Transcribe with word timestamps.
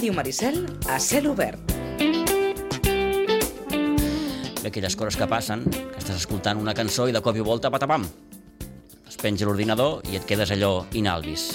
Ràdio 0.00 0.14
Maricel, 0.16 0.54
a 0.88 0.94
cel 0.96 1.26
obert. 1.28 1.60
Aquelles 4.64 4.94
coses 4.96 5.18
que 5.20 5.26
passen, 5.28 5.66
que 5.68 6.00
estàs 6.00 6.22
escoltant 6.22 6.56
una 6.56 6.72
cançó 6.72 7.04
i 7.04 7.12
de 7.12 7.20
cop 7.20 7.36
i 7.36 7.44
volta, 7.44 7.68
patapam, 7.68 8.06
es 9.04 9.18
penja 9.20 9.44
l'ordinador 9.44 10.00
i 10.08 10.16
et 10.16 10.24
quedes 10.24 10.54
allò 10.56 10.86
inalvis. 10.96 11.50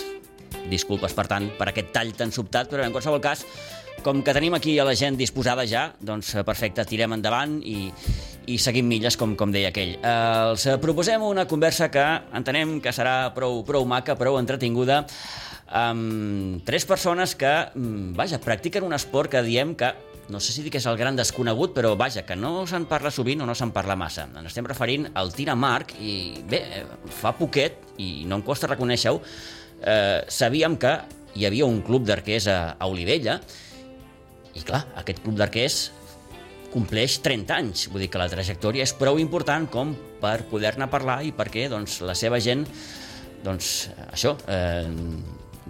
Disculpes, 0.69 1.17
per 1.17 1.25
tant, 1.31 1.49
per 1.57 1.71
aquest 1.71 1.89
tall 1.95 2.13
tan 2.13 2.29
sobtat, 2.29 2.69
però 2.69 2.85
en 2.85 2.93
qualsevol 2.93 3.23
cas, 3.23 3.41
com 4.05 4.21
que 4.21 4.37
tenim 4.37 4.53
aquí 4.53 4.77
a 4.77 4.85
la 4.85 4.93
gent 4.93 5.17
disposada 5.17 5.65
ja, 5.65 5.87
doncs 5.97 6.35
eh, 6.35 6.45
perfecte, 6.45 6.85
tirem 6.85 7.17
endavant 7.17 7.57
i, 7.65 7.89
i 8.47 8.57
seguim 8.61 8.87
milles, 8.87 9.17
com, 9.17 9.35
com 9.39 9.51
deia 9.53 9.71
aquell. 9.73 9.95
Eh, 9.97 10.13
els 10.51 10.67
proposem 10.81 11.23
una 11.25 11.47
conversa 11.49 11.89
que 11.93 12.03
entenem 12.37 12.79
que 12.83 12.93
serà 12.95 13.33
prou, 13.35 13.63
prou 13.67 13.85
maca, 13.89 14.17
prou 14.19 14.39
entretinguda, 14.39 15.03
amb 15.75 16.61
tres 16.65 16.85
persones 16.85 17.33
que, 17.35 17.53
mm, 17.73 18.13
vaja, 18.17 18.39
practiquen 18.39 18.85
un 18.85 18.93
esport 18.93 19.31
que 19.31 19.41
diem 19.41 19.73
que 19.75 19.93
no 20.29 20.39
sé 20.39 20.53
si 20.53 20.63
dir 20.63 20.71
que 20.73 20.79
és 20.79 20.85
el 20.89 20.97
gran 20.97 21.15
desconegut, 21.15 21.73
però 21.75 21.95
vaja, 21.97 22.23
que 22.25 22.35
no 22.35 22.65
se'n 22.65 22.87
parla 22.89 23.11
sovint 23.11 23.41
o 23.41 23.45
no 23.45 23.53
se'n 23.53 23.71
parla 23.71 23.95
massa. 23.95 24.25
Ens 24.25 24.49
estem 24.49 24.65
referint 24.65 25.09
al 25.13 25.31
tir 25.33 25.49
amb 25.51 25.65
arc 25.65 25.93
i 26.01 26.41
bé, 26.49 26.61
eh, 26.79 26.85
fa 27.09 27.35
poquet, 27.37 27.77
i 27.97 28.25
no 28.25 28.39
em 28.39 28.41
costa 28.41 28.67
reconèixer-ho, 28.67 29.21
eh, 29.81 30.25
sabíem 30.27 30.77
que 30.77 30.97
hi 31.35 31.45
havia 31.45 31.65
un 31.65 31.81
club 31.81 32.05
d'arquers 32.07 32.47
a, 32.47 32.75
a 32.79 32.87
Olivella 32.87 33.39
i 34.55 34.63
clar, 34.63 34.85
aquest 34.95 35.21
club 35.21 35.35
d'arquers 35.35 35.91
compleix 36.73 37.19
30 37.23 37.55
anys, 37.55 37.85
vull 37.91 38.03
dir 38.03 38.09
que 38.11 38.19
la 38.21 38.29
trajectòria 38.31 38.83
és 38.85 38.93
prou 38.97 39.19
important 39.21 39.67
com 39.71 39.93
per 40.21 40.43
poder-ne 40.49 40.87
parlar 40.91 41.21
i 41.25 41.31
perquè 41.35 41.67
doncs, 41.71 41.99
la 42.05 42.15
seva 42.17 42.39
gent 42.43 42.65
doncs, 43.45 43.89
això, 44.11 44.33
eh, 44.49 44.87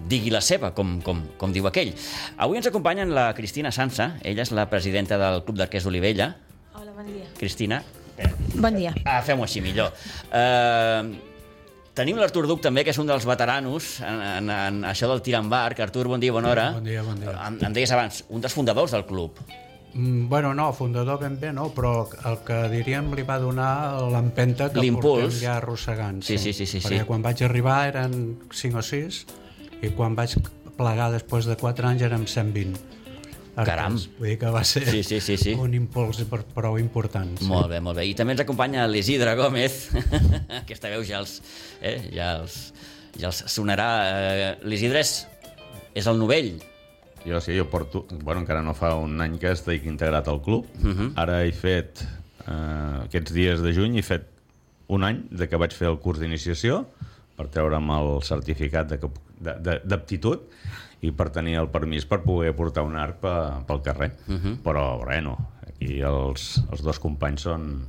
digui 0.08 0.30
la 0.32 0.40
seva, 0.40 0.72
com, 0.76 0.98
com, 1.04 1.22
com 1.36 1.52
diu 1.52 1.66
aquell. 1.68 1.92
Avui 2.40 2.56
ens 2.60 2.68
acompanyen 2.70 3.12
la 3.16 3.28
Cristina 3.36 3.72
Sansa, 3.72 4.14
ella 4.24 4.44
és 4.46 4.52
la 4.56 4.66
presidenta 4.70 5.18
del 5.20 5.42
Club 5.44 5.58
d'Arquers 5.60 5.86
Olivella. 5.90 6.30
Hola, 6.74 6.92
bon 6.96 7.08
dia. 7.10 7.28
Cristina, 7.38 7.82
Bon 8.56 8.72
dia. 8.72 8.94
ah, 9.04 9.20
fem-ho 9.20 9.44
així 9.44 9.60
millor. 9.60 9.92
Eh, 10.32 11.02
tenim 11.96 12.16
l'Artur 12.16 12.46
Duc 12.48 12.62
també, 12.64 12.84
que 12.84 12.94
és 12.94 13.00
un 13.02 13.08
dels 13.08 13.26
veteranos 13.28 13.98
en, 14.00 14.22
en, 14.24 14.50
en 14.54 14.80
això 14.88 15.08
del 15.10 15.20
tir 15.24 15.36
amb 15.36 15.52
arc. 15.52 15.80
Artur, 15.84 16.06
bon 16.08 16.20
dia, 16.22 16.32
bona 16.32 16.48
hora. 16.54 16.70
Bon 16.78 16.84
dia, 16.84 17.04
bon 17.04 17.20
dia. 17.20 17.36
Em, 17.46 17.58
em 17.68 17.76
deies 17.76 17.92
abans, 17.92 18.22
un 18.32 18.40
dels 18.44 18.56
fundadors 18.56 18.96
del 18.96 19.04
club. 19.08 19.36
Mm, 19.96 20.28
Bueno, 20.28 20.52
no, 20.54 20.72
fundador 20.76 21.18
ben 21.22 21.38
bé 21.40 21.52
no, 21.56 21.70
però 21.72 22.06
el 22.28 22.38
que 22.44 22.56
diríem 22.68 23.14
li 23.16 23.22
va 23.24 23.38
donar 23.40 24.02
l'empenta 24.12 24.68
que 24.72 24.82
portem 24.92 25.30
ja 25.40 25.54
arrossegant. 25.56 26.20
Sí, 26.26 26.36
sí, 26.38 26.52
sí, 26.52 26.66
sí, 26.68 26.82
Perquè 26.84 27.00
sí. 27.00 27.06
quan 27.08 27.22
vaig 27.24 27.40
arribar 27.46 27.78
eren 27.88 28.36
5 28.52 28.76
o 28.82 28.84
6 28.84 29.22
i 29.82 29.90
quan 29.96 30.14
vaig 30.18 30.36
plegar 30.76 31.08
després 31.14 31.46
de 31.48 31.56
4 31.56 31.88
anys 31.88 32.02
érem 32.04 32.26
120. 32.28 32.76
arquers. 33.56 33.70
Caram. 33.70 33.94
Vull 34.18 34.28
dir 34.28 34.38
que 34.38 34.50
va 34.52 34.60
ser 34.68 34.82
Sí, 34.84 35.02
sí, 35.02 35.18
sí, 35.24 35.38
sí. 35.40 35.54
un 35.56 35.72
impuls 35.72 36.18
per- 36.28 36.42
prou 36.44 36.76
important. 36.78 37.38
Sí. 37.38 37.46
Molt 37.48 37.70
bé, 37.72 37.80
molt 37.80 37.96
bé. 37.96 38.04
I 38.04 38.12
també 38.14 38.34
ens 38.36 38.42
acompanya 38.44 38.84
l'Isidre 38.86 39.32
Gómez. 39.34 39.86
Aquesta 40.60 40.90
veu 40.92 41.00
ja 41.08 41.22
els, 41.22 41.38
eh, 41.80 42.10
ja 42.12 42.34
els, 42.42 42.74
ja 43.16 43.30
els 43.32 43.40
sonarà. 43.48 43.88
Eh, 44.12 44.50
L'Isidre 44.68 45.00
és, 45.00 45.14
és 45.96 46.06
el 46.06 46.18
novell. 46.20 46.58
Jo 47.26 47.40
sí, 47.40 47.56
jo 47.58 47.64
porto... 47.70 48.04
Bueno, 48.22 48.40
encara 48.40 48.62
no 48.62 48.72
fa 48.74 48.94
un 48.94 49.20
any 49.20 49.38
que 49.38 49.50
estic 49.50 49.84
integrat 49.86 50.28
al 50.28 50.40
club. 50.42 50.66
Uh 50.78 50.86
Mhm. 50.86 50.98
-huh. 50.98 51.12
Ara 51.16 51.42
he 51.44 51.52
fet... 51.52 52.06
Eh, 52.46 53.00
aquests 53.04 53.32
dies 53.32 53.60
de 53.60 53.72
juny 53.74 53.96
he 53.98 54.02
fet 54.02 54.22
un 54.88 55.02
any 55.02 55.24
de 55.30 55.48
que 55.48 55.56
vaig 55.56 55.72
fer 55.74 55.88
el 55.88 55.98
curs 55.98 56.20
d'iniciació 56.20 56.86
per 57.36 57.48
treure'm 57.48 57.90
el 57.90 58.22
certificat 58.22 58.86
d'aptitud 59.84 60.40
i 61.02 61.10
per 61.10 61.28
tenir 61.30 61.56
el 61.60 61.68
permís 61.68 62.06
per 62.06 62.22
poder 62.22 62.54
portar 62.56 62.84
un 62.86 62.94
arc 62.96 63.16
pe, 63.20 63.32
pel 63.66 63.82
carrer. 63.82 64.12
Uh 64.28 64.34
-huh. 64.34 64.56
Però, 64.62 65.04
res, 65.04 65.22
no. 65.22 65.36
Aquí 65.66 66.00
els, 66.00 66.62
els 66.70 66.82
dos 66.82 66.98
companys 66.98 67.40
són 67.42 67.84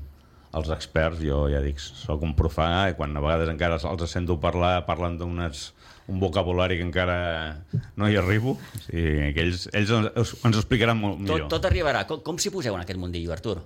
els 0.57 0.69
experts, 0.73 1.21
jo 1.23 1.45
ja 1.51 1.61
dic, 1.63 1.79
sóc 1.79 2.23
un 2.25 2.35
profà 2.37 2.89
i 2.91 2.97
quan 2.97 3.15
a 3.15 3.23
vegades 3.23 3.51
encara 3.53 3.77
els 3.79 4.11
sento 4.11 4.39
parlar, 4.41 4.85
parlen 4.89 5.17
d'unes 5.19 5.71
un 6.07 6.21
vocabulari 6.21 6.77
que 6.79 6.85
encara 6.87 7.63
no 7.99 8.07
hi 8.07 8.15
arribo, 8.15 8.55
o 8.55 8.83
sigui, 8.85 9.33
que 9.35 9.43
ells, 9.43 9.67
ells 9.75 9.91
ens, 9.91 10.07
ens 10.15 10.55
ho 10.55 10.61
explicaran 10.61 10.99
molt 10.99 11.19
millor. 11.19 11.45
Tot, 11.45 11.57
tot 11.57 11.67
arribarà. 11.67 12.05
Com, 12.07 12.21
com 12.23 12.39
s'hi 12.39 12.51
poseu 12.53 12.77
en 12.77 12.83
aquest 12.85 12.99
mundillo, 12.99 13.33
Artur? 13.35 13.59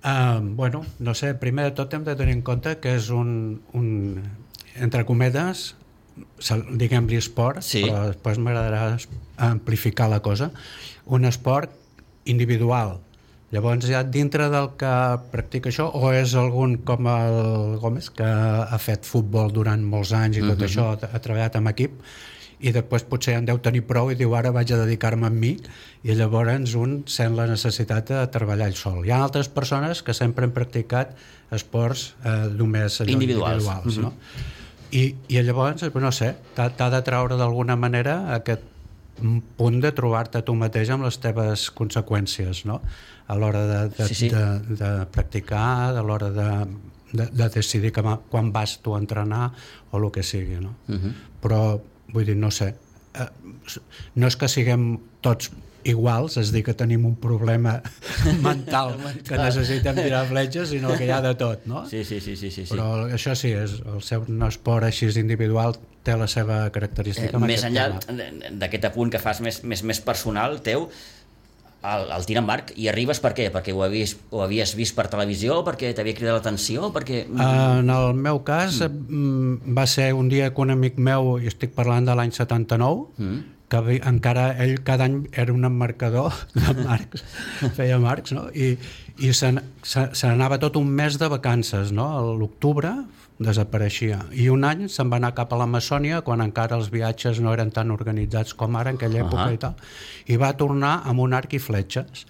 Uh, 0.00 0.40
bueno, 0.56 0.84
no 0.98 1.14
sé, 1.16 1.34
primer 1.40 1.70
de 1.70 1.74
tot 1.76 1.92
hem 1.96 2.04
de 2.04 2.16
tenir 2.16 2.36
en 2.38 2.44
compte 2.44 2.78
que 2.80 2.94
és 2.96 3.10
un, 3.12 3.60
un 3.76 3.88
entre 4.80 5.04
cometes, 5.08 5.74
diguem-li 6.80 7.18
esport, 7.20 7.64
Sí. 7.64 7.82
però 7.84 8.06
després 8.08 8.40
m'agradarà 8.40 8.96
amplificar 9.50 10.08
la 10.12 10.20
cosa, 10.24 10.50
un 11.06 11.24
esport 11.28 11.72
individual. 12.24 12.98
Llavors, 13.50 13.88
ja 13.90 14.04
dintre 14.06 14.46
del 14.52 14.68
que 14.78 14.90
practica 15.32 15.70
això, 15.72 15.88
o 15.92 16.12
és 16.14 16.36
algun 16.38 16.76
com 16.86 17.06
el 17.10 17.78
Gómez, 17.82 18.10
que 18.14 18.22
ha 18.26 18.78
fet 18.78 19.08
futbol 19.08 19.50
durant 19.50 19.82
molts 19.82 20.12
anys 20.14 20.38
i 20.38 20.40
tot 20.44 20.58
Mhm. 20.58 20.66
això, 20.68 20.84
ha, 20.94 21.18
treballat 21.18 21.56
amb 21.56 21.68
equip, 21.68 21.96
i 22.60 22.70
després 22.72 23.02
potser 23.08 23.34
en 23.38 23.46
deu 23.46 23.58
tenir 23.58 23.82
prou 23.88 24.10
i 24.12 24.14
diu 24.14 24.34
ara 24.36 24.50
vaig 24.52 24.70
a 24.70 24.76
dedicar-me 24.76 25.26
a 25.26 25.30
mi 25.30 25.56
i 26.04 26.14
llavors 26.14 26.74
un 26.76 27.02
sent 27.08 27.34
la 27.34 27.46
necessitat 27.46 28.06
de 28.08 28.26
treballar 28.28 28.68
ell 28.68 28.74
sol. 28.76 29.04
Hi 29.06 29.10
ha 29.10 29.22
altres 29.24 29.48
persones 29.48 30.02
que 30.02 30.12
sempre 30.14 30.44
han 30.44 30.52
practicat 30.52 31.16
esports 31.50 32.14
eh, 32.24 32.48
només 32.54 33.00
allò, 33.00 33.08
Individuals. 33.10 33.64
individuals 33.64 33.98
no? 33.98 34.12
I, 34.92 35.14
I 35.28 35.42
llavors, 35.42 35.82
no 35.94 36.12
sé, 36.12 36.36
t'ha 36.54 36.90
de 36.90 37.02
treure 37.02 37.36
d'alguna 37.36 37.76
manera 37.76 38.34
aquest 38.34 38.60
punt 39.56 39.80
de 39.82 39.92
trobar-te 39.96 40.42
tu 40.46 40.54
mateix 40.58 40.90
amb 40.90 41.06
les 41.06 41.18
teves 41.22 41.68
conseqüències 41.76 42.64
no? 42.68 42.80
a 43.30 43.36
l'hora 43.38 43.64
de, 43.66 43.80
de, 43.96 44.08
Sí, 44.08 44.14
sí. 44.14 44.28
de, 44.32 44.76
de 44.80 44.90
practicar, 45.14 45.94
a 45.94 46.02
l'hora 46.02 46.30
de, 46.34 46.50
de, 47.12 47.26
de 47.30 47.48
decidir 47.48 47.92
que, 47.92 48.02
quan 48.30 48.52
vas 48.52 48.78
tu 48.82 48.94
a 48.94 48.98
entrenar 48.98 49.50
o 49.90 49.98
el 49.98 50.10
que 50.10 50.22
sigui. 50.22 50.60
No? 50.60 50.74
Uh 50.88 50.94
-huh. 50.94 51.12
Però, 51.42 51.80
vull 52.12 52.26
dir, 52.26 52.36
no 52.36 52.50
sé, 52.50 52.74
eh, 53.14 53.28
no 54.14 54.26
és 54.26 54.36
que 54.36 54.48
siguem 54.48 54.98
tots 55.20 55.50
iguals, 55.84 56.36
és 56.36 56.52
dir, 56.52 56.62
que 56.64 56.74
tenim 56.74 57.06
un 57.06 57.16
problema 57.16 57.78
mental 58.48 58.96
que 59.26 59.38
necessitem 59.38 59.96
tirar 59.96 60.26
fletxes, 60.28 60.68
sinó 60.74 60.96
que 60.96 61.06
hi 61.06 61.10
ha 61.10 61.20
de 61.24 61.34
tot, 61.34 61.64
no? 61.66 61.86
Sí, 61.88 62.04
sí, 62.04 62.20
sí, 62.20 62.36
sí, 62.36 62.50
sí. 62.50 62.66
Però 62.70 63.06
això 63.08 63.34
sí, 63.34 63.52
és, 63.56 63.80
el 63.86 64.02
seu 64.02 64.26
esport 64.48 64.84
així 64.84 65.08
individual 65.20 65.78
té 66.04 66.16
la 66.16 66.28
seva 66.30 66.62
característica. 66.72 67.36
Eh, 67.36 67.46
més 67.46 67.64
enllà 67.66 67.88
d'aquest 68.60 68.90
apunt 68.90 69.12
que 69.12 69.20
fas 69.22 69.42
més, 69.44 69.62
més, 69.68 69.82
més 69.86 70.00
personal 70.04 70.60
teu, 70.64 70.88
el, 71.80 72.10
el 72.12 72.26
tir 72.28 72.36
amb 72.40 72.52
arc, 72.52 72.72
i 72.76 72.88
arribes 72.92 73.20
per 73.24 73.32
què? 73.36 73.48
Perquè 73.52 73.72
ho 73.76 73.80
havies, 73.84 74.16
ho 74.32 74.42
havies 74.44 74.74
vist 74.76 74.96
per 74.96 75.06
televisió, 75.12 75.60
perquè 75.66 75.94
t'havia 75.96 76.16
cridat 76.16 76.36
l'atenció, 76.38 76.90
perquè... 76.94 77.22
En 77.30 77.92
el 77.92 78.12
meu 78.16 78.42
cas 78.46 78.82
mm. 78.86 79.72
va 79.76 79.86
ser 79.88 80.10
un 80.16 80.28
dia 80.32 80.50
que 80.52 80.64
un 80.64 80.74
amic 80.76 81.00
meu, 81.00 81.38
i 81.40 81.48
estic 81.50 81.74
parlant 81.76 82.08
de 82.08 82.16
l'any 82.18 82.34
79, 82.36 83.06
mm. 83.16 83.40
que 83.72 84.00
encara 84.12 84.50
ell 84.60 84.76
cada 84.84 85.08
any 85.08 85.22
era 85.32 85.56
un 85.56 85.64
emmarcador 85.68 86.36
de 86.58 86.76
marcs, 86.82 87.24
feia 87.78 88.00
marcs, 88.02 88.36
no? 88.36 88.48
I, 88.52 88.74
i 89.20 89.32
se, 89.36 89.54
n'anava 89.54 90.60
tot 90.60 90.76
un 90.80 90.92
mes 91.00 91.16
de 91.20 91.32
vacances, 91.32 91.94
no? 91.96 92.10
A 92.12 92.36
l'octubre 92.36 92.92
desapareixia. 93.40 94.20
I 94.36 94.50
un 94.52 94.66
any 94.68 94.86
se'n 94.92 95.10
va 95.10 95.18
anar 95.20 95.32
cap 95.36 95.52
a 95.54 95.58
l'Amazònia, 95.60 96.20
quan 96.26 96.44
encara 96.44 96.76
els 96.76 96.90
viatges 96.92 97.40
no 97.40 97.54
eren 97.56 97.72
tan 97.72 97.90
organitzats 97.94 98.54
com 98.54 98.76
ara 98.76 98.92
en 98.92 99.00
aquella 99.00 99.24
època 99.24 99.46
Ahà. 99.46 99.56
i 99.56 99.60
tal, 99.62 99.74
i 100.28 100.36
va 100.36 100.52
tornar 100.60 101.00
amb 101.08 101.24
un 101.24 101.34
arc 101.34 101.56
i 101.56 101.62
fletxes. 101.62 102.26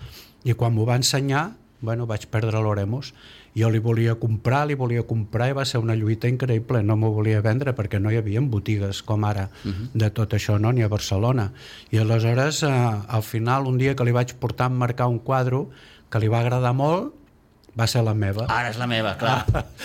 I 0.46 0.54
quan 0.54 0.72
m'ho 0.74 0.86
va 0.88 0.96
ensenyar, 1.00 1.50
bueno, 1.80 2.06
vaig 2.06 2.28
perdre 2.30 2.62
l'oremus. 2.62 3.12
Jo 3.56 3.66
li 3.72 3.80
volia 3.82 4.14
comprar, 4.14 4.62
li 4.68 4.76
volia 4.78 5.02
comprar 5.02 5.48
i 5.50 5.54
va 5.56 5.64
ser 5.66 5.80
una 5.82 5.96
lluita 5.98 6.28
increïble. 6.30 6.84
No 6.86 6.94
m'ho 6.96 7.10
volia 7.10 7.40
vendre 7.42 7.74
perquè 7.74 7.98
no 7.98 8.12
hi 8.12 8.20
havia 8.20 8.40
botigues 8.40 9.02
com 9.02 9.24
ara 9.26 9.48
de 9.92 10.10
tot 10.14 10.36
això, 10.38 10.60
no? 10.60 10.70
ni 10.70 10.86
a 10.86 10.88
Barcelona. 10.88 11.50
I 11.90 11.98
aleshores, 11.98 12.62
eh, 12.62 12.70
al 12.70 13.24
final, 13.26 13.66
un 13.66 13.78
dia 13.78 13.96
que 13.96 14.04
li 14.04 14.14
vaig 14.14 14.36
portar 14.38 14.70
a 14.70 14.76
marcar 14.84 15.08
un 15.08 15.18
quadre 15.18 15.64
que 16.10 16.20
li 16.20 16.28
va 16.28 16.40
agradar 16.40 16.72
molt, 16.74 17.14
va 17.80 17.88
ser 17.90 18.04
la 18.06 18.14
meva. 18.14 18.46
Ara 18.52 18.70
és 18.74 18.78
la 18.80 18.88
meva, 18.90 19.16
clar. 19.20 19.40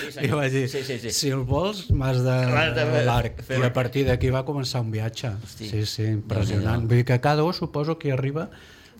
Sí, 0.05 0.27
I 0.27 0.31
vaig 0.35 0.53
dir, 0.53 0.67
sí, 0.71 0.83
sí, 0.85 0.99
sí. 1.01 1.11
si 1.15 1.31
el 1.33 1.43
vols, 1.47 1.85
m'has 1.95 2.21
de 2.25 2.37
de 2.75 3.03
l'arc. 3.07 3.41
I 3.49 3.63
a 3.65 3.73
partir 3.73 4.05
d'aquí 4.09 4.29
va 4.35 4.45
començar 4.47 4.83
un 4.83 4.91
viatge. 4.93 5.33
Hosti. 5.47 5.71
Sí, 5.71 5.85
sí, 5.89 6.07
impressionant. 6.11 6.85
Vull 6.89 7.01
dir 7.01 7.09
que 7.09 7.21
cada 7.23 7.47
un 7.47 7.55
suposo 7.57 7.97
que 7.99 8.11
hi 8.11 8.17
arriba 8.19 8.49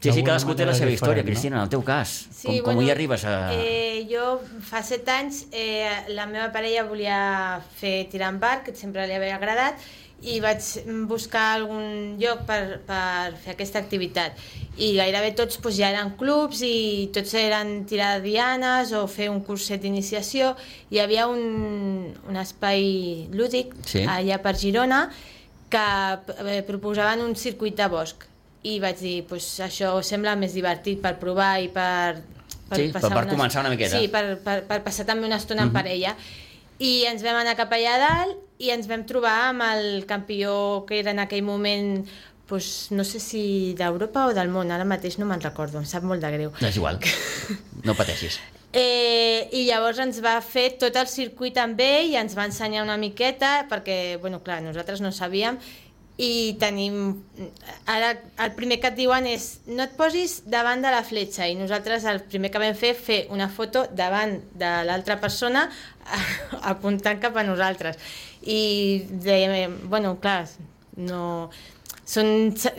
Sí, 0.06 0.12
sí, 0.12 0.24
cadascú 0.26 0.54
té 0.58 0.66
la 0.68 0.76
seva 0.78 0.92
història, 0.94 1.24
no? 1.24 1.30
Cristina, 1.30 1.58
en 1.58 1.66
el 1.66 1.72
teu 1.72 1.82
cas. 1.86 2.14
com, 2.44 2.58
com 2.68 2.82
hi 2.84 2.92
arribes 2.94 3.24
a... 3.26 3.36
Eh, 3.56 4.06
jo 4.10 4.36
fa 4.68 4.84
set 4.86 5.08
anys 5.10 5.46
eh, 5.56 5.88
la 6.14 6.28
meva 6.30 6.52
parella 6.54 6.84
volia 6.86 7.20
fer 7.80 7.96
tirar 8.12 8.30
amb 8.34 8.44
arc, 8.46 8.68
que 8.68 8.76
sempre 8.78 9.08
li 9.10 9.16
havia 9.18 9.38
agradat, 9.40 9.82
i 10.24 10.40
vaig 10.40 10.60
buscar 11.08 11.56
algun 11.58 12.16
lloc 12.18 12.46
per, 12.48 12.80
per 12.88 13.36
fer 13.44 13.52
aquesta 13.54 13.80
activitat. 13.80 14.32
I 14.78 14.94
gairebé 14.98 15.34
tots 15.38 15.60
doncs, 15.62 15.78
ja 15.78 15.90
eren 15.92 16.14
clubs 16.18 16.62
i 16.66 17.10
tots 17.14 17.34
eren 17.38 17.86
tirar 17.86 18.22
dianes 18.24 18.92
o 18.98 19.06
fer 19.08 19.30
un 19.30 19.42
curset 19.46 19.82
d'iniciació. 19.84 20.56
Hi 20.92 21.00
havia 21.04 21.28
un, 21.28 22.14
un 22.28 22.36
espai 22.42 23.28
lúdic 23.32 23.74
Sí. 23.86 24.04
allà 24.08 24.40
per 24.42 24.56
Girona 24.58 25.10
que 25.70 25.84
eh, 26.48 26.62
proposaven 26.66 27.22
un 27.22 27.36
circuit 27.36 27.76
de 27.78 27.88
bosc 27.92 28.26
i 28.64 28.80
vaig 28.80 28.98
dir, 28.98 29.20
pues, 29.30 29.60
això 29.62 30.00
sembla 30.02 30.36
més 30.36 30.54
divertit 30.58 31.02
per 31.02 31.18
provar 31.22 31.60
i 31.62 31.68
per... 31.70 32.16
Sí, 32.74 32.88
per- 32.90 33.02
per 33.14 33.28
començar 33.30 33.62
una 33.62 33.70
miqueta. 33.70 34.00
Sí, 34.00 34.08
per, 34.10 34.40
per, 34.42 34.64
per 34.66 34.80
passar 34.82 35.06
també 35.06 35.28
una 35.28 35.38
estona 35.38 35.62
Mhm. 35.62 35.70
en 35.70 35.74
parella. 35.74 36.16
I 36.80 37.06
ens 37.06 37.22
vam 37.22 37.36
anar 37.44 37.56
cap 37.56 37.72
allà 37.72 37.94
a 37.96 38.00
dalt 38.02 38.42
i 38.60 38.72
ens 38.72 38.88
vam 38.88 39.04
trobar 39.08 39.50
amb 39.50 39.66
el 39.68 40.06
campió 40.08 40.86
que 40.88 41.00
era 41.02 41.12
en 41.12 41.20
aquell 41.20 41.44
moment 41.44 42.06
pues, 42.48 42.88
no 42.92 43.04
sé 43.04 43.20
si 43.20 43.74
d'Europa 43.78 44.28
o 44.30 44.34
del 44.38 44.52
món, 44.54 44.72
ara 44.72 44.86
mateix 44.86 45.18
no 45.18 45.26
me'n 45.26 45.42
recordo, 45.42 45.80
em 45.82 45.88
sap 45.90 46.06
molt 46.06 46.22
de 46.22 46.30
greu. 46.34 46.52
És 46.62 46.78
igual, 46.78 47.02
no 47.84 47.98
pateixis. 47.98 48.42
Eh, 48.76 49.48
I 49.56 49.62
llavors 49.70 50.02
ens 50.04 50.18
va 50.20 50.34
fer 50.44 50.66
tot 50.76 50.98
el 51.00 51.08
circuit 51.08 51.56
amb 51.64 51.80
ell 51.80 52.10
i 52.12 52.18
ens 52.20 52.34
va 52.36 52.44
ensenyar 52.44 52.82
una 52.84 52.98
miqueta, 53.00 53.70
perquè, 53.72 54.18
bueno, 54.20 54.42
clar, 54.44 54.58
nosaltres 54.66 55.00
no 55.00 55.14
sabíem, 55.16 55.62
i 56.18 56.56
tenim... 56.60 57.24
Ara 57.92 58.14
el 58.44 58.54
primer 58.56 58.78
que 58.80 58.88
et 58.92 58.96
diuen 58.98 59.28
és 59.28 59.48
no 59.68 59.84
et 59.84 59.96
posis 60.00 60.38
davant 60.48 60.84
de 60.84 60.92
la 60.94 61.04
fletxa 61.08 61.48
i 61.52 61.58
nosaltres 61.60 62.06
el 62.08 62.22
primer 62.32 62.52
que 62.54 62.62
vam 62.62 62.76
fer 62.78 62.94
fer 62.96 63.20
una 63.36 63.50
foto 63.52 63.86
davant 63.92 64.38
de 64.56 64.72
l'altra 64.88 65.20
persona 65.20 65.66
apuntant 66.72 67.20
cap 67.20 67.36
a 67.36 67.44
nosaltres 67.48 68.00
i 68.46 69.06
dèiem, 69.10 69.82
bueno, 69.90 70.18
clar, 70.22 70.46
no... 70.98 71.50
Són 72.06 72.28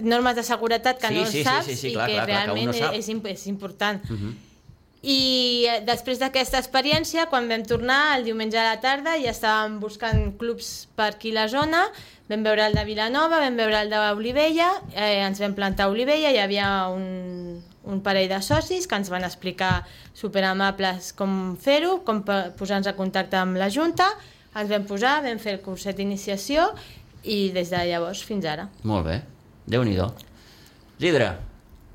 normes 0.07 0.37
de 0.39 0.43
seguretat 0.47 1.01
que 1.03 1.09
Sí, 1.11 1.17
no 1.19 1.25
sí, 1.27 1.41
sí, 1.41 1.45
saps 1.45 1.67
sí, 1.67 1.75
sí, 1.75 1.89
i 1.89 1.95
clar, 1.97 2.05
que 2.07 2.15
clar, 2.15 2.27
clar, 2.29 2.43
que 2.45 2.51
un 2.53 2.55
realment 2.55 2.69
no 2.71 2.75
sap. 2.79 2.95
és, 2.95 3.09
és 3.33 3.47
important. 3.51 4.05
Uh 4.07 4.15
-huh. 4.15 4.35
I 5.03 5.67
eh, 5.69 5.81
després 5.87 6.19
d'aquesta 6.19 6.59
experiència, 6.59 7.27
quan 7.31 7.49
vam 7.49 7.63
tornar 7.63 8.17
el 8.17 8.25
diumenge 8.25 8.59
a 8.59 8.65
la 8.75 8.81
tarda, 8.81 9.17
ja 9.23 9.31
estàvem 9.31 9.79
buscant 9.79 10.33
clubs 10.39 10.89
per 10.97 11.13
aquí 11.13 11.31
la 11.31 11.49
zona, 11.49 11.85
vam 12.29 12.43
veure 12.43 12.67
el 12.67 12.75
de 12.75 12.85
Vilanova, 12.85 13.39
vam 13.39 13.57
veure 13.57 13.83
el 13.83 13.91
d'Olivella, 13.91 14.71
eh, 14.95 15.23
ens 15.27 15.39
vam 15.39 15.55
plantar 15.55 15.87
a 15.87 15.91
Olivella, 15.91 16.31
hi 16.31 16.39
havia 16.39 16.89
un, 16.89 17.63
un 17.85 18.01
parell 18.03 18.29
de 18.29 18.41
socis 18.43 18.87
que 18.87 18.99
ens 18.99 19.11
van 19.13 19.25
explicar 19.25 19.87
superamables 20.15 21.13
com 21.13 21.57
fer-ho, 21.57 22.01
com 22.05 22.25
posar-nos 22.59 22.91
a 22.91 22.97
contacte 22.97 23.37
amb 23.37 23.57
la 23.57 23.71
Junta, 23.71 24.11
ens 24.57 24.71
vam 24.71 24.85
posar, 24.89 25.23
vam 25.25 25.39
fer 25.43 25.57
el 25.59 25.61
curset 25.65 25.97
d'iniciació 25.97 26.71
i 27.25 27.51
des 27.55 27.71
de 27.71 27.83
llavors 27.91 28.23
fins 28.25 28.45
ara. 28.45 28.69
Molt 28.85 29.07
bé, 29.07 29.21
Déu-n'hi-do. 29.67 30.13
Isidre, 31.01 31.33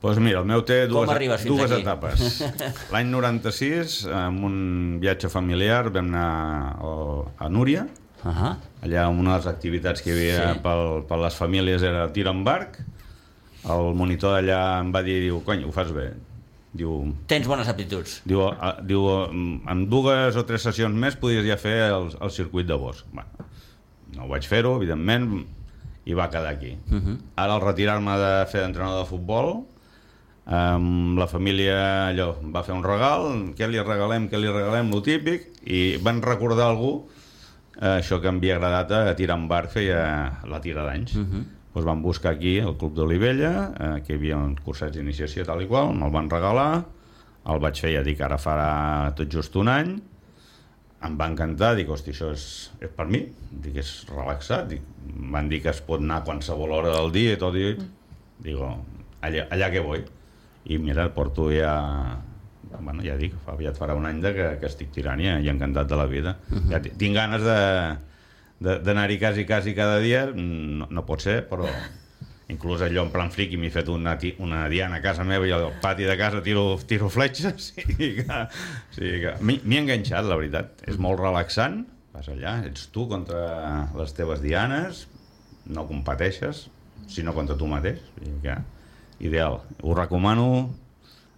Doncs 0.01 0.17
pues 0.17 0.17
mira, 0.19 0.39
el 0.41 0.47
meu 0.49 0.63
té 0.65 0.87
dues, 0.89 1.07
dues 1.45 1.71
aquí? 1.71 1.81
etapes. 1.83 2.41
L'any 2.93 3.07
96, 3.13 4.07
amb 4.09 4.43
un 4.47 4.55
viatge 5.01 5.29
familiar, 5.29 5.91
vam 5.93 6.07
anar 6.09 6.75
a 7.37 7.49
Núria, 7.49 7.83
uh 8.23 8.29
-huh. 8.31 8.55
allà 8.83 9.07
una 9.09 9.31
de 9.31 9.37
les 9.37 9.47
activitats 9.47 10.01
que 10.01 10.09
hi 10.09 10.13
havia 10.13 10.53
Sí. 10.53 10.59
pel, 10.63 11.03
per 11.07 11.17
les 11.19 11.35
famílies 11.35 11.83
era 11.83 12.11
tir 12.11 12.27
amb 12.27 12.43
barc. 12.45 12.79
El 13.63 13.93
monitor 13.93 14.33
d'allà 14.33 14.79
em 14.81 14.91
va 14.91 15.03
dir, 15.03 15.21
diu, 15.21 15.43
cony, 15.43 15.63
ho 15.63 15.71
fas 15.71 15.91
bé. 15.91 16.13
Diu, 16.73 17.13
tens 17.27 17.47
bones 17.47 17.67
aptituds. 17.67 18.21
diu, 18.25 18.45
a, 18.47 18.77
diu 18.81 19.03
en 19.67 19.81
dues 19.91 20.35
o 20.39 20.45
tres 20.47 20.61
sessions 20.63 20.95
més 20.95 21.17
podries 21.19 21.43
ja 21.45 21.57
fer 21.59 21.89
el, 21.91 22.11
el 22.21 22.31
circuit 22.31 22.65
de 22.67 22.77
bosc. 22.79 23.05
Bueno, 23.11 23.29
no 24.15 24.23
ho 24.23 24.29
vaig 24.31 24.47
fer-ho, 24.47 24.77
evidentment, 24.79 25.45
i 26.05 26.13
va 26.15 26.29
quedar 26.29 26.53
aquí. 26.55 26.77
Uh 26.89 26.97
-huh. 27.01 27.17
Ara, 27.35 27.53
al 27.55 27.61
retirar-me 27.61 28.15
de 28.17 28.45
fer 28.47 28.61
d'entrenador 28.61 29.03
de 29.03 29.09
futbol, 29.09 29.65
um, 30.47 31.17
la 31.17 31.27
família 31.27 32.07
allò, 32.09 32.35
va 32.53 32.63
fer 32.63 32.73
un 32.75 32.83
regal, 32.83 33.53
què 33.57 33.67
li 33.67 33.79
regalem, 33.79 34.29
què 34.29 34.39
li 34.39 34.47
regalem, 34.51 34.89
lo 34.91 35.01
típic, 35.01 35.49
i 35.65 35.97
van 36.01 36.21
recordar 36.21 36.65
a 36.65 36.69
algú 36.69 37.07
eh, 37.81 37.99
això 37.99 38.21
que 38.21 38.27
em 38.27 38.37
havia 38.37 38.55
agradat 38.55 38.91
a 38.91 39.15
tirar 39.15 39.37
en 39.37 39.47
bar 39.47 39.67
feia 39.67 40.39
la 40.47 40.59
tira 40.61 40.83
d'anys. 40.85 41.15
Uh 41.15 41.19
Mhm. 41.19 41.31
-huh. 41.33 41.43
Doncs 41.73 41.85
van 41.87 42.01
buscar 42.03 42.33
aquí 42.35 42.57
el 42.59 42.75
Club 42.77 42.93
d'Olivella, 42.97 43.51
eh, 43.79 44.01
que 44.05 44.13
hi 44.13 44.17
havia 44.19 44.37
un 44.37 44.55
cursets 44.55 44.97
d'iniciació 44.97 45.45
tal 45.47 45.61
i 45.63 45.67
qual, 45.67 45.93
me'l 45.95 46.11
van 46.11 46.29
regalar, 46.29 46.83
el 47.51 47.59
vaig 47.63 47.79
fer, 47.81 47.93
ja 47.95 48.03
dic, 48.03 48.19
ara 48.21 48.37
farà 48.37 49.13
tot 49.15 49.29
just 49.31 49.55
un 49.55 49.67
any, 49.71 49.93
em 51.01 51.15
va 51.17 51.25
encantar, 51.31 51.71
dic, 51.75 51.89
hosti, 51.89 52.11
això 52.13 52.31
és, 52.35 52.43
és 52.79 52.89
per 52.93 53.07
mi, 53.09 53.23
dic, 53.51 53.77
és 53.81 53.93
relaxat, 54.11 54.67
dic, 54.69 54.81
em 55.15 55.31
van 55.33 55.47
dir 55.49 55.61
que 55.63 55.71
es 55.71 55.79
pot 55.81 55.99
anar 56.03 56.19
a 56.21 56.25
qualsevol 56.27 56.71
hora 56.77 56.91
del 56.93 57.09
dia 57.15 57.33
i 57.33 57.39
tot, 57.41 57.55
i 57.57 57.71
digo, 58.45 58.67
allà, 59.21 59.47
allà 59.49 59.71
que 59.73 59.81
vull. 59.81 60.03
I 60.69 60.77
mira, 60.77 61.07
porto 61.09 61.47
ja, 61.49 61.73
bueno, 62.79 63.01
ja 63.01 63.15
dic, 63.17 63.33
ja 63.63 63.71
et 63.71 63.79
farà 63.79 63.95
un 63.97 64.05
any 64.05 64.19
de 64.21 64.29
que, 64.35 64.45
que 64.61 64.67
estic 64.69 64.91
tirant 64.93 65.19
i, 65.23 65.25
i 65.41 65.49
encantat 65.49 65.89
de 65.89 65.97
la 65.97 66.05
vida. 66.05 66.35
Uh 66.51 66.57
-huh. 66.59 66.69
ja 66.71 66.79
ti- 66.81 66.91
tinc 66.97 67.15
ganes 67.15 67.41
de- 67.41 67.97
d'anar-hi 68.61 69.17
quasi, 69.19 69.45
quasi 69.49 69.73
cada 69.77 69.97
dia, 70.03 70.27
no, 70.35 70.87
no 70.89 71.03
pot 71.07 71.23
ser, 71.23 71.41
però 71.49 71.67
inclús 72.51 72.83
allò 72.83 73.05
en 73.05 73.11
plan 73.13 73.31
friqui 73.31 73.57
m'he 73.57 73.71
fet 73.73 73.87
una, 73.89 74.17
una 74.43 74.65
diana 74.69 74.99
a 74.99 75.03
casa 75.03 75.23
meva 75.25 75.47
i 75.47 75.53
al 75.55 75.69
pati 75.81 76.05
de 76.05 76.17
casa 76.19 76.41
tiro, 76.43 76.75
tiro 76.87 77.07
fletxes 77.09 77.71
i 77.79 78.11
que, 78.19 78.41
sí 78.97 79.13
que 79.23 79.33
m'hi 79.39 79.61
he 79.63 79.81
enganxat, 79.81 80.27
la 80.27 80.37
veritat. 80.37 80.83
És 80.91 80.99
molt 81.01 81.21
relaxant, 81.23 81.81
vas 82.13 82.27
allà, 82.29 82.59
ets 82.67 82.89
tu 82.93 83.07
contra 83.09 83.87
les 83.97 84.13
teves 84.17 84.43
dianes, 84.43 85.07
no 85.71 85.87
competeixes, 85.89 86.67
sinó 87.11 87.33
contra 87.37 87.57
tu 87.57 87.69
mateix. 87.71 88.03
I 88.21 88.35
que, 88.43 88.57
ideal. 89.25 89.61
Ho 89.81 89.95
recomano 89.97 90.47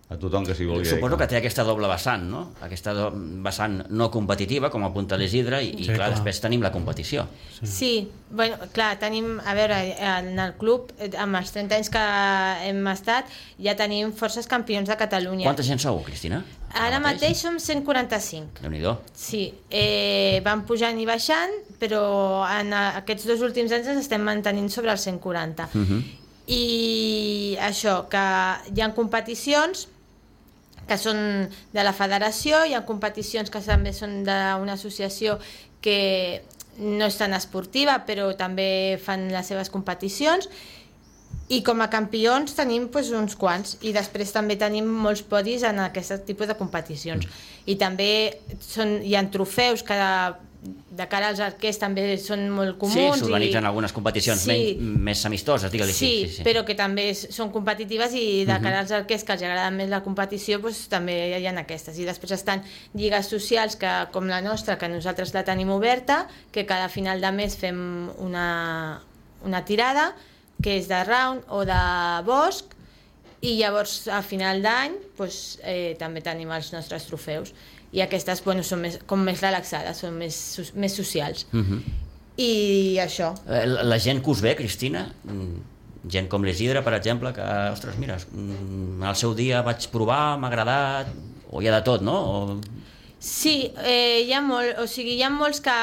a 0.10 0.18
tothom 0.20 0.44
que 0.46 0.54
s'hi 0.54 0.66
vulgui 0.68 0.86
Suposo 0.86 1.18
que 1.18 1.26
té 1.32 1.38
aquesta 1.40 1.64
doble 1.66 1.88
vessant, 1.88 2.26
no? 2.30 2.42
Aquesta 2.62 2.92
do 2.94 3.08
vessant 3.46 3.80
no 3.90 4.10
competitiva, 4.12 4.70
com 4.70 4.84
apunta 4.86 5.18
l'Isidre, 5.18 5.62
i, 5.64 5.72
i 5.72 5.86
Sí, 5.86 5.94
clar, 5.94 5.96
clar. 5.96 6.10
després 6.18 6.42
tenim 6.44 6.62
la 6.62 6.72
competició. 6.74 7.26
Sí, 7.64 8.10
bueno, 8.30 8.58
clar, 8.76 8.98
tenim, 9.00 9.40
a 9.40 9.56
veure, 9.58 9.80
en 9.98 10.40
el 10.40 10.54
club, 10.60 10.92
amb 11.18 11.40
els 11.40 11.54
30 11.56 11.80
anys 11.80 11.90
que 11.94 12.04
hem 12.68 12.82
estat, 12.92 13.32
ja 13.64 13.78
tenim 13.80 14.12
forces 14.14 14.50
campions 14.52 14.92
de 14.92 14.98
Catalunya. 15.00 15.48
Quanta 15.48 15.66
gent 15.66 15.82
sou, 15.82 16.02
Cristina? 16.06 16.44
Ara 16.74 17.00
mateix 17.00 17.40
som 17.46 17.60
145. 17.62 18.62
Déu-n'hi-do. 18.62 18.98
Sí, 19.16 19.46
eh, 19.70 20.42
van 20.46 20.66
pujant 20.66 21.00
i 21.00 21.06
baixant, 21.06 21.54
però 21.80 22.04
en 22.50 22.74
aquests 22.74 23.30
dos 23.30 23.42
últims 23.46 23.72
anys 23.72 23.88
ens 23.94 24.04
estem 24.04 24.22
mantenint 24.26 24.70
sobre 24.74 24.92
els 24.92 25.02
140. 25.02 25.70
Uh 25.74 25.82
-huh. 25.82 26.04
I 26.48 27.58
això, 27.62 28.08
que 28.10 28.24
hi 28.76 28.82
ha 28.82 28.94
competicions 28.94 29.88
que 30.88 30.98
són 31.00 31.18
de 31.74 31.84
la 31.86 31.94
federació, 31.96 32.64
hi 32.66 32.76
ha 32.76 32.86
competicions 32.88 33.52
que 33.52 33.62
també 33.64 33.94
són 33.96 34.22
d'una 34.28 34.76
associació 34.76 35.38
que 35.84 36.44
no 36.80 37.06
és 37.06 37.18
tan 37.20 37.36
esportiva, 37.38 38.00
però 38.08 38.32
també 38.38 38.98
fan 39.04 39.28
les 39.32 39.52
seves 39.52 39.70
competicions, 39.74 40.50
i 41.54 41.60
com 41.66 41.84
a 41.84 41.90
campions 41.92 42.56
tenim 42.56 42.88
pues, 42.90 43.12
uns 43.12 43.36
quants, 43.38 43.78
i 43.84 43.92
després 43.94 44.32
també 44.34 44.56
tenim 44.58 44.88
molts 44.88 45.22
podis 45.28 45.66
en 45.68 45.82
aquest 45.84 46.24
tipus 46.28 46.50
de 46.50 46.58
competicions. 46.58 47.28
I 47.68 47.76
també 47.80 48.10
són, 48.64 49.02
hi 49.04 49.16
ha 49.16 49.24
trofeus 49.32 49.84
que 49.86 49.98
de 50.64 51.08
cara 51.12 51.28
als 51.34 51.40
arquers 51.44 51.78
també 51.82 52.04
són 52.22 52.46
molt 52.54 52.76
Sí, 52.76 52.80
comuns. 52.80 53.20
s'organitzen 53.20 53.64
i- 53.64 53.68
algunes 53.68 53.92
competicions 53.92 54.40
Sí. 54.42 54.48
menys, 54.48 55.00
més 55.00 55.26
amistoses, 55.26 55.72
digue-li 55.72 55.92
Sí, 55.92 56.06
així. 56.06 56.28
Sí, 56.30 56.36
sí. 56.38 56.44
però 56.44 56.64
que 56.64 56.76
també 56.76 57.14
són 57.16 57.52
competitives 57.52 58.14
i 58.14 58.46
de 58.46 58.60
cara 58.62 58.80
als 58.80 58.92
arquers 58.92 59.24
que 59.26 59.34
els 59.34 59.42
agrada 59.42 59.72
més 59.72 59.90
la 59.90 60.02
competició 60.04 60.60
doncs, 60.60 60.88
també 60.88 61.38
hi 61.40 61.46
ha 61.48 61.60
aquestes. 61.60 61.98
I 62.00 62.06
després 62.06 62.32
estan 62.32 62.64
lligues 62.94 63.28
socials 63.28 63.76
que, 63.76 63.92
com 64.14 64.28
la 64.28 64.42
nostra, 64.42 64.78
que 64.78 64.88
nosaltres 64.88 65.34
la 65.34 65.44
tenim 65.44 65.70
oberta, 65.70 66.28
que 66.52 66.66
cada 66.66 66.88
final 66.90 67.20
de 67.20 67.32
mes 67.32 67.58
fem 67.58 68.10
una, 68.20 69.02
una 69.44 69.66
tirada, 69.66 70.16
que 70.62 70.78
és 70.78 70.88
de 70.88 71.04
round 71.04 71.44
o 71.50 71.66
de 71.66 72.24
bosc, 72.24 72.66
i 73.42 73.58
llavors 73.60 74.08
a 74.08 74.22
final 74.22 74.62
d'any 74.62 74.94
doncs, 75.18 75.60
eh, 75.64 75.98
també 76.00 76.22
tenim 76.22 76.50
els 76.56 76.72
nostres 76.72 77.04
trofeus 77.10 77.52
i 77.94 78.02
aquestes 78.02 78.42
bueno, 78.44 78.64
són 78.66 78.82
més, 78.82 78.98
com 79.10 79.22
més 79.22 79.42
relaxades, 79.44 80.00
són 80.02 80.18
més, 80.18 80.38
més 80.74 80.96
socials. 80.98 81.46
Uh 81.54 81.62
-huh. 81.62 81.82
I 82.38 82.98
això, 82.98 83.34
Eh, 83.48 83.66
La 83.68 83.84
la 83.84 84.00
gent 84.00 84.24
que 84.24 84.32
us 84.32 84.42
ve, 84.42 84.56
Cristina, 84.56 85.14
mm, 85.24 86.10
gent 86.10 86.28
com 86.28 86.44
l'Isidre, 86.44 86.82
per 86.82 86.94
exemple, 86.94 87.32
que, 87.34 87.42
ostres, 87.72 87.98
mira, 87.98 88.18
mm, 88.18 89.04
al 89.04 89.16
seu 89.16 89.36
dia 89.36 89.62
vaig 89.62 89.88
provar, 89.92 90.38
m'ha 90.40 90.48
agradat, 90.48 91.08
o 91.52 91.62
hi 91.62 91.68
ha 91.68 91.76
de 91.76 91.84
tot, 91.84 92.02
no? 92.02 92.16
O... 92.16 92.60
Sí, 93.20 93.72
eh, 93.86 94.24
hi 94.26 94.34
ha 94.34 94.42
molt, 94.42 94.80
o 94.80 94.88
sigui, 94.88 95.14
hi 95.16 95.24
ha 95.24 95.30
molts 95.30 95.62
que, 95.62 95.78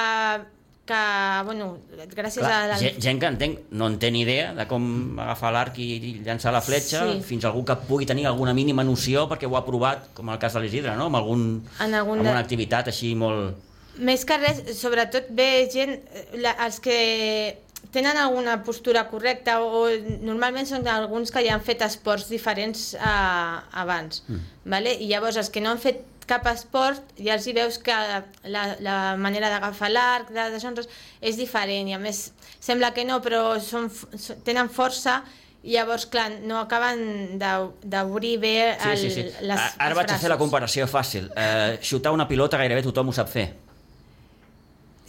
que 0.90 1.44
bueno, 1.47 1.66
gràcies 2.14 2.42
Clar, 2.42 2.59
a 2.64 2.68
la... 2.73 2.78
gent, 2.80 2.99
gent 3.02 3.20
que 3.23 3.28
entenc, 3.30 3.59
no 3.70 3.87
en 3.90 3.97
té 4.02 4.11
ni 4.11 4.25
idea 4.26 4.50
de 4.56 4.66
com 4.70 4.85
agafar 5.23 5.52
l'arc 5.54 5.78
i 5.82 6.18
llançar 6.26 6.52
la 6.54 6.61
fletxa, 6.64 7.04
Sí. 7.06 7.20
fins 7.30 7.44
a 7.47 7.49
algú 7.52 7.64
que 7.64 7.76
pugui 7.88 8.06
tenir 8.11 8.26
alguna 8.26 8.54
mínima 8.56 8.82
noció 8.85 9.28
perquè 9.30 9.47
ho 9.49 9.56
ha 9.56 9.64
provat, 9.66 10.09
com 10.14 10.28
el 10.35 10.38
cas 10.42 10.54
de 10.59 10.61
l'Isidre, 10.64 10.97
no? 10.99 11.06
amb, 11.06 11.16
algun, 11.20 11.44
En 11.80 11.94
algun 11.94 12.18
amb 12.18 12.26
de- 12.26 12.35
una 12.35 12.40
activitat 12.42 12.88
així 12.92 13.14
molt... 13.14 13.56
Més 14.00 14.23
que 14.25 14.37
res, 14.38 14.61
sobretot 14.78 15.26
ve 15.37 15.68
gent, 15.73 15.90
eh, 16.14 16.26
la, 16.40 16.52
els 16.66 16.78
que 16.80 16.99
tenen 17.92 18.16
alguna 18.16 18.62
postura 18.64 19.02
correcta 19.11 19.59
o, 19.64 19.82
o 19.82 19.88
normalment 20.23 20.66
són 20.68 20.87
alguns 20.88 21.32
que 21.35 21.42
ja 21.44 21.56
han 21.56 21.64
fet 21.66 21.82
esports 21.82 22.28
diferents 22.30 22.94
a, 23.00 23.64
abans, 23.82 24.23
mm. 24.28 24.40
vale? 24.70 24.94
i 24.94 25.09
llavors 25.11 25.37
els 25.42 25.50
que 25.50 25.61
no 25.64 25.73
han 25.75 25.80
fet 25.82 26.04
cap 26.31 26.47
esport 26.53 27.11
ja 27.19 27.35
els 27.37 27.47
hi 27.51 27.53
veus 27.57 27.77
que 27.83 27.93
la, 28.55 28.63
la 28.87 28.97
manera 29.19 29.51
d'agafar 29.51 29.91
l'arc 29.91 30.31
de, 30.33 30.47
de 30.55 30.61
és 31.21 31.37
diferent 31.41 31.91
i 31.91 31.97
a 31.97 32.01
més 32.01 32.29
sembla 32.63 32.93
que 32.95 33.05
no 33.09 33.19
però 33.25 33.57
són, 33.61 33.91
tenen 34.47 34.71
força 34.71 35.21
i 35.63 35.75
llavors, 35.75 36.07
clar, 36.09 36.31
no 36.49 36.57
acaben 36.63 37.37
d'o- 37.41 37.75
d'obrir 37.85 38.39
bé 38.41 38.55
el, 38.79 38.95
Sí, 38.97 39.11
sí, 39.11 39.11
sí. 39.19 39.25
les, 39.45 39.61
Ara 39.77 39.91
els 39.91 39.99
vaig 39.99 40.07
a 40.09 40.15
fer 40.17 40.31
la 40.31 40.37
braços. 40.37 40.41
comparació 40.47 40.87
fàcil. 40.89 41.27
Uh, 41.37 41.75
xutar 41.85 42.15
una 42.17 42.25
pilota 42.31 42.57
gairebé 42.57 42.81
tothom 42.87 43.11
ho 43.11 43.13
sap 43.13 43.29
fer. 43.29 43.51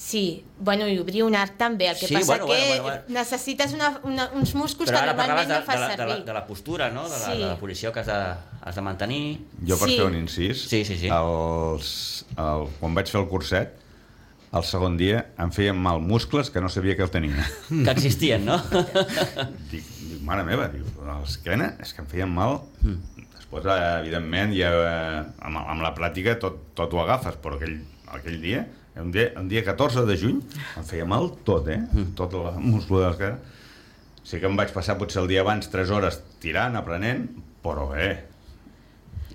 Sí, 0.02 0.44
bueno, 0.58 0.88
i 0.90 0.96
obrir 0.98 1.22
un 1.24 1.36
arc 1.38 1.60
també, 1.60 1.86
el 1.92 1.98
que 2.00 2.08
Sí, 2.10 2.16
passa 2.16 2.40
bueno, 2.40 2.48
que 2.48 2.54
bueno, 2.58 2.84
bueno, 2.84 2.84
bueno. 3.06 3.20
necessites 3.20 3.74
una, 3.78 4.00
una, 4.04 4.26
uns 4.34 4.56
músculs 4.58 4.90
Però 4.90 4.98
que 5.04 5.12
normalment 5.12 5.46
de, 5.48 5.54
no 5.54 5.60
de, 5.60 5.66
fas 5.68 5.78
la, 5.80 5.90
de, 5.92 5.98
la, 5.98 6.08
servir. 6.08 6.26
de 6.26 6.34
la 6.34 6.42
postura, 6.48 6.88
no? 6.90 7.04
De 7.06 7.20
la, 7.20 7.26
Sí. 7.28 7.38
de 7.38 7.46
la 7.46 7.58
posició 7.60 7.92
que 7.94 8.00
has 8.02 8.08
de, 8.10 8.18
has 8.66 8.76
de 8.76 8.82
mantenir. 8.82 9.22
Jo 9.68 9.78
per 9.78 9.88
Sí. 9.92 9.98
fer 10.00 10.08
un 10.08 10.16
incís, 10.18 10.64
Sí, 10.72 10.84
sí, 10.90 10.98
sí. 10.98 11.08
Els, 11.14 11.92
el, 12.34 12.66
quan 12.80 12.98
vaig 12.98 13.08
fer 13.14 13.22
el 13.22 13.28
curset, 13.30 13.78
el 14.52 14.66
segon 14.68 14.98
dia 14.98 15.22
em 15.40 15.52
feien 15.54 15.78
mal 15.78 16.02
muscles 16.02 16.50
que 16.50 16.60
no 16.66 16.68
sabia 16.68 16.98
que 16.98 17.04
el 17.06 17.12
tenia. 17.14 17.46
Que 17.70 17.92
existien, 17.94 18.44
no? 18.44 18.58
dic, 19.72 19.86
dic, 19.86 20.20
mare 20.26 20.44
meva, 20.44 20.68
dic, 20.74 20.84
l'esquena 21.06 21.76
és 21.80 21.94
que 21.94 22.02
em 22.02 22.08
feien 22.10 22.34
mal. 22.34 22.64
Després, 23.38 23.70
eh, 23.70 23.80
evidentment, 24.02 24.52
ja, 24.58 24.74
eh, 24.74 25.24
amb, 25.46 25.62
amb 25.62 25.82
la 25.86 25.94
pràctica 25.94 26.40
tot, 26.42 26.72
tot 26.74 26.92
ho 26.98 27.06
agafes, 27.06 27.38
però 27.38 27.56
aquell, 27.62 27.78
aquell 28.18 28.42
dia, 28.42 28.66
un 29.00 29.12
dia, 29.12 29.32
un 29.40 29.48
dia 29.48 29.64
14 29.64 30.04
de 30.06 30.18
juny, 30.20 30.42
em 30.78 30.84
feia 30.88 31.06
mal 31.08 31.30
tot, 31.48 31.68
eh? 31.72 31.80
Tot 32.16 32.34
el 32.36 32.60
muscle 32.60 33.00
de 33.00 33.08
l'esquena. 33.08 33.38
Sí 34.24 34.40
que 34.40 34.46
em 34.46 34.58
vaig 34.60 34.74
passar 34.76 34.98
potser 35.00 35.22
el 35.24 35.30
dia 35.32 35.42
abans 35.42 35.70
3 35.72 35.90
hores 35.96 36.20
tirant, 36.44 36.76
aprenent, 36.78 37.30
però 37.64 37.88
bé, 37.94 38.12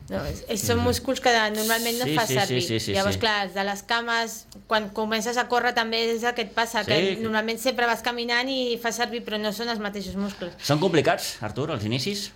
No, 0.07 0.21
és, 0.23 0.45
és, 0.47 0.63
són 0.63 0.79
músculs 0.85 1.19
que 1.19 1.33
normalment 1.51 1.97
no 1.99 2.05
Sí, 2.07 2.13
fas 2.15 2.29
sí, 2.31 2.35
servir. 2.39 2.61
sí, 2.63 2.69
sí, 2.79 2.85
sí, 2.85 2.93
Llavors, 2.95 3.17
sí. 3.17 3.21
clar, 3.25 3.41
els 3.49 3.55
de 3.57 3.65
les 3.67 3.81
cames, 3.83 4.47
quan 4.71 4.91
comences 4.95 5.35
a 5.37 5.49
córrer 5.51 5.73
també 5.75 6.05
és 6.13 6.23
el 6.23 6.33
que 6.37 6.45
et 6.47 6.53
passa, 6.55 6.85
Sí. 6.85 6.93
que 6.93 7.17
normalment 7.25 7.59
sempre 7.59 7.89
vas 7.91 8.03
caminant 8.07 8.47
i 8.49 8.79
fas 8.79 8.95
servir, 9.03 9.25
però 9.27 9.41
no 9.43 9.51
són 9.53 9.69
els 9.69 9.81
mateixos 9.83 10.15
músculs. 10.15 10.53
Són 10.63 10.79
complicats, 10.79 11.39
Artur, 11.43 11.73
els 11.75 11.83
inicis? 11.85 12.29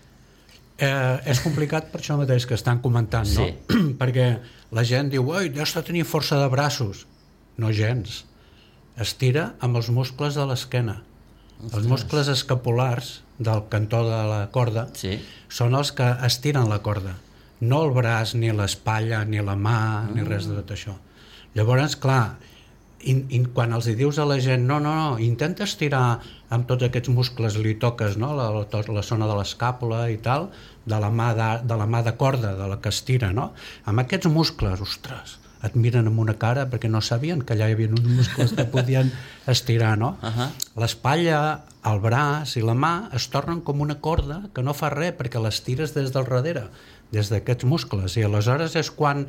Eh, 0.79 1.21
és 1.31 1.39
complicat 1.45 1.93
per 1.93 2.01
això 2.01 2.17
mateix 2.19 2.45
que 2.45 2.55
estan 2.59 2.81
comentant, 2.83 3.29
no? 3.37 3.47
Sí. 3.47 3.55
Perquè 4.01 4.27
la 4.73 4.85
gent 4.87 5.11
diu, 5.11 5.27
oi, 5.29 5.49
deus 5.51 5.73
de 5.75 5.83
tenir 5.83 6.05
força 6.07 6.39
de 6.41 6.49
braços. 6.53 7.07
No 7.59 7.73
gens. 7.73 8.25
Es 9.01 9.15
tira 9.19 9.55
amb 9.61 9.77
els 9.81 9.89
muscles 9.91 10.37
de 10.39 10.45
l'esquena. 10.47 11.01
Els 11.75 11.87
muscles 11.89 12.29
escapulars 12.33 13.21
del 13.39 13.65
cantó 13.69 14.03
de 14.07 14.21
la 14.29 14.41
corda 14.53 14.89
Sí. 14.97 15.19
són 15.49 15.75
els 15.75 15.93
que 15.93 16.07
estiren 16.27 16.69
la 16.69 16.79
corda. 16.81 17.17
No 17.61 17.83
el 17.85 17.91
braç, 17.93 18.35
ni 18.35 18.51
l'espatlla, 18.53 19.25
ni 19.25 19.41
la 19.45 19.57
mà, 19.57 20.09
ni 20.15 20.23
res 20.25 20.47
de 20.49 20.55
tot 20.63 20.71
això. 20.73 20.95
Llavors, 21.55 21.97
clar, 21.97 22.39
in, 23.03 23.25
in, 23.33 23.47
quan 23.55 23.73
els 23.77 23.89
hi 23.89 23.95
dius 23.99 24.19
a 24.21 24.27
la 24.29 24.39
gent 24.43 24.67
no, 24.69 24.79
no, 24.83 24.93
no, 24.97 25.19
intenta 25.23 25.65
estirar 25.65 26.21
amb 26.53 26.67
tots 26.69 26.85
aquests 26.87 27.13
muscles, 27.15 27.57
li 27.57 27.77
toques 27.81 28.19
no? 28.21 28.33
la, 28.37 28.51
la, 28.53 28.83
la 28.95 29.05
zona 29.07 29.29
de 29.31 29.37
l'escàpula 29.39 30.07
i 30.13 30.19
tal, 30.23 30.51
de 30.85 30.99
la, 31.01 31.11
mà 31.11 31.31
de, 31.37 31.51
de 31.67 31.79
la 31.79 31.87
mà 31.87 32.03
de 32.07 32.17
corda, 32.21 32.55
de 32.59 32.69
la 32.69 32.81
que 32.83 32.93
estira, 32.93 33.31
no? 33.37 33.53
Amb 33.89 34.03
aquests 34.03 34.31
muscles, 34.33 34.83
ostres, 34.83 35.39
et 35.67 35.77
miren 35.77 36.09
amb 36.09 36.21
una 36.23 36.35
cara 36.41 36.65
perquè 36.71 36.89
no 36.89 37.03
sabien 37.05 37.43
que 37.45 37.55
allà 37.55 37.69
hi 37.69 37.77
havia 37.77 37.93
uns 37.93 38.07
muscles 38.09 38.55
que 38.57 38.65
podien 38.73 39.13
estirar, 39.55 39.97
no? 39.99 40.17
Uh 40.23 40.29
-huh. 40.29 40.49
L'espatlla, 40.81 41.65
el 41.85 42.01
braç 42.01 42.57
i 42.57 42.63
la 42.63 42.75
mà 42.75 43.15
es 43.17 43.29
tornen 43.29 43.61
com 43.61 43.81
una 43.81 44.01
corda 44.01 44.43
que 44.55 44.63
no 44.63 44.75
fa 44.75 44.91
res 44.91 45.15
perquè 45.19 45.43
les 45.43 45.63
tires 45.63 45.95
des 45.95 46.13
del 46.13 46.25
darrere, 46.25 46.69
des 47.13 47.29
d'aquests 47.29 47.65
muscles. 47.65 48.17
I 48.17 48.25
aleshores 48.25 48.77
és 48.77 48.91
quan 48.91 49.27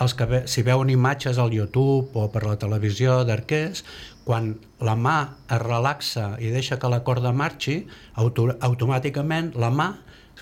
els 0.00 0.14
que 0.14 0.24
ve, 0.26 0.42
si 0.50 0.62
veuen 0.62 0.90
imatges 0.90 1.38
al 1.38 1.52
YouTube 1.52 2.10
o 2.18 2.28
per 2.32 2.44
la 2.46 2.56
televisió 2.58 3.22
d'arquers, 3.24 3.84
quan 4.24 4.54
la 4.80 4.94
mà 4.96 5.18
es 5.52 5.60
relaxa 5.62 6.36
i 6.40 6.48
deixa 6.50 6.78
que 6.80 6.88
la 6.88 7.02
corda 7.04 7.32
marxi, 7.32 7.86
auto, 8.14 8.48
automàticament 8.60 9.52
la 9.60 9.70
mà 9.70 9.90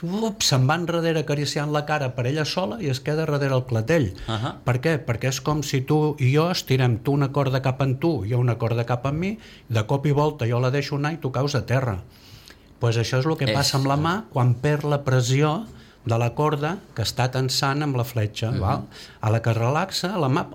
up, 0.02 0.40
se'n 0.42 0.64
va 0.66 0.74
enrere 0.80 1.20
acariciant 1.20 1.70
la 1.70 1.84
cara 1.86 2.08
per 2.16 2.24
ella 2.26 2.44
sola 2.48 2.78
i 2.82 2.88
es 2.90 2.98
queda 3.04 3.26
darrere 3.26 3.54
el 3.54 3.64
clatell. 3.68 4.08
Uh 4.26 4.32
-huh. 4.34 4.54
Per 4.64 4.80
què? 4.80 5.04
Perquè 5.04 5.28
és 5.28 5.40
com 5.40 5.62
si 5.62 5.82
tu 5.82 6.16
i 6.18 6.32
jo 6.34 6.50
estirem 6.50 6.98
tu 7.02 7.12
una 7.12 7.30
corda 7.32 7.60
cap 7.62 7.80
en 7.82 7.98
tu, 7.98 8.24
jo 8.28 8.38
una 8.38 8.56
corda 8.58 8.84
cap 8.84 9.06
en 9.06 9.18
mi, 9.18 9.38
de 9.68 9.86
cop 9.86 10.06
i 10.06 10.10
volta 10.12 10.46
jo 10.46 10.58
la 10.60 10.70
deixo 10.70 10.96
anar 10.96 11.12
i 11.12 11.16
tu 11.18 11.30
caus 11.30 11.54
a 11.54 11.66
terra. 11.66 11.98
pues 12.80 12.96
això 12.96 13.20
és 13.20 13.26
el 13.26 13.36
que 13.36 13.44
És- 13.44 13.52
passa 13.54 13.76
amb 13.76 13.86
la 13.86 13.96
mà 13.96 14.24
quan 14.32 14.54
perd 14.54 14.82
la 14.84 15.04
pressió 15.04 15.66
de 16.04 16.18
la 16.18 16.34
corda 16.34 16.78
que 16.94 17.02
està 17.02 17.30
tensant 17.30 17.82
amb 17.82 17.96
la 17.96 18.04
fletxa. 18.04 18.50
Uh 18.50 18.54
-huh. 18.54 18.60
val? 18.60 18.82
A 19.20 19.30
la 19.30 19.40
que 19.42 19.50
es 19.50 19.56
relaxa, 19.56 20.18
la 20.18 20.28
mà 20.28 20.46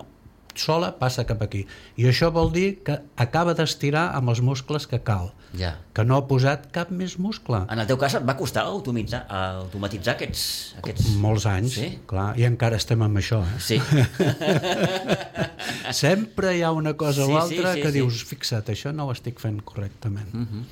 sola 0.58 0.98
passa 0.98 1.24
cap 1.24 1.42
aquí. 1.42 1.66
I 1.96 2.04
això 2.10 2.30
vol 2.32 2.52
dir 2.52 2.82
que 2.82 2.98
acaba 3.16 3.54
d'estirar 3.54 4.14
amb 4.14 4.28
els 4.28 4.40
muscles 4.40 4.86
que 4.86 5.02
cal, 5.02 5.32
Ja. 5.56 5.78
que 5.94 6.04
no 6.04 6.16
ha 6.16 6.26
posat 6.26 6.70
cap 6.72 6.90
més 6.90 7.18
muscle. 7.18 7.64
En 7.70 7.78
el 7.78 7.86
teu 7.86 7.96
cas 7.96 8.14
et 8.14 8.28
va 8.28 8.36
costar 8.36 8.64
automatitzar, 8.64 9.26
automatitzar 9.30 10.14
aquests... 10.14 10.74
aquests... 10.78 11.06
Molts 11.16 11.46
anys, 11.46 11.72
Sí? 11.78 11.98
clar, 12.06 12.38
i 12.38 12.44
encara 12.44 12.76
estem 12.76 13.02
amb 13.02 13.16
això. 13.16 13.42
Eh? 13.42 13.58
Sí. 13.58 13.80
Sempre 15.92 16.56
hi 16.56 16.62
ha 16.62 16.72
una 16.72 16.94
cosa 16.94 17.24
Sí, 17.24 17.32
o 17.32 17.38
altra 17.38 17.72
sí, 17.72 17.78
sí, 17.78 17.82
que 17.82 17.92
sí. 17.92 18.00
dius, 18.00 18.24
fixa't, 18.28 18.68
això 18.74 18.92
no 18.92 19.06
ho 19.08 19.12
estic 19.12 19.40
fent 19.40 19.62
correctament. 19.64 20.34
Uh 20.34 20.40
-huh. 20.40 20.64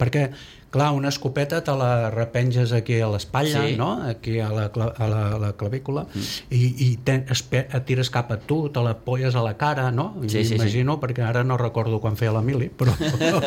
Perquè, 0.00 0.30
clar, 0.72 0.90
una 0.96 1.10
escopeta 1.12 1.60
te 1.64 1.74
la 1.76 2.10
repenges 2.10 2.72
aquí 2.72 2.96
a 3.00 3.08
l'espatlla, 3.12 3.66
Sí. 3.68 3.76
no? 3.76 3.90
aquí 4.08 4.38
a 4.40 4.48
la, 4.48 4.64
a 4.72 5.08
la, 5.08 5.20
a 5.36 5.38
la 5.38 5.52
clavícula, 5.60 6.06
mm. 6.08 6.28
i, 6.50 6.62
i 6.86 6.88
te, 7.04 7.18
espe, 7.30 7.66
et 7.68 7.84
tires 7.88 8.10
cap 8.10 8.32
a 8.32 8.38
tu, 8.40 8.68
te 8.72 8.80
la 8.82 8.96
polles 9.04 9.36
a 9.36 9.42
la 9.44 9.54
cara, 9.60 9.90
no? 9.92 10.14
I 10.22 10.28
Sí, 10.30 10.38
sí, 10.42 10.48
sí. 10.48 10.54
Imagino, 10.60 10.98
perquè 11.00 11.22
ara 11.28 11.44
no 11.44 11.58
recordo 11.60 12.00
quan 12.00 12.16
feia 12.16 12.32
la 12.32 12.42
mili, 12.42 12.70
però, 12.70 12.94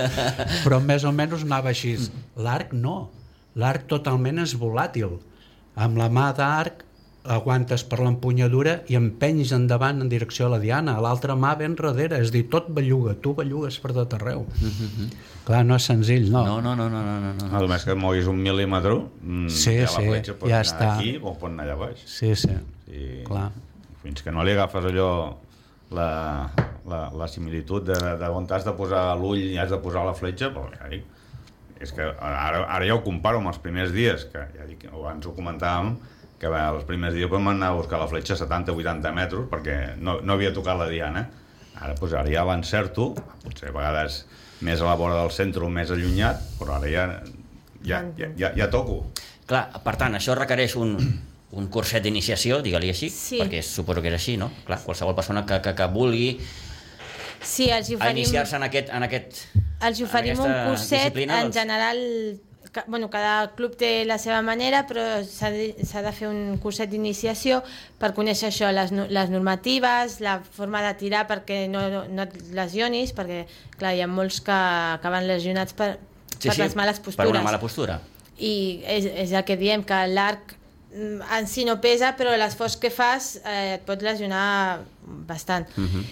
però 0.63 0.79
més 0.81 1.03
o 1.03 1.11
menys 1.11 1.43
anava 1.47 1.73
així. 1.73 1.95
L'arc 2.37 2.73
no, 2.73 3.09
l'arc 3.55 3.87
totalment 3.89 4.39
és 4.45 4.55
volàtil. 4.59 5.17
Amb 5.75 5.97
la 5.99 6.07
mà 6.13 6.29
d'arc 6.35 6.83
aguantes 7.27 7.83
per 7.87 7.99
l'empunyadura 8.03 8.79
i 8.91 8.95
empenyes 8.99 9.51
endavant 9.55 10.01
en 10.03 10.09
direcció 10.11 10.45
a 10.47 10.49
la 10.55 10.59
diana, 10.61 10.97
l'altra 11.01 11.35
mà 11.35 11.55
ben 11.57 11.75
darrere, 11.75 12.19
és 12.21 12.29
a 12.29 12.35
dir, 12.35 12.43
tot 12.51 12.67
belluga, 12.69 13.15
tu 13.21 13.33
bellugues 13.37 13.79
per 13.81 13.93
tot 13.97 14.13
arreu. 14.17 14.45
Clar, 15.45 15.63
no 15.65 15.75
és 15.77 15.85
senzill, 15.89 16.27
no. 16.33 16.43
No, 16.45 16.59
no, 16.61 16.75
no, 16.75 16.89
no, 16.89 17.01
no, 17.05 17.15
no. 17.21 17.31
no. 17.37 17.49
No, 17.51 17.61
només 17.65 17.85
que 17.85 17.93
et 17.93 18.01
moguis 18.01 18.27
un 18.29 18.39
mil·límetre, 18.41 18.95
mm, 19.21 19.47
Sí, 19.49 19.75
ja 19.79 19.87
sí, 19.87 20.01
la 20.01 20.11
fletxa 20.11 20.37
pot 20.39 20.49
ja 20.49 20.59
anar 20.61 20.69
està. 20.71 20.91
aquí 20.97 21.15
o 21.21 21.33
pot 21.33 21.49
anar 21.51 21.65
allà 21.67 21.75
baix. 21.85 22.01
Sí, 22.05 22.33
sí, 22.35 22.53
Sí. 22.85 23.23
clar. 23.25 23.51
Fins 24.03 24.21
que 24.21 24.31
no 24.31 24.43
li 24.45 24.51
agafes 24.53 24.85
allò 24.85 25.09
la, 25.91 26.49
la, 26.85 27.01
la 27.13 27.27
similitud 27.27 27.85
de, 27.85 27.97
de 28.21 28.29
on 28.29 28.45
t'has 28.49 28.65
de 28.65 28.73
posar 28.77 29.15
l'ull 29.17 29.37
i 29.41 29.57
has 29.57 29.69
de 29.73 29.77
posar 29.81 30.05
la 30.05 30.13
fletxa, 30.17 30.49
però 30.53 30.69
ja 30.73 30.89
dic, 30.89 31.05
és 31.81 31.91
que 31.91 32.01
ara, 32.01 32.65
ara 32.65 32.85
ja 32.85 32.95
ho 32.95 33.01
comparo 33.05 33.37
amb 33.41 33.49
els 33.51 33.57
primers 33.61 33.91
dies, 33.93 34.25
que 34.31 34.45
ja 34.57 34.65
dic, 34.69 34.85
abans 34.91 35.25
ho 35.25 35.33
comentàvem, 35.37 35.95
que 36.39 36.49
bé, 36.51 36.59
els 36.75 36.83
primers 36.87 37.13
dies 37.15 37.29
vam 37.31 37.47
anar 37.53 37.71
a 37.71 37.77
buscar 37.77 37.99
la 38.01 38.07
fletxa 38.11 38.35
a 38.35 38.39
70-80 38.43 39.13
metres 39.15 39.47
perquè 39.51 39.77
no, 39.97 40.19
no 40.21 40.33
havia 40.35 40.51
tocat 40.53 40.77
la 40.81 40.89
diana. 40.91 41.25
Ara, 41.75 41.93
doncs, 41.99 42.13
ara 42.15 42.31
ja 42.31 42.43
l'encerto, 42.47 43.09
potser 43.43 43.69
a 43.69 43.75
vegades 43.75 44.21
més 44.63 44.79
a 44.81 44.85
la 44.87 44.95
vora 44.99 45.17
del 45.19 45.31
centre 45.35 45.63
o 45.65 45.69
més 45.69 45.91
allunyat, 45.91 46.39
però 46.59 46.77
ara 46.77 46.87
ja, 46.91 47.05
ja, 47.83 48.03
ja, 48.17 48.29
ja, 48.39 48.51
ja 48.55 48.69
toco. 48.71 49.01
Clar, 49.45 49.67
per 49.83 49.95
tant, 49.99 50.15
això 50.17 50.33
requereix 50.39 50.75
un, 50.79 50.95
un 51.59 51.67
curset 51.71 52.03
d'iniciació, 52.03 52.61
digue-li 52.65 52.89
així, 52.93 53.09
Sí. 53.11 53.41
perquè 53.43 53.59
suposo 53.63 54.01
que 54.01 54.07
és 54.09 54.15
així, 54.17 54.37
no? 54.39 54.47
Clar, 54.65 54.79
qualsevol 54.87 55.15
persona 55.15 55.43
que, 55.45 55.59
que, 55.61 55.75
que 55.75 55.89
vulgui 55.91 56.31
Sí, 57.45 57.67
els 57.69 57.91
oferim, 57.93 58.17
iniciar-se 58.23 58.55
en 58.57 58.63
aquest, 58.65 58.87
en 58.89 59.03
aquest 59.05 59.43
els 59.85 59.99
en 59.99 60.05
oferim 60.07 60.39
un 60.39 60.53
curset, 60.71 61.11
disciplina, 61.11 61.41
en 61.43 61.51
doncs. 61.51 61.59
general, 61.59 61.99
bueno, 62.87 63.09
cada 63.09 63.51
club 63.55 63.75
té 63.79 64.05
la 64.05 64.17
seva 64.21 64.41
manera, 64.45 64.83
però 64.89 65.03
s'ha 65.25 65.51
de, 65.53 65.67
de 65.77 66.11
fer 66.15 66.27
un 66.29 66.57
curset 66.61 66.89
d'iniciació 66.91 67.61
per 68.01 68.11
conèixer 68.17 68.49
això, 68.49 68.71
les, 68.75 68.91
les 68.91 69.31
normatives, 69.31 70.19
la 70.25 70.39
forma 70.57 70.83
de 70.85 70.93
tirar 70.99 71.25
perquè 71.29 71.65
no, 71.71 71.85
no, 71.93 72.03
no 72.09 72.25
et 72.27 72.35
lesionis, 72.55 73.15
perquè 73.15 73.45
clar, 73.79 73.95
hi 73.95 74.03
ha 74.03 74.09
molts 74.11 74.41
que 74.45 74.57
acaben 74.97 75.27
lesionats 75.29 75.77
per, 75.77 75.95
per 76.35 76.57
les 76.59 76.75
males 76.75 76.99
postures. 76.99 77.23
Per 77.23 77.31
una 77.31 77.45
mala 77.45 77.61
postura. 77.61 78.01
i 78.37 78.83
és, 78.83 79.07
és 79.07 79.31
el 79.31 79.45
que 79.47 79.55
diem, 79.55 79.83
que 79.87 80.01
l'arc 80.11 80.57
mm, 80.91 81.23
en 81.37 81.47
si 81.47 81.63
no 81.67 81.79
pesa, 81.81 82.13
però 82.19 82.35
l'esforç 82.35 82.75
que 82.81 82.91
fas 82.91 83.35
eh, 83.43 83.75
et 83.77 83.87
pot 83.87 84.01
lesionar 84.03 84.83
bastant. 85.27 85.67
Uh 85.77 85.87
-huh. 85.87 86.05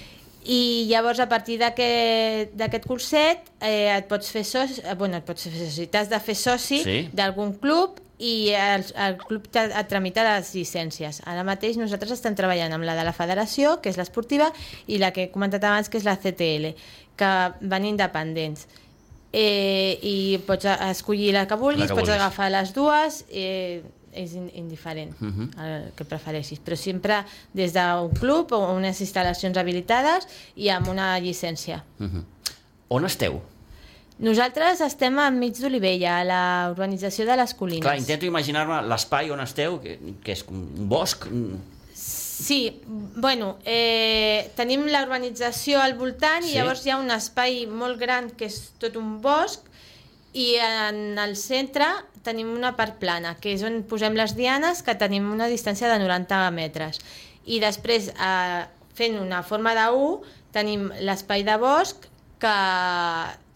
I 0.46 0.86
llavors, 0.90 1.20
a 1.24 1.30
partir 1.30 1.58
d'aquest 1.60 2.86
curset, 2.88 3.46
eh, 3.62 3.96
et 3.96 4.08
pots 4.10 4.30
fer 4.32 4.44
soci, 4.44 4.82
eh, 4.84 4.94
bueno, 5.00 5.18
et 5.18 5.24
pots 5.26 5.44
fer 5.48 5.54
soci, 5.70 5.88
t'has 5.88 6.10
de 6.12 6.20
fer 6.20 6.36
soci 6.36 6.82
Sí. 6.84 7.10
d'algun 7.14 7.54
club 7.62 8.00
i 8.20 8.50
el, 8.52 8.84
el 8.96 9.18
club 9.18 9.48
t'ha- 9.52 9.70
et 9.80 9.88
tramita 9.88 10.24
les 10.24 10.54
llicències. 10.56 11.22
Ara 11.26 11.44
mateix 11.44 11.78
nosaltres 11.78 12.12
estem 12.12 12.36
treballant 12.36 12.74
amb 12.74 12.84
la 12.84 12.96
de 12.96 13.04
la 13.04 13.14
federació, 13.14 13.80
que 13.82 13.90
és 13.90 13.98
l'esportiva, 13.98 14.52
i 14.88 14.98
la 14.98 15.12
que 15.12 15.24
he 15.24 15.32
comentat 15.32 15.64
abans, 15.64 15.88
que 15.90 15.98
és 15.98 16.04
la 16.04 16.18
CTL, 16.18 16.76
que 17.16 17.32
van 17.62 17.86
independents. 17.86 18.68
Eh, 19.32 19.98
I 20.04 20.38
pots 20.46 20.66
escollir 20.66 21.32
la 21.34 21.48
que 21.48 21.56
vulguis, 21.56 21.88
La 21.88 21.88
que 21.88 21.94
pots 21.96 22.10
vulguis. 22.10 22.22
agafar 22.22 22.52
les 22.52 22.74
dues, 22.74 23.26
eh, 23.32 23.82
és 24.16 24.34
in, 24.34 24.50
indiferent 24.56 25.14
Uh 25.22 25.28
-huh. 25.28 25.50
el 25.66 25.92
que 25.96 26.04
prefereixis, 26.06 26.60
però 26.64 26.76
sempre 26.76 27.26
des 27.54 27.74
d'un 27.74 28.12
club 28.20 28.52
o 28.52 28.74
unes 28.74 29.02
instal·lacions 29.02 29.58
habilitades 29.58 30.28
i 30.56 30.70
amb 30.70 30.88
una 30.88 31.20
llicència. 31.20 31.84
Uh 32.00 32.06
-huh. 32.06 32.24
On 32.90 33.06
esteu? 33.06 33.42
Nosaltres 34.20 34.80
estem 34.82 35.18
enmig 35.20 35.58
d'Olivella, 35.58 36.20
a 36.20 36.24
la 36.24 36.70
urbanització 36.72 37.26
de 37.26 37.36
les 37.36 37.54
Colines. 37.54 37.82
Clar, 37.82 37.98
intento 37.98 38.26
imaginar-me 38.26 38.82
l'espai 38.88 39.32
on 39.32 39.40
esteu, 39.40 39.80
que, 39.82 40.00
que 40.24 40.32
és 40.32 40.46
un 40.48 40.88
bosc... 40.88 41.26
Sí, 41.96 42.82
bueno, 43.16 43.58
eh, 43.64 44.50
tenim 44.56 44.86
la 44.88 45.04
urbanització 45.04 45.80
al 45.80 45.94
voltant 45.94 46.44
Sí. 46.44 46.52
i 46.52 46.56
llavors 46.58 46.86
hi 46.86 46.90
ha 46.90 46.98
un 46.98 47.12
espai 47.12 47.66
molt 47.68 48.00
gran 48.00 48.30
que 48.32 48.46
és 48.46 48.74
tot 48.80 48.96
un 48.96 49.22
bosc 49.22 49.62
i 50.34 50.56
en 50.58 51.18
el 51.22 51.36
centre 51.38 51.86
tenim 52.24 52.50
una 52.56 52.76
part 52.76 52.98
plana, 53.02 53.36
que 53.42 53.54
és 53.54 53.64
on 53.68 53.82
posem 53.90 54.16
les 54.18 54.34
dianes, 54.38 54.82
que 54.84 54.96
tenim 54.96 55.28
una 55.32 55.48
distància 55.52 55.90
de 55.92 56.00
90 56.02 56.40
metres. 56.56 57.00
I 57.46 57.60
després, 57.60 58.10
eh, 58.16 58.64
fent 58.96 59.20
una 59.20 59.44
forma 59.44 59.74
de 59.76 59.88
U, 59.94 60.22
tenim 60.56 60.90
l'espai 61.02 61.44
de 61.44 61.58
bosc, 61.58 62.08
que 62.40 62.58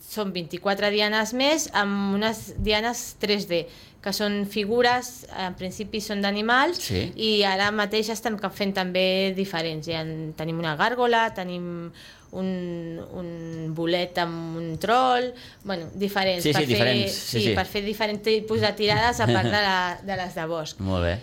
són 0.08 0.32
24 0.34 0.90
dianes 0.94 1.34
més, 1.34 1.70
amb 1.76 2.16
unes 2.16 2.54
dianes 2.64 3.16
3D, 3.20 3.66
que 4.02 4.14
són 4.16 4.46
figures, 4.48 5.26
en 5.36 5.56
principi 5.60 6.00
són 6.00 6.22
d'animals, 6.24 6.80
Sí. 6.86 7.12
i 7.16 7.44
ara 7.44 7.72
mateix 7.72 8.10
estem 8.14 8.38
fent 8.52 8.74
també 8.74 9.34
diferents. 9.36 9.88
Ja 9.88 10.02
en, 10.02 10.34
tenim 10.38 10.60
una 10.60 10.78
gàrgola, 10.78 11.34
tenim 11.34 11.92
un, 12.32 13.00
un 13.14 13.74
bolet 13.76 14.18
amb 14.20 14.58
un 14.58 14.78
troll, 14.82 15.30
bueno, 15.64 15.88
diferents. 15.96 16.44
Sí, 16.44 16.52
sí, 16.52 16.54
per 16.54 16.62
fer, 16.66 16.68
diferents, 16.74 17.14
sí, 17.32 17.42
sí. 17.42 17.54
per 17.56 17.66
fer 17.66 17.82
diferents 17.86 18.24
tipus 18.26 18.62
de 18.62 18.72
tirades 18.76 19.20
a 19.24 19.28
part 19.30 19.46
de, 19.48 19.62
la, 19.64 19.78
de 20.04 20.18
les 20.20 20.36
de 20.36 20.46
bosc. 20.50 20.80
Molt 20.84 21.04
bé. 21.08 21.16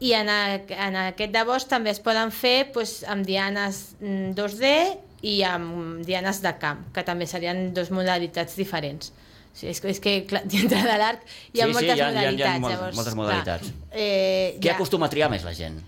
I 0.00 0.12
en, 0.12 0.28
a, 0.28 0.40
en 0.88 0.96
aquest 1.06 1.32
de 1.32 1.42
bosc 1.48 1.70
també 1.70 1.90
es 1.94 2.00
poden 2.04 2.30
fer 2.34 2.70
pues, 2.74 2.98
amb 3.08 3.24
dianes 3.24 3.94
mm, 4.00 4.34
2D 4.36 4.72
i 5.24 5.38
amb 5.48 6.02
dianes 6.04 6.42
de 6.44 6.52
camp, 6.60 6.82
que 6.92 7.02
també 7.06 7.24
serien 7.26 7.70
dues 7.74 7.88
modalitats 7.90 8.58
diferents. 8.60 9.08
O 9.56 9.56
sigui, 9.56 9.70
és, 9.72 9.80
és 9.94 10.00
que 10.04 10.18
clar, 10.28 10.42
dintre 10.52 10.82
de 10.84 10.98
l'arc 11.00 11.22
hi 11.54 11.62
ha 11.62 11.64
Sí, 11.64 11.70
sí, 11.70 11.72
moltes 11.72 11.96
hi 11.96 12.00
ha- 12.04 12.10
hi 12.12 12.12
ha- 12.12 12.12
hi 12.12 12.16
ha 12.18 12.30
modalitats. 12.34 12.60
mol- 12.60 12.72
llavors, 12.74 12.96
moltes 12.98 13.14
clar, 13.14 13.22
modalitats. 13.24 13.72
eh, 13.92 14.58
Què 14.60 14.68
ja- 14.68 14.74
acostuma 14.76 15.06
a 15.08 15.14
triar 15.14 15.30
més 15.32 15.46
la 15.48 15.54
gent? 15.56 15.80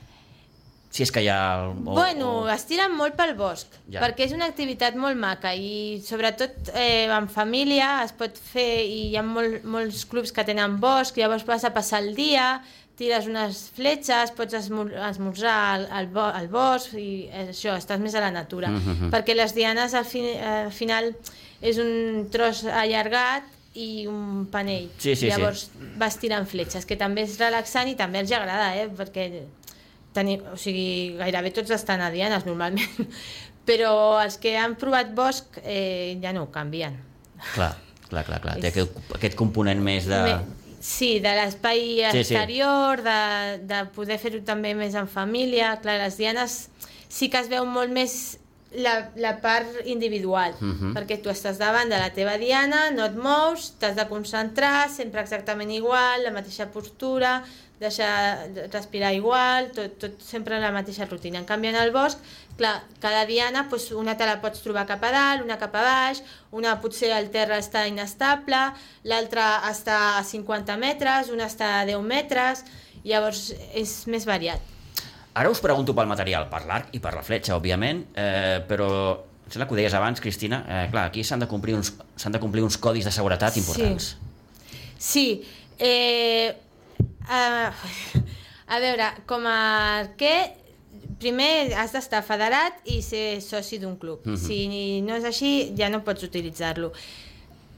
Si 0.91 1.03
és 1.05 1.11
que 1.13 1.21
hi 1.21 1.29
ha... 1.29 1.69
O, 1.69 1.93
Bueno, 1.93 2.31
o... 2.43 2.49
es 2.49 2.65
tiren 2.69 2.95
molt 2.97 3.15
pel 3.19 3.35
bosc, 3.37 3.75
Ja. 3.93 4.01
perquè 4.01 4.25
és 4.25 4.33
una 4.33 4.47
activitat 4.49 4.97
molt 4.97 5.19
maca 5.21 5.53
i 5.55 6.01
sobretot 6.05 6.71
eh, 6.75 7.07
en 7.13 7.29
família 7.29 8.03
es 8.07 8.15
pot 8.17 8.37
fer 8.41 8.85
i 8.87 9.11
hi 9.11 9.17
ha 9.21 9.23
molt, 9.23 9.65
molts 9.69 10.07
clubs 10.09 10.33
que 10.33 10.45
tenen 10.49 10.79
bosc, 10.81 11.17
llavors 11.21 11.45
vas 11.47 11.65
a 11.69 11.75
passar 11.77 12.01
el 12.03 12.15
dia, 12.17 12.63
tires 12.99 13.29
unes 13.31 13.61
fletxes, 13.77 14.33
pots 14.35 14.57
esmor 14.59 14.89
esmorzar 15.11 15.59
al, 15.75 15.85
al, 15.95 16.09
bo 16.11 16.25
al 16.25 16.49
bosc 16.51 16.97
i 16.99 17.29
això, 17.47 17.77
estàs 17.79 18.01
més 18.03 18.17
a 18.19 18.25
la 18.25 18.33
natura. 18.35 18.73
Mhm. 18.75 19.13
Perquè 19.13 19.37
les 19.37 19.55
dianes 19.55 19.95
al, 19.95 20.09
fi 20.09 20.25
al 20.41 20.73
final 20.75 21.13
és 21.61 21.79
un 21.79 22.27
tros 22.33 22.65
allargat 22.67 23.45
i 23.79 24.07
un 24.11 24.49
panell. 24.51 24.89
Sí, 24.99 25.13
sí, 25.15 25.21
sí. 25.21 25.31
llavors 25.31 25.69
vas 26.01 26.17
tirant 26.19 26.49
fletxes, 26.51 26.87
que 26.89 26.97
també 26.99 27.23
és 27.29 27.37
relaxant 27.39 27.87
i 27.87 27.95
també 27.95 28.25
els 28.25 28.33
agrada, 28.35 28.73
eh? 28.75 28.89
perquè 28.99 29.29
tenim, 30.19 30.43
o 30.53 30.59
sigui, 30.59 31.15
gairebé 31.21 31.55
tots 31.55 31.71
estan 31.79 32.03
a 32.05 32.11
dianes 32.15 32.45
normalment, 32.49 33.09
però 33.69 34.19
els 34.25 34.39
que 34.43 34.57
han 34.59 34.75
provat 34.81 35.15
bosc 35.17 35.61
eh, 35.63 36.19
ja 36.23 36.33
no 36.35 36.47
ho 36.49 36.53
canvien. 36.55 36.97
Clar, 37.55 37.75
clar, 38.09 38.25
clar, 38.27 38.41
clar. 38.43 38.57
Té 38.63 38.73
aquest, 38.73 38.97
aquest 39.15 39.37
component 39.39 39.81
més 39.85 40.09
de... 40.11 40.23
Sí, 40.81 41.17
de 41.19 41.33
l'espai 41.35 41.81
Sí, 42.15 42.21
sí. 42.23 42.35
exterior, 42.37 43.01
de, 43.03 43.17
de 43.67 43.81
poder 43.97 44.15
fer-ho 44.23 44.39
també 44.47 44.71
més 44.79 44.95
en 44.95 45.09
família. 45.11 45.73
Clar, 45.83 45.97
les 46.05 46.15
dianes 46.21 46.55
sí 47.11 47.27
que 47.33 47.41
es 47.43 47.49
veu 47.51 47.67
molt 47.67 47.91
més 47.93 48.15
la, 48.79 49.09
la 49.19 49.33
part 49.43 49.75
individual, 49.91 50.55
Mhm. 50.61 50.93
perquè 50.95 51.17
tu 51.25 51.33
estàs 51.33 51.59
davant 51.59 51.91
de 51.91 51.99
la 51.99 52.13
teva 52.15 52.37
diana, 52.39 52.91
no 52.95 53.07
et 53.11 53.17
mous, 53.19 53.73
t'has 53.81 53.97
de 53.99 54.05
concentrar, 54.11 54.87
sempre 54.93 55.21
exactament 55.25 55.73
igual, 55.75 56.23
la 56.29 56.31
mateixa 56.37 56.69
postura, 56.71 57.41
deixar 57.79 58.49
respirar 58.73 59.13
igual, 59.15 59.71
tot, 59.75 59.95
tot 60.03 60.23
sempre 60.25 60.59
la 60.61 60.73
mateixa 60.75 61.07
rutina. 61.07 61.39
En 61.39 61.47
canvi, 61.47 61.71
en 61.71 61.79
el 61.79 61.93
bosc, 61.95 62.19
clar, 62.59 62.83
cada 63.03 63.25
diana, 63.27 63.67
doncs, 63.71 63.93
una 63.95 64.17
te 64.19 64.27
la 64.27 64.41
pots 64.43 64.65
trobar 64.65 64.87
cap 64.89 65.05
a 65.07 65.13
dalt, 65.15 65.45
una 65.47 65.59
cap 65.61 65.77
a 65.79 65.85
baix, 65.87 66.23
una 66.51 66.75
potser 66.83 67.13
al 67.15 67.31
terra 67.35 67.61
està 67.63 67.87
inestable, 67.89 68.65
l'altra 69.09 69.51
està 69.71 70.19
a 70.19 70.25
50 70.27 70.77
metres, 70.83 71.31
una 71.35 71.47
està 71.47 71.79
a 71.81 71.87
10 71.89 72.03
metres, 72.03 72.67
llavors 73.07 73.53
és 73.79 73.95
més 74.11 74.27
variat. 74.27 74.75
Ara 75.39 75.51
us 75.53 75.63
pregunto 75.63 75.95
pel 75.95 76.11
material, 76.11 76.49
per 76.51 76.65
l'arc 76.67 76.91
i 76.99 77.01
per 77.03 77.15
la 77.15 77.23
fletxa, 77.23 77.55
òbviament, 77.55 78.09
eh, 78.19 78.59
però 78.67 78.89
em 79.49 79.53
sembla 79.55 79.69
que 79.69 79.77
ho 79.77 79.79
deies 79.79 79.95
abans, 79.95 80.21
Cristina, 80.21 80.65
eh, 80.67 80.87
clar, 80.91 81.07
aquí 81.09 81.23
s'han 81.25 81.41
de, 81.41 81.47
complir 81.49 81.77
uns, 81.79 81.95
de 81.95 82.41
complir 82.43 82.65
uns 82.67 82.77
codis 82.77 83.07
de 83.07 83.13
seguretat 83.15 83.57
importants. 83.57 84.17
Sí, 84.99 85.45
eh, 85.79 86.57
a, 87.29 87.73
a 88.75 88.81
veure, 88.81 89.13
com 89.29 89.47
a 89.47 89.59
arquer, 90.01 90.55
primer 91.19 91.75
has 91.79 91.93
d'estar 91.95 92.23
federat 92.27 92.83
i 92.91 93.01
ser 93.03 93.41
soci 93.45 93.79
d'un 93.83 93.97
club. 94.01 94.27
Mhm. 94.27 94.37
Si 94.41 95.01
no 95.07 95.17
és 95.19 95.25
així, 95.29 95.73
ja 95.79 95.91
no 95.93 96.05
pots 96.07 96.27
utilitzar-lo. 96.27 96.93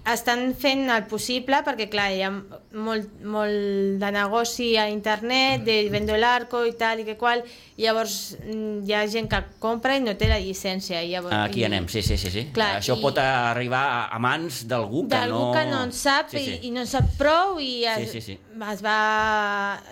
Estan 0.09 0.55
fent 0.57 0.87
el 0.89 1.05
possible 1.11 1.59
perquè, 1.67 1.85
clar, 1.93 2.07
hi 2.17 2.23
ha 2.25 2.31
molt, 2.33 3.11
molt 3.21 3.99
de 4.01 4.09
negoci 4.15 4.71
a 4.81 4.87
internet, 4.89 5.61
de 5.67 5.75
vendo 5.93 6.15
el 6.17 6.25
arco 6.25 6.63
i 6.65 6.73
tal 6.73 7.03
i 7.03 7.05
que 7.05 7.19
qual, 7.21 7.43
i 7.77 7.85
llavors 7.85 8.15
mm, 8.41 8.81
hi 8.89 8.95
ha 8.97 9.03
gent 9.13 9.29
que 9.29 9.43
compra 9.61 9.99
i 9.99 10.01
no 10.01 10.15
té 10.17 10.31
la 10.31 10.39
llicència. 10.41 11.03
I 11.05 11.13
llavors, 11.13 11.37
Aquí 11.45 11.67
anem, 11.69 11.87
sí, 11.93 12.01
sí, 12.03 12.17
sí. 12.17 12.31
sí. 12.33 12.47
Clar, 12.57 12.79
Això 12.81 12.97
i- 12.97 13.03
pot 13.05 13.21
arribar 13.21 13.83
a, 14.09 14.19
mans 14.19 14.63
d'algú 14.71 15.05
que 15.13 15.21
no... 15.29 15.43
que 15.53 15.67
no 15.69 15.83
en 15.85 15.93
sap 15.93 16.33
sí, 16.33 16.39
sí. 16.47 16.57
I, 16.63 16.69
i 16.69 16.75
no 16.75 16.81
en 16.87 16.89
sap 16.91 17.13
prou 17.21 17.61
i 17.61 17.85
es, 17.85 18.09
Sí, 18.11 18.21
sí, 18.21 18.25
sí. 18.33 18.39
es 18.73 18.83
va 18.85 18.97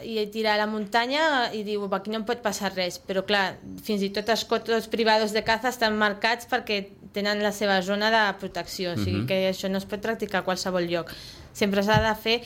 i 0.05 0.25
tirar 0.33 0.57
a 0.57 0.63
la 0.65 0.71
muntanya 0.73 1.51
i 1.57 1.63
diu 1.69 1.85
aquí 1.93 2.11
no 2.13 2.23
em 2.23 2.27
pot 2.29 2.41
passar 2.45 2.73
res 2.75 2.97
però 3.01 3.23
clar, 3.29 3.59
fins 3.85 4.03
i 4.05 4.11
tot 4.13 4.29
els 4.33 4.45
cotos 4.49 4.89
privats 4.93 5.33
de 5.37 5.45
caza 5.45 5.69
estan 5.73 5.97
marcats 6.01 6.49
perquè 6.49 6.83
tenen 7.13 7.43
la 7.43 7.53
seva 7.53 7.81
zona 7.83 8.11
de 8.11 8.39
protecció 8.39 8.93
o 8.93 8.97
sigui 8.97 9.23
Mhm. 9.23 9.27
que 9.27 9.51
això 9.51 9.69
no 9.71 9.79
es 9.79 9.85
pot 9.87 10.01
practicar 10.01 10.41
a 10.41 10.45
qualsevol 10.45 10.87
lloc 10.89 11.11
sempre 11.53 11.83
s'ha 11.83 12.01
de 12.03 12.15
fer 12.21 12.43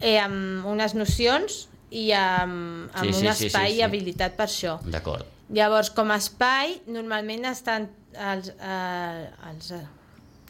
eh, 0.00 0.18
amb 0.18 0.64
unes 0.66 0.94
nocions 0.94 1.68
i 1.90 2.10
amb, 2.12 2.90
amb 2.92 3.06
Sí, 3.06 3.12
sí, 3.12 3.26
un 3.26 3.32
sí, 3.32 3.38
sí, 3.38 3.46
espai 3.46 3.70
sí. 3.72 3.78
i 3.78 3.82
habilitat 3.82 4.36
per 4.36 4.46
això 4.46 4.78
D'acord. 4.82 5.24
Llavors, 5.48 5.90
com 5.90 6.10
a 6.10 6.16
espai, 6.16 6.80
normalment 6.88 7.44
estan 7.46 7.88
els, 8.12 8.48
eh, 8.60 9.28
els, 9.50 9.70
eh, 9.70 9.86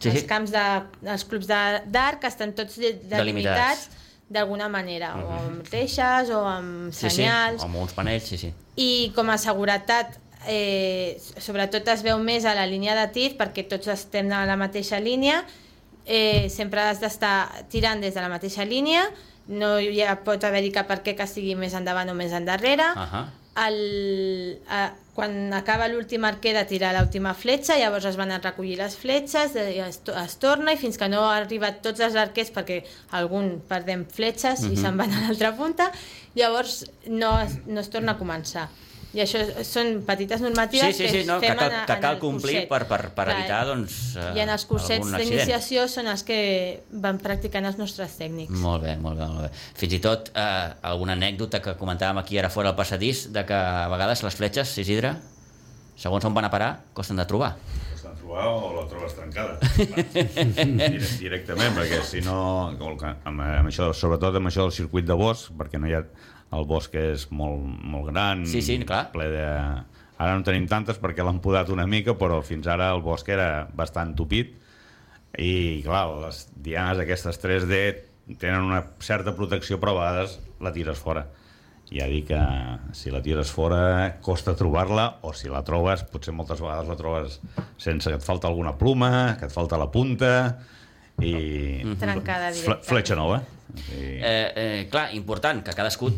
Sí, 0.01 0.09
els 0.09 0.21
sí. 0.21 0.27
camps 0.27 0.51
de, 0.51 0.83
els 1.05 1.25
clubs 1.25 1.47
de- 1.47 1.83
d'arc 1.87 2.25
estan 2.25 2.55
tots 2.55 2.77
de- 2.77 2.95
Delimitats. 3.05 3.89
d'alguna 4.29 4.69
manera, 4.69 5.15
o 5.17 5.31
amb 5.31 5.69
reixes 5.71 6.31
o 6.31 6.41
amb 6.45 6.93
Sí, 6.93 7.09
senyals. 7.11 7.61
sí, 7.61 7.67
amb 7.67 7.77
uns 7.77 7.93
panells, 7.93 8.25
sí, 8.25 8.37
sí. 8.39 8.53
I 8.77 9.13
com 9.15 9.31
a 9.31 9.37
seguretat, 9.39 10.19
eh, 10.47 11.19
sobretot 11.39 11.89
es 11.93 12.03
veu 12.07 12.19
més 12.23 12.47
a 12.47 12.55
la 12.57 12.67
línia 12.67 12.97
de 12.99 13.07
tir, 13.13 13.31
perquè 13.39 13.67
tots 13.69 13.91
estem 13.93 14.31
a 14.33 14.45
la 14.49 14.57
mateixa 14.57 15.01
línia, 15.03 15.43
eh, 16.07 16.49
sempre 16.51 16.81
has 16.87 17.01
d'estar 17.03 17.67
tirant 17.73 18.01
des 18.01 18.15
de 18.15 18.23
la 18.23 18.31
mateixa 18.33 18.65
línia, 18.65 19.09
no 19.49 19.77
hi 19.79 20.01
ha, 20.03 20.17
pot 20.27 20.43
haver-hi 20.45 20.73
cap 20.75 20.91
arquer 20.91 21.17
que 21.19 21.27
estigui 21.27 21.55
més 21.59 21.75
endavant 21.75 22.11
o 22.11 22.15
més 22.19 22.33
endarrere, 22.35 22.87
Ahà. 22.99 23.27
el, 23.67 24.59
a, 24.69 24.89
quan 25.17 25.53
acaba 25.57 25.89
l'últim 25.89 26.27
arquer 26.29 26.53
de 26.57 26.65
tirar 26.69 26.93
l'última 26.97 27.33
fletxa, 27.35 27.79
llavors 27.81 28.05
es 28.11 28.19
van 28.19 28.35
a 28.35 28.41
recollir 28.43 28.77
les 28.79 28.97
fletxes, 28.99 29.55
eh, 29.57 29.81
es, 29.87 30.01
es 30.03 30.39
torna 30.43 30.75
i 30.75 30.81
fins 30.81 30.99
que 30.99 31.09
no 31.09 31.25
ha 31.27 31.37
arribat 31.39 31.83
tots 31.83 32.03
els 32.05 32.19
arquers, 32.21 32.53
perquè 32.55 32.83
algun 33.19 33.57
perdem 33.69 34.05
fletxes 34.07 34.67
i 34.69 34.77
se'n 34.77 34.99
van 35.01 35.15
a 35.15 35.27
l'altra 35.27 35.55
punta, 35.57 35.91
llavors 36.37 36.85
no 37.07 37.37
es, 37.43 37.59
no 37.67 37.81
es 37.83 37.91
torna 37.91 38.15
a 38.15 38.21
començar. 38.21 38.69
I 39.17 39.23
això 39.25 39.41
són 39.65 40.03
petites 40.05 40.43
normatives 40.45 40.93
Sí, 40.93 41.07
sí, 41.07 41.09
sí, 41.09 41.21
que 41.23 41.29
no, 41.31 41.39
que 41.41 41.49
fem 41.49 41.57
cal, 41.57 41.71
en, 41.73 41.87
que 41.89 41.95
en 41.97 42.03
cal 42.05 42.19
complir 42.21 42.55
curset. 42.59 42.69
per, 42.69 42.81
per, 42.91 42.99
per 43.17 43.25
Clar, 43.31 43.37
evitar, 43.39 43.61
doncs, 43.71 43.95
eh, 44.21 44.27
I 44.37 44.43
en 44.45 44.53
els 44.53 44.67
cursets 44.69 45.13
d'iniciació 45.15 45.87
són 45.89 46.11
els 46.13 46.25
que 46.27 46.39
van 46.93 47.17
practicant 47.23 47.65
els 47.71 47.79
nostres 47.81 48.19
tècnics. 48.21 48.53
Molt 48.61 48.85
bé, 48.85 48.97
molt 49.01 49.17
bé, 49.19 49.31
molt 49.33 49.47
bé. 49.47 49.51
Fins 49.81 49.97
i 49.97 50.03
tot 50.05 50.29
eh, 50.35 50.69
alguna 50.93 51.17
anècdota 51.17 51.63
que 51.65 51.75
comentàvem 51.81 52.21
aquí 52.21 52.37
ara 52.39 52.53
fora 52.53 52.75
al 52.75 52.77
passadís, 52.77 53.31
de 53.33 53.47
que 53.49 53.57
a 53.57 53.89
vegades 53.89 54.23
les 54.27 54.37
fletxes, 54.37 54.77
Isidre, 54.85 55.15
segons 55.97 56.29
on 56.29 56.37
van 56.37 56.45
a 56.45 56.53
parar, 56.53 56.71
costen 56.93 57.17
de 57.17 57.25
trobar. 57.25 57.55
Estan 57.97 58.15
trobar 58.21 58.47
o 58.53 58.75
la 58.77 58.85
trobes 58.91 59.17
trencada. 59.17 59.57
Dire- 60.37 61.13
Directament, 61.19 61.73
perquè 61.79 62.03
si 62.05 62.21
no... 62.21 62.37
que 63.01 63.15
amb 63.25 63.41
això, 63.71 63.91
sobretot 63.97 64.37
amb 64.37 64.51
això 64.53 64.67
del 64.69 64.77
circuit 64.77 65.09
de 65.09 65.17
bosc, 65.17 65.53
perquè 65.57 65.81
no 65.81 65.89
hi 65.89 65.97
ha... 65.97 66.05
El 66.57 66.65
bosc 66.69 66.95
és 66.99 67.27
molt, 67.31 67.61
molt 67.85 68.09
gran, 68.13 68.47
Sí, 68.49 68.63
sí, 68.63 68.79
clar. 68.85 69.11
ple 69.13 69.29
de... 69.33 69.47
Ara 70.17 70.33
no 70.39 70.43
tenim 70.47 70.65
tantes 70.69 70.97
perquè 70.97 71.21
l'han 71.25 71.43
podat 71.45 71.69
una 71.69 71.85
mica, 71.87 72.15
però 72.17 72.39
fins 72.43 72.65
ara 72.73 72.89
el 72.95 73.03
bosc 73.05 73.29
era 73.29 73.67
bastant 73.77 74.15
tupit 74.17 74.55
i, 75.37 75.83
clar, 75.85 76.07
les 76.23 76.47
dianes 76.65 77.03
aquestes 77.03 77.37
3D 77.43 77.81
tenen 78.41 78.63
una 78.65 78.79
certa 79.05 79.35
protecció, 79.37 79.77
però 79.79 79.93
a 79.93 79.99
vegades 80.01 80.39
la 80.65 80.73
tires 80.73 80.97
fora. 80.99 81.27
Ja 81.93 82.09
dic 82.11 82.31
que 82.33 82.39
si 82.99 83.13
la 83.15 83.21
tires 83.23 83.51
fora 83.55 84.17
costa 84.25 84.57
trobar-la, 84.59 85.19
o 85.23 85.35
si 85.37 85.53
la 85.53 85.61
trobes, 85.63 86.03
potser 86.11 86.33
moltes 86.35 86.59
vegades 86.65 86.89
la 86.91 86.97
trobes 86.99 87.37
sense 87.79 88.09
que 88.11 88.17
et 88.17 88.25
falta 88.25 88.49
alguna 88.49 88.73
pluma, 88.81 89.37
que 89.39 89.47
et 89.47 89.55
falta 89.55 89.79
la 89.79 89.91
punta, 89.93 90.33
i 91.21 91.85
Trencada 92.01 92.49
fle- 92.51 92.57
directament. 92.57 92.89
fletxa 92.89 93.15
nova. 93.21 93.43
I... 93.93 94.01
Eh, 94.01 94.49
eh, 94.57 94.89
clar, 94.91 95.11
important, 95.15 95.61
que 95.63 95.77
cadascú 95.77 96.09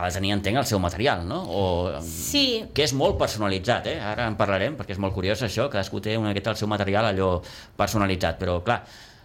ha 0.00 0.08
de 0.08 0.16
tenir, 0.16 0.32
entenc, 0.34 0.58
el 0.60 0.66
seu 0.68 0.80
material, 0.82 1.26
no? 1.28 1.42
O, 1.44 1.62
Sí, 2.04 2.64
que 2.74 2.84
és 2.86 2.94
molt 2.96 3.18
personalitzat, 3.20 3.86
eh? 3.92 3.98
Ara 4.00 4.26
en 4.30 4.38
parlarem, 4.40 4.78
perquè 4.78 4.96
és 4.96 5.02
molt 5.02 5.14
curiós 5.14 5.42
això, 5.46 5.68
cadascú 5.72 6.00
té 6.00 6.16
una 6.18 6.32
miqueta 6.32 6.54
el 6.54 6.58
seu 6.60 6.68
material 6.70 7.10
allò 7.10 7.30
personalitzat, 7.76 8.40
però 8.40 8.60
clar, 8.64 8.82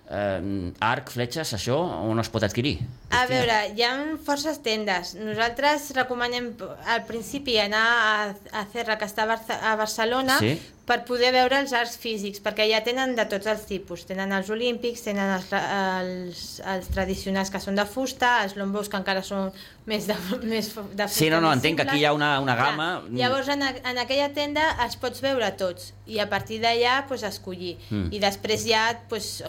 eh, 0.10 0.72
arc, 0.80 1.10
fletxes, 1.14 1.54
això 1.58 1.78
on 2.06 2.20
es 2.22 2.30
pot 2.30 2.44
adquirir? 2.46 2.78
A 3.16 3.26
veure, 3.30 3.58
hi 3.76 3.84
ha 3.86 3.92
forces 4.26 4.60
tendes. 4.66 5.16
Nosaltres 5.16 5.92
recomanem 5.96 6.54
al 6.86 7.04
principi 7.08 7.58
anar 7.62 7.84
a, 7.86 8.16
a 8.52 8.64
Cerra, 8.74 8.98
que 9.00 9.08
està 9.08 9.24
a, 9.24 9.30
Barce 9.34 9.54
a 9.62 9.76
Barcelona, 9.80 10.38
Sí. 10.42 10.58
per 10.86 11.00
poder 11.08 11.32
veure 11.34 11.58
els 11.64 11.72
arcs 11.74 11.96
físics, 11.98 12.42
perquè 12.44 12.68
ja 12.70 12.84
tenen 12.86 13.16
de 13.18 13.26
tots 13.26 13.48
els 13.50 13.64
tipus. 13.66 14.04
Tenen 14.06 14.34
els 14.36 14.50
olímpics, 14.54 15.02
tenen 15.08 15.32
els, 15.38 15.50
els, 15.54 16.44
els 16.76 16.92
tradicionals 16.94 17.50
que 17.50 17.62
són 17.64 17.80
de 17.80 17.86
fusta, 17.90 18.44
els 18.44 18.56
lombos 18.60 18.90
que 18.92 19.00
encara 19.00 19.24
són 19.26 19.52
més 19.90 20.06
de, 20.06 20.18
més 20.44 20.70
de 20.76 21.08
fusta. 21.08 21.08
Sí, 21.08 21.32
no, 21.34 21.42
no, 21.42 21.54
entenc 21.54 21.80
que 21.82 21.88
aquí 21.88 22.04
hi 22.04 22.06
ha 22.06 22.14
una, 22.14 22.36
una 22.44 22.58
Clar, 22.58 22.72
gamma... 22.76 22.90
Llavors, 23.10 23.50
en, 23.50 23.64
en 23.64 24.02
aquella 24.04 24.30
tenda 24.36 24.76
els 24.86 24.98
pots 25.02 25.24
veure 25.26 25.50
tots 25.58 25.94
i 26.06 26.20
a 26.20 26.30
partir 26.30 26.60
d'allà 26.62 27.06
pues, 27.08 27.24
escollir. 27.24 27.78
Mm. 27.90 28.12
I 28.14 28.20
després 28.22 28.68
ja 28.70 28.90
pues, 29.10 29.40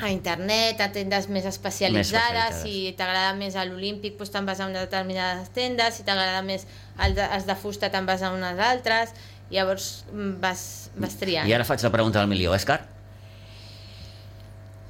a 0.00 0.10
internet, 0.10 0.80
a 0.80 0.88
tendes 0.92 1.28
més 1.28 1.46
especialitzades, 1.48 2.14
especialitzades. 2.16 2.62
si 2.62 2.94
t'agrada 2.96 3.34
més 3.38 3.56
a 3.56 3.66
l'Olímpic 3.68 4.16
pues, 4.18 4.32
te'n 4.32 4.48
vas 4.48 4.60
a 4.60 4.68
unes 4.70 4.86
determinades 4.86 5.50
tendes, 5.56 5.98
si 5.98 6.06
t'agrada 6.06 6.40
més 6.46 6.66
el 7.04 7.16
de, 7.18 7.26
els 7.36 7.48
de 7.48 7.56
fusta 7.58 7.90
te'n 7.92 8.08
vas 8.08 8.24
a 8.24 8.32
unes 8.32 8.60
altres, 8.70 9.12
llavors 9.50 9.90
mm, 10.12 10.38
vas, 10.40 10.62
vas 10.96 11.20
triant. 11.20 11.48
I 11.48 11.56
ara 11.56 11.68
faig 11.68 11.84
la 11.84 11.92
pregunta 11.92 12.22
del 12.22 12.32
milió, 12.32 12.54
és 12.56 12.64
car? 12.68 12.82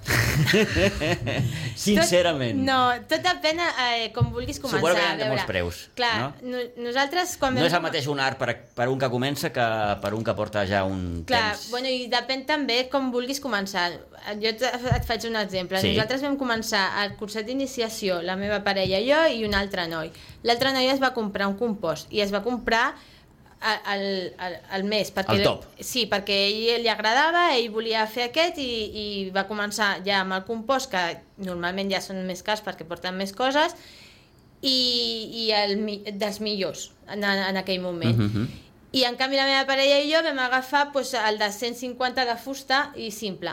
Sincerament. 1.81 2.61
Tot, 2.61 2.67
no, 2.67 2.79
tot 3.11 3.23
depèn 3.25 3.61
eh, 3.61 4.09
com 4.15 4.31
vulguis 4.35 4.61
començar. 4.63 4.81
Suposo 4.81 4.97
que 4.97 5.05
hi 5.05 5.25
ha 5.25 5.29
molts 5.31 5.47
preus, 5.49 5.81
Clar, 5.99 6.13
no? 6.21 6.29
no? 6.55 6.63
nosaltres 6.87 7.37
quan 7.41 7.55
No 7.55 7.63
vam 7.63 7.69
és 7.69 7.77
el 7.79 7.85
mateix 7.85 8.09
un 8.13 8.23
art 8.23 8.41
per, 8.41 8.55
per 8.77 8.89
un 8.93 8.99
que 9.01 9.11
comença 9.13 9.53
que 9.55 9.67
per 10.03 10.13
un 10.17 10.25
que 10.27 10.35
porta 10.39 10.65
ja 10.69 10.83
un 10.89 11.23
Clar, 11.29 11.55
temps. 11.55 11.69
bueno, 11.75 11.93
i 11.93 12.09
depèn 12.13 12.47
també 12.49 12.83
com 12.93 13.11
vulguis 13.15 13.43
començar. 13.43 13.91
Jo 14.41 14.51
et, 14.53 14.65
et 14.65 15.07
faig 15.09 15.29
un 15.31 15.39
exemple. 15.41 15.81
Sí. 15.81 15.95
Nosaltres 15.95 16.25
vam 16.27 16.37
començar 16.41 16.85
el 17.05 17.15
curset 17.21 17.47
d'iniciació, 17.49 18.21
la 18.25 18.37
meva 18.41 18.61
parella 18.67 19.01
i 19.01 19.09
jo, 19.09 19.23
i 19.37 19.47
un 19.49 19.57
altre 19.57 19.87
noi. 19.91 20.13
L'altre 20.45 20.75
noi 20.77 20.91
es 20.93 21.01
va 21.03 21.15
comprar 21.17 21.49
un 21.51 21.57
compost 21.61 22.11
i 22.13 22.21
es 22.25 22.33
va 22.33 22.43
comprar 22.45 22.91
el, 23.61 24.05
el, 24.41 24.55
el 24.77 24.85
mes. 24.89 25.11
Perquè, 25.13 25.37
El 25.39 25.43
top. 25.45 25.65
Sí, 25.85 26.07
perquè 26.11 26.37
a 26.47 26.51
ell 26.77 26.83
li 26.87 26.89
agradava, 26.93 27.51
ell 27.57 27.69
volia 27.75 28.07
fer 28.09 28.31
aquest 28.31 28.59
i, 28.63 28.69
i 29.03 29.07
va 29.35 29.47
començar 29.49 29.99
ja 30.07 30.23
amb 30.23 30.33
el 30.39 30.45
compost, 30.49 30.91
que 30.93 31.03
normalment 31.45 31.91
ja 31.93 32.01
són 32.05 32.23
més 32.29 32.43
cars 32.47 32.63
perquè 32.65 32.87
porten 32.89 33.17
més 33.21 33.33
coses, 33.37 33.77
i, 34.63 34.77
i 35.45 35.47
el, 35.57 35.77
dels 36.21 36.41
millors 36.45 36.91
en, 37.09 37.25
en 37.25 37.57
aquell 37.61 37.81
moment. 37.85 38.17
Mhm. 38.17 38.49
I 38.93 39.05
en 39.07 39.15
canvi 39.15 39.37
la 39.39 39.45
meva 39.47 39.63
parella 39.69 40.01
i 40.03 40.09
jo 40.11 40.19
vam 40.27 40.39
agafar 40.43 40.89
pues, 40.93 41.13
el 41.15 41.37
de 41.39 41.47
150 41.55 42.25
de 42.27 42.35
fusta 42.43 42.89
i 42.99 43.13
simple. 43.15 43.53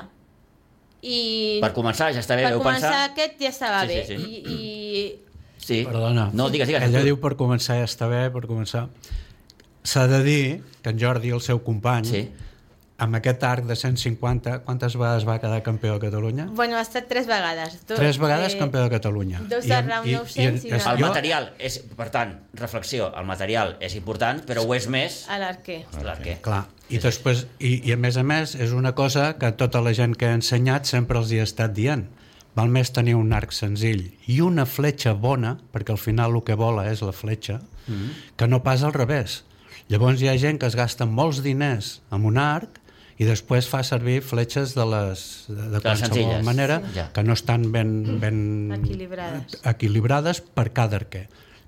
I 1.06 1.60
Per 1.62 1.70
començar 1.76 2.08
ja 2.16 2.24
està 2.24 2.34
bé, 2.40 2.48
per 2.48 2.56
veu 2.56 2.64
començar 2.64 2.90
pensar... 2.90 3.12
aquest 3.12 3.36
ja 3.44 3.52
estava 3.54 3.84
Sí, 3.86 3.94
bé. 3.94 4.06
sí, 4.08 4.18
sí. 4.18 4.34
I, 4.34 4.56
i 4.56 5.24
Sí. 5.68 5.82
Perdona. 5.84 6.30
No, 6.34 6.48
digues, 6.50 6.68
digues. 6.70 6.82
Ella 6.88 7.02
tu. 7.02 7.06
diu 7.10 7.18
per 7.22 7.34
començar 7.36 7.76
ja 7.82 7.86
està 7.86 8.08
bé, 8.08 8.30
per 8.32 8.46
començar. 8.48 8.86
S'ha 9.88 10.08
de 10.12 10.20
dir 10.24 10.44
que 10.84 10.92
en 10.92 11.00
Jordi, 11.00 11.30
el 11.32 11.40
seu 11.42 11.62
company, 11.64 12.06
Sí. 12.10 12.22
amb 13.00 13.14
aquest 13.16 13.44
arc 13.46 13.66
de 13.70 13.76
150, 13.78 14.64
quantes 14.66 14.96
vegades 14.98 15.24
va 15.28 15.36
quedar 15.40 15.62
campió 15.64 15.94
de 15.94 16.00
Catalunya? 16.00 16.48
bueno, 16.52 16.76
ha 16.78 16.82
estat 16.82 17.08
tres 17.08 17.28
vegades. 17.28 17.78
Tot, 17.86 17.96
Tres 17.96 18.18
vegades 18.18 18.56
eh, 18.56 18.58
campió 18.58 18.82
de 18.82 18.90
Catalunya. 18.90 19.40
dos 19.48 19.66
I 19.66 19.70
de 19.70 19.82
round 19.84 20.08
i- 20.08 20.16
900 20.16 20.66
i 20.66 20.68
i- 20.68 20.72
una- 20.74 20.92
El 20.94 21.00
material 21.00 21.54
és, 21.60 21.78
per 21.96 22.10
tant, 22.10 22.34
reflexió, 22.56 23.12
el 23.16 23.26
material 23.26 23.78
és 23.80 23.96
important, 23.96 24.44
però 24.46 24.66
ho 24.66 24.74
és 24.76 24.88
més 24.90 25.26
A 25.30 25.38
l'arquer. 25.38 25.86
l'arquer. 26.04 26.42
Clar, 26.42 26.66
i 26.90 26.98
després, 26.98 27.46
i, 27.60 27.88
i 27.88 27.92
a 27.94 27.98
més 27.98 28.18
a 28.18 28.24
més 28.24 28.56
és 28.56 28.72
una 28.72 28.94
cosa 28.96 29.38
que 29.38 29.52
tota 29.54 29.80
la 29.82 29.94
gent 29.94 30.16
que 30.18 30.26
ha 30.26 30.34
ensenyat 30.34 30.86
sempre 30.86 31.20
els 31.20 31.32
hi 31.32 31.40
ha 31.40 31.44
estat 31.44 31.74
dient 31.74 32.08
val 32.56 32.68
més 32.70 32.92
tenir 32.92 33.14
un 33.16 33.32
arc 33.32 33.52
senzill 33.54 34.12
i 34.26 34.42
una 34.42 34.66
fletxa 34.66 35.14
bona, 35.14 35.60
perquè 35.72 35.92
al 35.92 36.00
final 36.00 36.34
el 36.36 36.44
que 36.44 36.56
vola 36.56 36.92
és 36.92 37.02
la 37.04 37.12
fletxa, 37.14 37.62
Mm-hmm. 37.88 38.36
que 38.36 38.48
no 38.50 38.64
pas 38.64 38.82
al 38.84 38.92
revés. 38.92 39.46
Llavors 39.90 40.22
hi 40.22 40.28
ha 40.28 40.36
gent 40.38 40.60
que 40.60 40.68
es 40.68 40.76
gasta 40.76 41.06
molts 41.08 41.40
diners 41.46 42.02
amb 42.12 42.28
un 42.28 42.38
arc 42.42 42.82
i 43.18 43.26
després 43.26 43.66
fa 43.72 43.80
servir 43.88 44.20
fletxes 44.22 44.76
de 44.78 44.84
les 44.86 45.22
de, 45.48 45.56
de 45.56 45.80
les 45.80 45.82
qualsevol 45.82 46.12
senzilles. 46.12 46.44
manera 46.46 46.82
Ja. 46.94 47.08
que 47.16 47.24
no 47.24 47.34
estan 47.34 47.72
ben, 47.72 48.20
ben 48.22 48.72
Equilibrades. 48.78 49.58
equilibrades 49.64 50.42
per 50.42 50.72
cada 50.74 50.98
arquer. 51.00 51.28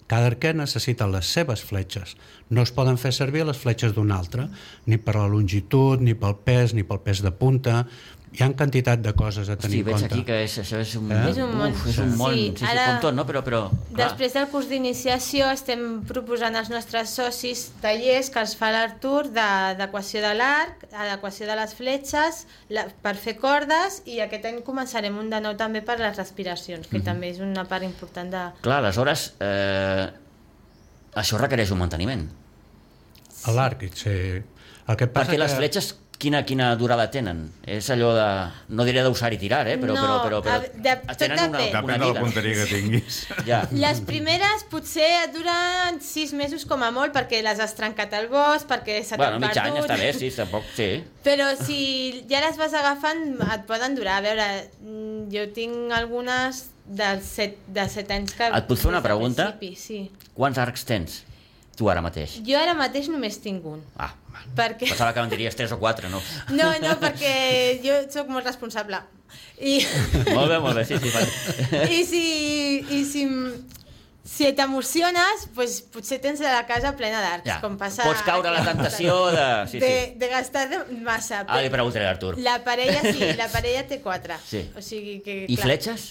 Cada 0.10 0.26
arquer 0.32 0.56
necessita 0.58 1.06
les 1.08 1.26
seves 1.30 1.62
fletxes. 1.62 2.16
No 2.50 2.64
es 2.66 2.72
poden 2.74 2.98
fer 2.98 3.12
servir 3.14 3.44
les 3.46 3.58
fletxes 3.62 3.94
d'un 3.94 4.12
altre, 4.12 4.48
ni 4.90 4.98
per 4.98 5.14
la 5.16 5.28
longitud, 5.30 6.02
ni 6.02 6.16
pel 6.18 6.34
pes, 6.44 6.74
ni 6.74 6.82
pel 6.82 7.00
pes 7.06 7.22
de 7.22 7.30
punta. 7.30 7.84
Hi 8.32 8.44
ha 8.46 8.48
quantitat 8.54 9.02
de 9.02 9.12
coses 9.18 9.50
a 9.50 9.56
Hosti, 9.56 9.64
tenir 9.68 9.80
veig 9.84 9.96
en 9.96 10.02
compte. 10.04 10.16
aquí 10.16 10.24
que 10.28 10.36
és, 10.44 10.54
això 10.62 10.78
és 10.80 10.92
un, 11.00 11.08
Eh? 11.12 11.30
És 11.32 11.38
un 11.42 11.56
món. 11.58 11.72
Uf, 11.74 11.88
és 11.90 11.98
un 11.98 12.12
món, 12.16 12.34
Sí, 12.36 12.44
sí, 12.54 12.58
sí, 12.60 12.66
ara- 12.70 12.86
com 12.92 13.00
tot, 13.02 13.16
no? 13.18 13.26
Però, 13.26 13.42
però 13.44 13.62
clar, 13.72 13.98
Després 14.12 14.34
del 14.38 14.48
curs 14.52 14.68
d'iniciació 14.70 15.48
estem 15.52 16.04
proposant 16.06 16.56
als 16.56 16.70
nostres 16.70 17.10
socis 17.10 17.72
tallers 17.82 18.30
que 18.30 18.40
els 18.40 18.54
fa 18.56 18.70
l'Artur 18.72 19.24
de- 19.34 19.76
d'equació 19.80 20.22
de 20.22 20.34
l'arc, 20.36 20.86
adequació 20.94 21.48
de 21.48 21.56
les 21.56 21.74
fletxes, 21.74 22.46
la, 22.70 22.86
per 23.02 23.16
fer 23.16 23.36
cordes 23.42 24.04
i 24.06 24.20
aquest 24.22 24.46
any 24.46 24.62
començarem 24.62 25.18
un 25.18 25.30
de 25.30 25.42
nou 25.42 25.56
també 25.58 25.82
per 25.82 25.98
les 26.00 26.16
respiracions, 26.16 26.88
que 26.88 27.00
també 27.02 27.30
és 27.32 27.40
una 27.40 27.66
part 27.66 27.84
important 27.84 28.30
de... 28.30 28.46
clar, 28.62 28.78
aleshores, 28.84 29.34
eh, 29.40 30.06
això 31.16 31.38
requereix 31.42 31.72
un 31.72 31.80
manteniment. 31.80 32.28
A 33.46 33.52
l'arc, 33.52 33.84
sí. 33.96 34.10
El 34.90 34.96
que 34.98 35.08
passa 35.08 35.32
Perquè 35.32 35.38
les 35.40 35.52
que... 35.52 35.58
fletxes, 35.58 35.96
quina, 36.20 36.42
quina 36.46 36.66
durada 36.76 37.06
tenen? 37.12 37.46
És 37.64 37.88
allò 37.94 38.10
de... 38.14 38.26
No 38.76 38.84
diré 38.88 39.02
d'usar 39.06 39.32
i 39.34 39.38
tirar, 39.40 39.62
eh? 39.72 39.78
Però, 39.80 39.94
No, 39.96 40.02
però, 40.04 40.18
però, 40.24 40.40
però, 40.44 40.56
a- 40.60 40.82
de- 40.84 40.96
tot 41.08 41.18
tenen 41.22 41.40
una, 41.48 41.62
depèn. 41.62 41.84
una 41.88 41.96
Depèn 41.96 42.04
de 42.04 42.10
la 42.14 42.24
punteria 42.26 42.56
que 42.60 42.66
tinguis. 42.74 43.20
Ja. 43.50 43.62
Les 43.72 44.02
primeres 44.06 44.66
potser 44.70 45.08
et 45.24 45.34
duren 45.34 46.02
sis 46.04 46.34
mesos 46.36 46.66
com 46.70 46.84
a 46.84 46.92
molt 46.92 47.16
perquè 47.16 47.40
les 47.46 47.60
has 47.64 47.74
trencat 47.78 48.14
al 48.20 48.28
bosc, 48.30 48.68
perquè 48.70 49.00
se 49.08 49.16
Bueno, 49.18 49.40
t'han 49.40 49.48
mig 49.48 49.58
any 49.64 49.78
perdut. 49.80 49.88
està 49.88 49.98
bé, 50.04 50.12
sí, 50.20 50.30
tampoc, 50.36 50.68
sí. 50.76 50.90
Però 51.24 51.48
si 51.64 51.80
ja 52.30 52.44
les 52.46 52.60
vas 52.60 52.76
agafant, 52.76 53.24
et 53.56 53.64
poden 53.70 53.96
durar. 53.96 54.20
A 54.20 54.26
veure, 54.28 54.50
mm, 54.84 55.30
jo 55.34 55.48
tinc 55.56 55.92
algunes 55.96 56.66
de 56.86 57.10
set, 57.24 57.58
de 57.68 57.88
set 57.90 58.12
anys 58.12 58.34
que... 58.36 58.48
Et 58.50 58.68
puc 58.68 58.78
fer 58.82 58.90
una 58.92 59.02
pregunta? 59.06 59.54
Sí. 59.78 60.04
Quants 60.36 60.58
arcs 60.58 60.84
tens, 60.90 61.22
tu 61.80 61.88
ara 61.92 62.04
mateix? 62.04 62.40
Jo 62.46 62.60
ara 62.60 62.76
mateix 62.76 63.08
només 63.12 63.40
tinc 63.40 63.66
un. 63.70 63.80
Ah. 63.96 64.12
Perquè... 64.56 64.90
pensava 64.92 65.14
que 65.16 65.24
en 65.24 65.32
diries 65.32 65.56
3 65.56 65.74
o 65.76 65.80
4, 65.80 66.12
no? 66.12 66.20
No, 66.60 66.70
no, 66.84 66.94
perquè 67.02 67.80
jo 67.84 67.96
sóc 68.12 68.30
molt 68.32 68.48
responsable. 68.48 69.00
I, 69.60 69.80
molt 70.38 70.50
bé, 70.52 70.60
molt 70.64 70.80
bé, 70.80 70.86
sí, 70.88 70.98
sí. 71.00 71.12
vale. 71.14 71.84
i 71.94 72.06
si, 72.08 72.24
i 72.98 73.02
si, 73.08 73.26
si 74.24 74.50
t'emociones, 74.58 75.48
pues, 75.56 75.80
potser 75.94 76.20
tens 76.24 76.42
la 76.44 76.64
casa 76.70 76.96
plena 77.00 77.22
d'arcs. 77.24 77.48
Ja. 77.48 77.60
Com 77.64 77.76
passa 77.80 78.08
Pots 78.08 78.24
caure 78.28 78.52
a 78.52 78.56
la 78.56 78.64
tentació 78.68 79.20
de... 79.36 79.46
Sí, 79.72 79.84
de, 79.84 79.92
sí. 79.92 80.16
de 80.22 80.32
gastar 80.32 80.66
de 80.72 80.82
massa. 81.04 81.44
Ara 81.46 81.62
li 81.66 81.72
preguntaré 81.74 82.08
a 82.08 82.14
l'Artur. 82.14 82.36
La 82.44 82.60
parella 82.66 83.04
sí, 83.06 83.32
la 83.42 83.52
parella 83.52 83.86
té 83.90 84.02
quatre. 84.04 84.40
Sí. 84.48 84.66
O 84.76 84.84
sigui 84.86 85.20
que, 85.26 85.44
I 85.46 85.56
clar, 85.56 85.70
fletxes? 85.70 86.10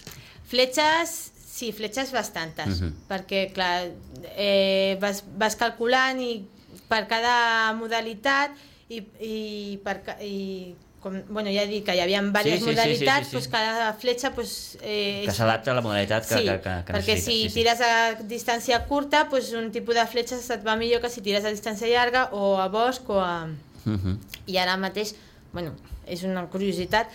Fletxes, 0.48 1.18
sí, 1.58 1.72
fletxes 1.74 2.12
bastantes, 2.14 2.80
Mhm. 2.80 2.92
perquè, 3.10 3.48
clar, 3.52 3.88
eh, 4.36 4.96
vas, 5.02 5.24
vas 5.36 5.56
calculant 5.58 6.20
i 6.22 6.44
per 6.88 7.06
cada 7.10 7.72
modalitat 7.76 8.52
i, 8.88 9.02
i, 9.20 9.78
per, 9.84 9.98
i 10.24 10.74
com, 11.02 11.14
bueno, 11.30 11.50
ja 11.54 11.62
he 11.62 11.68
dit 11.70 11.84
que 11.86 11.94
hi 11.94 12.00
havia 12.02 12.20
diverses 12.24 12.58
sí, 12.58 12.64
sí, 12.64 12.70
modalitats, 12.72 13.18
sí, 13.18 13.24
sí, 13.24 13.30
sí. 13.30 13.36
Doncs 13.36 13.48
cada 13.52 13.92
fletxa 14.00 14.32
pues, 14.34 14.52
eh, 14.82 15.22
Que 15.26 15.34
s'adapta 15.34 15.70
a 15.70 15.74
la 15.76 15.82
modalitat 15.84 16.26
que, 16.26 16.38
sí, 16.40 16.44
que, 16.48 16.56
que, 16.64 16.74
que 16.88 16.92
perquè 16.96 17.16
si 17.16 17.22
sí, 17.22 17.36
sí. 17.48 17.54
tires 17.60 17.80
a 17.84 17.92
distància 18.26 18.80
curta, 18.88 19.28
pues, 19.30 19.52
un 19.54 19.70
tipus 19.74 19.94
de 19.94 20.06
fletxa 20.10 20.38
et 20.40 20.66
va 20.66 20.74
millor 20.80 21.00
que 21.04 21.10
si 21.10 21.20
tires 21.22 21.44
a 21.44 21.52
distància 21.54 21.86
llarga 21.90 22.28
o 22.32 22.56
a 22.58 22.66
bosc 22.68 23.08
o 23.10 23.20
a... 23.22 23.46
Mhm. 23.84 24.18
I 24.50 24.56
ara 24.58 24.76
mateix, 24.76 25.14
bueno, 25.52 25.74
és 26.06 26.24
una 26.26 26.46
curiositat, 26.50 27.08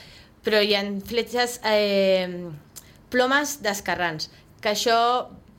però 0.46 0.62
hi 0.64 0.76
ha 0.76 0.84
fletxes, 1.08 1.60
eh, 1.66 2.48
plomes 3.14 3.60
d'escarrans, 3.64 4.30
que 4.64 4.74
això 4.74 4.98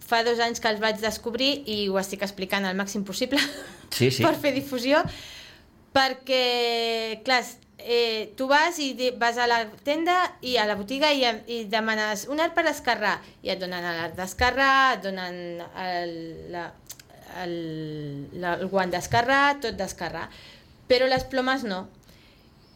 fa 0.05 0.21
dos 0.27 0.41
anys 0.43 0.61
que 0.61 0.69
els 0.69 0.83
vaig 0.83 0.99
descobrir 1.01 1.63
i 1.71 1.87
ho 1.89 1.97
estic 2.01 2.23
explicant 2.27 2.67
al 2.69 2.77
màxim 2.77 3.07
possible 3.09 3.41
Sí, 3.95 4.11
sí. 4.11 4.23
per 4.27 4.35
fer 4.37 4.53
difusió, 4.53 5.01
perquè, 5.95 7.21
clar, 7.25 7.43
eh, 7.79 8.33
tu 8.37 8.49
vas 8.51 8.79
i 8.83 8.95
vas 9.21 9.39
a 9.39 9.47
la 9.47 9.63
tenda 9.87 10.17
i 10.43 10.57
a 10.59 10.67
la 10.67 10.77
botiga 10.79 11.13
i, 11.15 11.25
i 11.47 11.65
demanes 11.71 12.27
un 12.33 12.41
art 12.43 12.55
per 12.57 12.67
escarrar 12.71 13.19
i 13.45 13.53
et 13.55 13.61
donen 13.61 13.85
l'art 13.85 14.17
d'escarrar, 14.19 14.97
et 14.97 15.05
donen 15.05 15.61
el, 15.63 16.15
la, 16.55 16.69
el, 17.45 17.55
la, 18.41 18.57
el 18.59 18.69
guant 18.73 18.93
d'escarrar, 18.95 19.61
tot 19.63 19.77
d'escarrar, 19.79 20.29
però 20.91 21.09
les 21.11 21.25
plomes 21.31 21.65
no. 21.69 21.85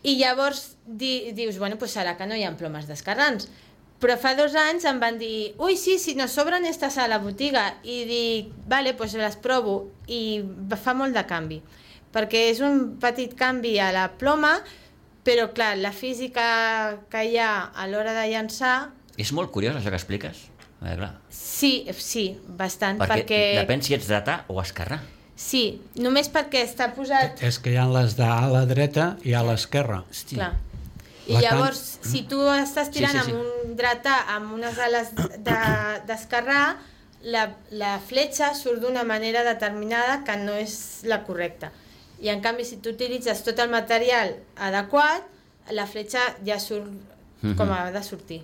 I 0.07 0.14
llavors 0.21 0.77
di, 0.87 1.33
dius, 1.35 1.59
bueno, 1.59 1.77
pues 1.77 1.97
serà 1.97 2.14
que 2.17 2.27
no 2.31 2.37
hi 2.38 2.45
ha 2.47 2.53
plomes 2.57 2.87
descarrants. 2.87 3.49
Però 3.98 4.14
fa 4.20 4.34
dos 4.38 4.54
anys 4.54 4.84
em 4.87 5.00
van 5.02 5.16
dir, 5.18 5.54
ui, 5.58 5.74
sí, 5.76 5.96
sí, 5.98 6.14
nos 6.14 6.30
sobren 6.37 6.66
estas 6.68 6.98
a 6.98 7.08
la 7.11 7.18
botiga. 7.18 7.64
I 7.82 8.04
dic, 8.06 8.52
vale, 8.70 8.94
pues 8.94 9.16
les 9.18 9.34
provo. 9.42 9.88
I 10.06 10.44
fa 10.78 10.94
molt 10.94 11.16
de 11.18 11.24
canvi. 11.26 11.58
Perquè 12.14 12.44
és 12.52 12.61
un 12.64 12.94
petit 13.02 13.34
canvi 13.37 13.74
a 13.82 13.90
la 13.92 14.06
ploma, 14.20 14.54
però 15.26 15.50
clar, 15.52 15.74
la 15.76 15.90
física 15.92 16.46
que 17.11 17.24
hi 17.26 17.37
ha 17.42 17.72
a 17.74 17.88
l'hora 17.90 18.14
de 18.16 18.28
llançar, 18.30 18.76
És 19.18 19.32
molt 19.34 19.50
curiós 19.50 19.74
això 19.74 19.90
que 19.90 19.98
expliques. 19.98 20.46
Eh, 20.78 20.94
clar. 20.94 21.11
sí, 21.34 21.84
sí, 21.98 22.28
bastant, 22.46 23.00
Perquè, 23.02 23.24
perquè... 23.24 23.40
depèn 23.58 23.80
si 23.82 23.96
ets 23.96 24.06
dretà 24.06 24.44
o 24.46 24.61
esquerrà. 24.62 25.00
Sí, 25.38 25.80
només 25.98 26.30
perquè 26.30 26.62
està 26.66 26.88
posat... 26.94 27.42
És 27.46 27.58
que 27.62 27.72
hi 27.74 27.76
ha 27.78 27.87
les 27.90 28.14
d'A 28.18 28.30
a 28.44 28.48
la 28.50 28.62
dreta 28.66 29.08
i 29.26 29.34
a 29.34 29.42
l'esquerra. 29.46 30.04
Clar. 30.30 30.52
I 31.29 31.37
llavors, 31.43 31.99
si 32.09 32.23
tu 32.29 32.38
estàs 32.55 32.88
tirant 32.95 33.12
Sí, 33.12 33.19
sí, 33.21 33.25
sí. 33.27 33.33
amb 33.33 33.67
un 33.69 33.75
dretà 33.77 34.14
amb 34.35 34.53
unes 34.57 34.79
ales 34.81 35.11
de- 35.14 35.99
d'esquerrà, 36.09 36.62
la, 37.29 37.43
la 37.71 37.99
fletxa 38.01 38.55
surt 38.55 38.81
d'una 38.81 39.03
manera 39.05 39.43
determinada 39.45 40.23
que 40.25 40.37
no 40.41 40.55
és 40.57 41.03
la 41.05 41.21
correcta. 41.27 41.71
I 42.25 42.31
en 42.33 42.41
canvi, 42.43 42.64
si 42.64 42.79
tu 42.83 42.91
utilitzes 42.95 43.43
tot 43.45 43.59
el 43.62 43.69
material 43.71 44.33
adequat, 44.57 45.27
la 45.77 45.85
fletxa 45.87 46.23
ja 46.47 46.57
surt 46.59 46.88
com 47.59 47.71
ha 47.71 47.91
de 47.95 48.03
sortir. 48.03 48.41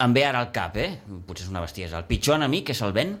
Em 0.00 0.14
ve 0.14 0.22
ara 0.24 0.38
al 0.40 0.52
cap, 0.54 0.76
eh? 0.80 1.00
Potser 1.26 1.44
és 1.44 1.50
una 1.50 1.60
bestiesa. 1.60 1.98
El 1.98 2.06
pitjor 2.08 2.38
enemic 2.38 2.70
és 2.72 2.80
el 2.82 2.92
vent? 2.96 3.12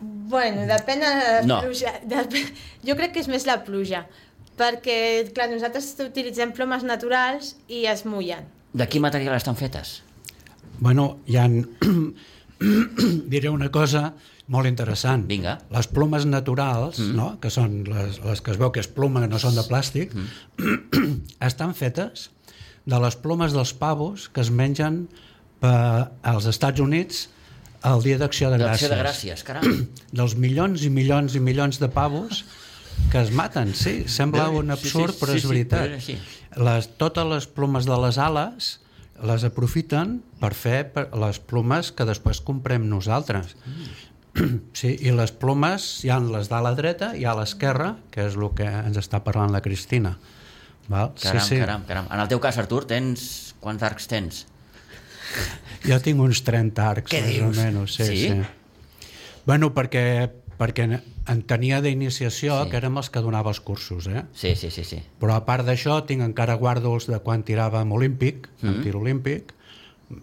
Bueno, 0.00 0.66
depèn 0.68 1.00
de 1.00 1.08
la 1.08 1.42
No. 1.48 1.60
pluja. 1.62 1.94
Depèn... 2.04 2.50
Jo 2.84 2.96
crec 2.98 3.14
que 3.14 3.22
és 3.24 3.28
més 3.32 3.46
la 3.48 3.62
pluja, 3.64 4.02
perquè, 4.58 4.98
clar, 5.34 5.48
nosaltres 5.52 5.92
utilitzem 6.06 6.52
plomes 6.56 6.84
naturals 6.86 7.54
i 7.68 7.84
es 7.90 8.04
mullen. 8.08 8.48
De 8.76 8.86
quin 8.90 9.04
material 9.04 9.36
estan 9.36 9.56
fetes? 9.58 10.00
Bueno, 10.78 11.18
hi 11.26 11.38
ha... 11.40 11.46
diré 13.32 13.50
una 13.52 13.68
cosa 13.72 14.10
molt 14.48 14.68
interessant. 14.68 15.26
Vinga. 15.28 15.56
Les 15.74 15.88
plomes 15.90 16.26
naturals, 16.28 17.00
mm. 17.02 17.16
no? 17.18 17.28
que 17.42 17.50
són 17.52 17.82
les, 17.88 18.20
les 18.24 18.42
que 18.42 18.54
es 18.54 18.60
veu 18.60 18.72
que 18.72 18.82
és 18.84 18.88
ploma, 18.88 19.24
que 19.24 19.30
no 19.32 19.40
són 19.42 19.56
de 19.58 19.64
plàstic, 19.66 20.14
mm. 20.14 21.14
estan 21.50 21.74
fetes 21.76 22.30
de 22.86 23.00
les 23.02 23.16
plomes 23.18 23.56
dels 23.56 23.74
pavos 23.76 24.28
que 24.30 24.44
es 24.44 24.52
mengen 24.54 25.06
per, 25.60 26.12
als 26.22 26.46
Estats 26.46 26.82
Units 26.82 27.26
el 27.86 28.02
dia 28.02 28.18
d'Acció 28.18 28.50
de 28.50 28.58
D'acció 28.58 28.88
Gràcies. 28.88 28.94
de 28.94 29.02
gràcies, 29.02 29.42
caram. 29.46 29.82
Dels 30.18 30.36
milions 30.38 30.86
i 30.86 30.90
milions 30.90 31.36
i 31.36 31.42
milions 31.42 31.80
de 31.82 31.90
pavos 31.92 32.44
que 33.12 33.20
es 33.22 33.30
maten, 33.32 33.74
sí. 33.74 34.04
Sembla 34.08 34.48
un 34.50 34.66
sí, 34.66 34.66
sí, 34.66 34.72
absurd, 34.88 35.14
sí, 35.14 35.20
però 35.22 35.34
és 35.36 35.42
sí, 35.42 35.48
veritat. 35.48 35.86
però 35.86 35.96
és. 35.96 36.34
Les, 36.56 36.88
totes 36.98 37.26
les 37.28 37.46
plomes 37.46 37.86
de 37.88 37.96
les 38.06 38.18
ales 38.18 38.70
les 39.26 39.44
aprofiten 39.48 40.18
per 40.40 40.52
fer 40.52 40.92
per 40.92 41.06
les 41.16 41.38
plomes 41.40 41.92
que 41.96 42.04
després 42.08 42.40
comprem 42.44 42.88
nosaltres. 42.90 43.54
Sí, 44.76 44.90
i 45.00 45.12
les 45.16 45.30
plomes 45.32 45.86
hi 46.04 46.10
ha 46.12 46.18
les 46.20 46.50
d'ala 46.52 46.74
dreta 46.76 47.14
i 47.16 47.24
a 47.24 47.32
l'esquerra, 47.38 47.94
que 48.12 48.26
és 48.28 48.34
el 48.36 48.50
que 48.58 48.66
ens 48.68 48.98
està 49.00 49.22
parlant 49.24 49.52
la 49.54 49.62
Cristina. 49.64 50.18
Val? 50.92 51.14
Caram, 51.16 51.40
sí, 51.40 51.54
sí. 51.54 51.60
caram, 51.62 51.86
caram. 51.88 52.10
En 52.12 52.20
el 52.20 52.28
teu 52.28 52.40
cas, 52.44 52.58
Artur, 52.60 52.84
tens... 52.86 53.54
Quants 53.56 53.82
arcs 53.82 54.04
tens? 54.06 54.42
Jo 55.88 55.96
tinc 56.04 56.20
uns 56.22 56.42
30 56.46 56.84
arcs, 56.84 57.10
Què 57.10 57.22
més 57.24 57.32
dius? 57.34 57.46
o 57.56 57.62
menys. 57.64 57.94
Sí, 57.96 58.04
Sí? 58.04 58.28
sí. 58.28 59.08
Bueno, 59.48 59.72
perquè, 59.74 60.28
perquè 60.58 60.86
en 60.88 61.42
tenia 61.48 61.80
d'iniciació 61.84 62.56
Sí. 62.56 62.64
sí. 62.64 62.70
que 62.70 62.76
érem 62.80 62.96
els 62.96 63.10
que 63.10 63.20
donava 63.20 63.50
els 63.52 63.60
cursos, 63.60 64.06
eh? 64.06 64.24
Sí, 64.34 64.54
sí, 64.56 64.70
sí, 64.70 64.84
sí. 64.84 65.02
Però 65.20 65.36
a 65.36 65.44
part 65.44 65.66
d'això 65.66 66.00
tinc 66.06 66.22
encara 66.24 66.56
guàrdols 66.56 67.08
de 67.10 67.18
quan 67.20 67.44
tiràvem 67.44 67.92
olímpic, 67.92 68.48
mm. 68.62 68.68
en 68.68 68.82
tir 68.82 68.96
olímpic, 68.96 69.54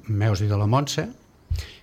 meus 0.08 0.41
i 0.41 0.48
de 0.50 0.58
la 0.58 0.67
Montse, 0.67 1.08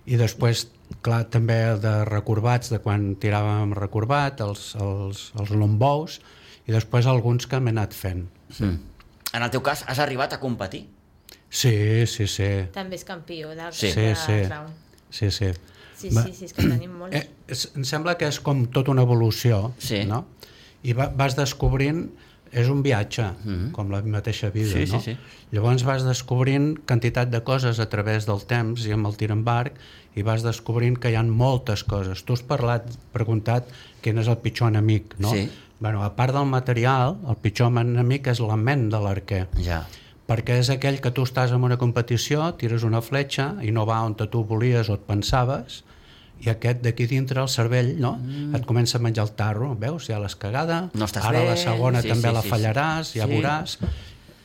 i 0.06 0.16
després, 0.16 0.66
clar, 1.02 1.24
també 1.30 1.58
de 1.80 1.94
recorbats, 2.08 2.70
de 2.72 2.80
quan 2.82 3.14
tiràvem 3.20 3.74
recorbat, 3.76 4.40
els, 4.40 4.74
els, 4.80 5.30
els 5.38 5.50
lombous, 5.50 6.20
i 6.66 6.72
després 6.72 7.06
alguns 7.06 7.46
que 7.46 7.60
m'he 7.60 7.74
anat 7.74 7.94
fent. 7.94 8.26
Mm. 8.58 8.78
En 9.34 9.44
el 9.46 9.50
teu 9.50 9.62
cas, 9.62 9.84
has 9.86 10.00
arribat 10.02 10.32
a 10.34 10.40
competir? 10.42 10.88
Sí, 11.50 12.06
sí, 12.06 12.26
sí. 12.30 12.48
També 12.74 12.96
és 12.98 13.04
campió 13.04 13.50
de, 13.54 13.70
Sí. 13.72 13.90
Sí, 13.90 14.00
de 14.00 14.16
sí. 14.16 14.38
Sí, 15.10 15.30
sí. 15.30 15.50
Sí, 16.00 16.10
Va- 16.16 16.24
sí, 16.24 16.32
sí, 16.34 16.44
és 16.48 16.52
que 16.56 16.62
en 16.62 16.70
tenim 16.76 16.92
molts. 16.96 17.16
Eh, 17.16 17.28
és, 17.48 17.66
em 17.76 17.84
sembla 17.84 18.16
que 18.16 18.26
és 18.28 18.40
com 18.40 18.66
tota 18.72 18.90
una 18.94 19.02
evolució, 19.02 19.72
Sí. 19.78 20.04
no? 20.08 20.24
I 20.82 20.94
va, 20.96 21.08
vas 21.14 21.36
descobrint, 21.36 22.06
és 22.52 22.66
un 22.68 22.82
viatge, 22.82 23.22
mm 23.22 23.46
-hmm. 23.46 23.70
com 23.72 23.90
la 23.90 24.02
mateixa 24.02 24.50
vida, 24.50 24.72
Sí, 24.72 24.86
sí, 24.86 24.92
no? 24.92 25.00
sí. 25.00 25.16
Llavors 25.52 25.84
vas 25.84 26.02
descobrint 26.04 26.78
quantitat 26.86 27.28
de 27.30 27.42
coses 27.44 27.78
a 27.78 27.88
través 27.88 28.26
del 28.26 28.42
temps 28.46 28.86
i 28.86 28.92
amb 28.92 29.06
el 29.06 29.16
tir 29.16 29.30
amb 29.30 29.48
arc 29.48 29.74
i 30.16 30.22
vas 30.22 30.42
descobrint 30.42 30.98
que 30.98 31.10
hi 31.10 31.14
ha 31.14 31.22
moltes 31.22 31.84
coses. 31.84 32.24
Tu 32.24 32.32
has 32.32 32.42
parlat, 32.42 32.82
preguntat 33.12 33.64
quin 34.02 34.18
és 34.18 34.26
el 34.26 34.36
pitjor 34.38 34.68
enemic, 34.68 35.14
no? 35.18 35.30
Sí. 35.30 35.48
Bueno, 35.78 36.02
a 36.02 36.16
part 36.16 36.34
del 36.34 36.46
material, 36.46 37.18
el 37.28 37.36
pitjor 37.36 37.68
enemic 37.78 38.26
és 38.26 38.40
la 38.40 38.56
ment 38.56 38.90
de 38.90 38.98
l'arquer 39.00 39.46
Ja. 39.62 39.86
perquè 40.28 40.58
és 40.58 40.70
aquell 40.70 41.00
que 41.00 41.10
tu 41.10 41.22
estàs 41.22 41.52
en 41.52 41.62
una 41.62 41.76
competició, 41.76 42.52
tires 42.54 42.82
una 42.82 43.00
fletxa 43.00 43.56
i 43.62 43.70
no 43.70 43.86
va 43.86 44.02
on 44.02 44.14
tu 44.14 44.44
volies 44.44 44.88
o 44.88 44.94
et 44.94 45.00
pensaves, 45.00 45.84
i 46.40 46.48
aquest 46.50 46.80
d'aquí 46.84 47.06
dintre, 47.06 47.40
el 47.42 47.48
cervell, 47.52 47.94
no? 48.00 48.14
Mm. 48.16 48.54
et 48.56 48.64
comença 48.66 48.98
a 48.98 49.00
menjar 49.04 49.26
el 49.28 49.32
tarro, 49.36 49.74
veus? 49.78 50.06
Ja 50.08 50.18
l'has 50.18 50.36
cagada, 50.36 50.90
No 50.94 51.06
ara 51.22 51.40
bé, 51.40 51.46
la 51.50 51.56
segona 51.56 52.00
sí, 52.02 52.08
també 52.08 52.28
sí, 52.28 52.34
la 52.34 52.42
sí, 52.42 52.48
fallaràs, 52.48 53.10
sí. 53.12 53.18
ja 53.20 53.26
Sí. 53.26 53.32
veuràs, 53.34 53.76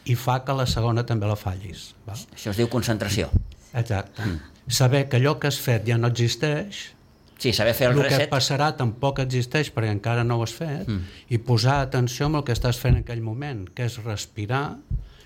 i 0.06 0.16
fa 0.16 0.44
que 0.46 0.54
la 0.54 0.66
segona 0.68 1.06
també 1.06 1.26
la 1.28 1.36
fallis. 1.36 1.94
Val? 2.06 2.18
Això 2.36 2.52
es 2.52 2.58
diu 2.58 2.68
concentració. 2.70 3.30
Exacte. 3.74 4.22
Mm. 4.22 4.40
Saber 4.68 5.08
que 5.10 5.18
allò 5.18 5.38
que 5.40 5.48
has 5.48 5.58
fet 5.60 5.86
ja 5.88 5.98
no 5.98 6.08
existeix, 6.08 6.92
Sí, 7.38 7.52
saber 7.52 7.74
fer 7.76 7.90
el 7.90 7.98
el 7.98 8.02
que 8.02 8.08
et 8.08 8.14
reset. 8.14 8.30
passarà 8.32 8.70
tampoc 8.78 9.20
existeix 9.20 9.68
perquè 9.74 9.92
encara 9.92 10.24
no 10.24 10.38
ho 10.38 10.44
has 10.44 10.54
fet 10.56 10.88
mm. 10.88 11.02
i 11.30 11.38
posar 11.38 11.82
atenció 11.82 12.28
amb 12.28 12.38
el 12.38 12.44
que 12.48 12.54
estàs 12.56 12.78
fent 12.80 12.96
en 12.96 13.04
aquell 13.04 13.22
moment, 13.22 13.66
que 13.76 13.84
és 13.86 13.98
respirar 14.06 14.78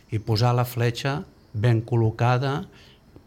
i 0.09 0.17
posar 0.17 0.55
la 0.55 0.65
fletxa 0.65 1.23
ben 1.53 1.83
col·locada, 1.85 2.65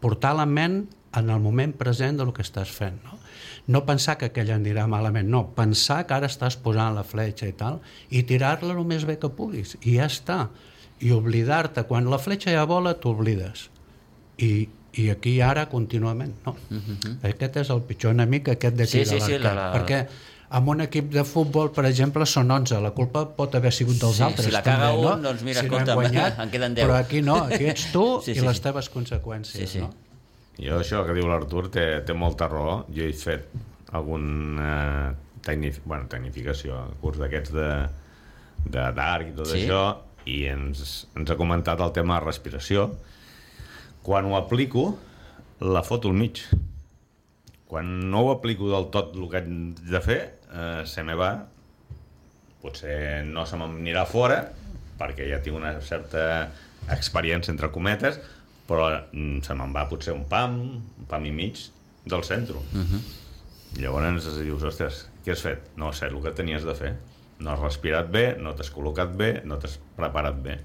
portar 0.01 0.35
la 0.35 0.45
ment 0.45 0.81
en 1.15 1.29
el 1.29 1.39
moment 1.39 1.75
present 1.77 2.17
del 2.17 2.33
que 2.33 2.41
estàs 2.41 2.69
fent. 2.71 2.99
No, 3.03 3.19
no 3.67 3.85
pensar 3.85 4.17
que 4.17 4.25
aquell 4.31 4.49
anirà 4.51 4.87
malament, 4.87 5.29
no, 5.29 5.45
pensar 5.55 6.05
que 6.07 6.13
ara 6.13 6.27
estàs 6.27 6.57
posant 6.57 6.95
la 6.95 7.03
fletxa 7.03 7.47
i 7.47 7.53
tal, 7.53 7.79
i 8.09 8.23
tirar-la 8.23 8.73
el 8.73 8.83
més 8.85 9.05
bé 9.05 9.17
que 9.19 9.29
puguis, 9.29 9.77
i 9.81 9.97
ja 9.97 10.05
està. 10.09 10.47
I 11.03 11.11
oblidar-te, 11.11 11.83
quan 11.83 12.05
la 12.09 12.17
fletxa 12.19 12.51
ja 12.51 12.63
vola, 12.65 12.93
t'oblides. 12.99 13.69
I, 14.37 14.67
i 14.93 15.09
aquí 15.09 15.35
i 15.37 15.41
ara 15.41 15.65
contínuament, 15.69 16.33
no? 16.45 16.55
Uh 16.71 16.77
-huh. 16.77 17.17
Aquest 17.29 17.57
és 17.57 17.69
el 17.69 17.81
pitjor 17.81 18.11
enemic, 18.11 18.49
aquest 18.49 18.75
d'aquí 18.75 18.97
Mhm. 18.99 19.05
Sí, 19.05 19.09
sí, 19.09 19.15
de 19.15 19.21
sí, 19.25 19.31
l'arcade. 19.31 19.55
la- 19.55 19.71
la- 19.71 19.73
Perquè 19.73 20.07
amb 20.49 20.67
un 20.69 20.81
equip 20.81 21.11
de 21.11 21.23
futbol, 21.23 21.71
per 21.71 21.85
exemple, 21.85 22.25
són 22.25 22.51
11. 22.51 22.79
La 22.81 22.91
culpa 22.91 23.27
pot 23.35 23.55
haver 23.55 23.71
sigut 23.73 23.95
dels 23.99 24.15
Sí, 24.17 24.23
altres. 24.23 24.45
si 24.45 24.51
la 24.51 24.61
caga 24.61 24.87
també, 24.91 25.01
no? 25.01 25.13
un, 25.15 25.21
doncs 25.23 25.41
mira, 25.43 25.61
si 25.61 25.67
no 25.67 25.77
escolta'm, 25.77 25.95
guanyat, 25.99 26.39
en 26.39 26.49
queden 26.49 26.73
deu. 26.75 26.85
Però 26.87 26.95
aquí 26.95 27.21
no, 27.21 27.35
aquí 27.43 27.65
ets 27.65 27.91
tu 27.91 28.21
Sí, 28.23 28.31
i 28.31 28.35
sí, 28.35 28.41
les 28.41 28.57
sí. 28.57 28.61
teves 28.63 28.89
conseqüències, 28.91 29.57
Sí, 29.57 29.67
sí. 29.67 29.79
no? 29.79 29.89
Jo 30.59 30.77
això 30.79 31.01
que 31.07 31.15
diu 31.17 31.27
l'Artur 31.27 31.67
té, 31.73 32.01
té 32.05 32.13
molta 32.13 32.47
raó. 32.51 32.83
Jo 32.93 33.07
he 33.07 33.13
fet 33.17 33.47
algun 33.93 34.59
eh, 34.61 35.11
tecnic, 35.45 35.79
bueno, 35.85 36.05
tecnificació, 36.11 36.77
curs 37.01 37.17
d'aquests 37.21 37.53
de 37.55 37.69
de 38.63 38.83
d'arc 38.95 39.27
i 39.27 39.33
tot 39.35 39.49
Sí. 39.51 39.65
això, 39.65 39.79
i 40.25 40.45
ens, 40.47 41.07
ens 41.19 41.29
ha 41.29 41.35
comentat 41.35 41.81
el 41.83 41.91
tema 41.91 42.15
de 42.19 42.25
respiració. 42.25 42.85
Quan 44.03 44.25
ho 44.29 44.37
aplico, 44.37 44.97
la 45.59 45.81
foto 45.83 46.07
al 46.07 46.15
mig. 46.15 46.39
Quan 47.67 48.09
no 48.11 48.21
ho 48.21 48.31
aplico 48.31 48.69
del 48.71 48.87
tot 48.93 49.15
el 49.17 49.27
que 49.29 49.41
haig 49.41 49.49
de 49.91 49.99
fer, 50.01 50.19
eh, 50.53 50.83
se 50.85 51.03
me 51.03 51.13
va, 51.19 51.45
potser 52.61 53.25
no 53.27 53.43
se 53.45 53.57
m'anirà 53.59 54.05
fora, 54.07 54.37
perquè 54.99 55.27
ja 55.27 55.41
tinc 55.43 55.57
una 55.59 55.73
certa 55.83 56.23
experiència 56.93 57.51
entre 57.51 57.69
cometes, 57.75 58.19
però 58.73 58.89
mm, 59.13 59.41
se 59.45 59.53
me'n 59.59 59.73
va 59.75 59.85
potser 59.89 60.15
un 60.17 60.25
pam, 60.29 60.57
un 60.97 61.05
pam 61.09 61.25
i 61.29 61.31
mig 61.35 61.59
del 62.09 62.23
centre. 62.25 62.57
Uh 62.57 62.81
-huh. 62.81 63.01
Llavors 63.77 64.27
dius, 64.37 64.63
ostres, 64.63 65.07
què 65.25 65.31
has 65.33 65.41
fet? 65.41 65.69
No 65.77 65.89
has 65.89 65.99
fet 65.99 66.11
el 66.11 66.21
que 66.21 66.31
tenies 66.31 66.65
de 66.65 66.75
fer. 66.75 66.93
No 67.39 67.51
has 67.51 67.59
respirat 67.59 68.09
bé, 68.11 68.37
no 68.39 68.53
t'has 68.53 68.69
col·locat 68.73 69.15
bé, 69.17 69.41
no 69.45 69.57
t'has 69.57 69.79
preparat 69.97 70.35
bé. 70.43 70.59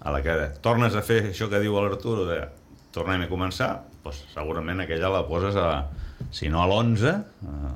A 0.00 0.10
la 0.10 0.22
que 0.22 0.34
tornes 0.62 0.94
a 0.94 1.02
fer 1.02 1.30
això 1.30 1.48
que 1.48 1.60
diu 1.60 1.74
l'Arturo 1.80 2.24
de 2.26 2.48
tornem 2.92 3.22
a 3.22 3.28
començar, 3.28 3.82
doncs 4.04 4.24
segurament 4.34 4.80
aquella 4.80 5.08
la 5.08 5.26
poses 5.28 5.56
a, 5.56 5.86
si 6.30 6.48
no 6.48 6.62
a 6.62 6.66
l'11, 6.66 7.24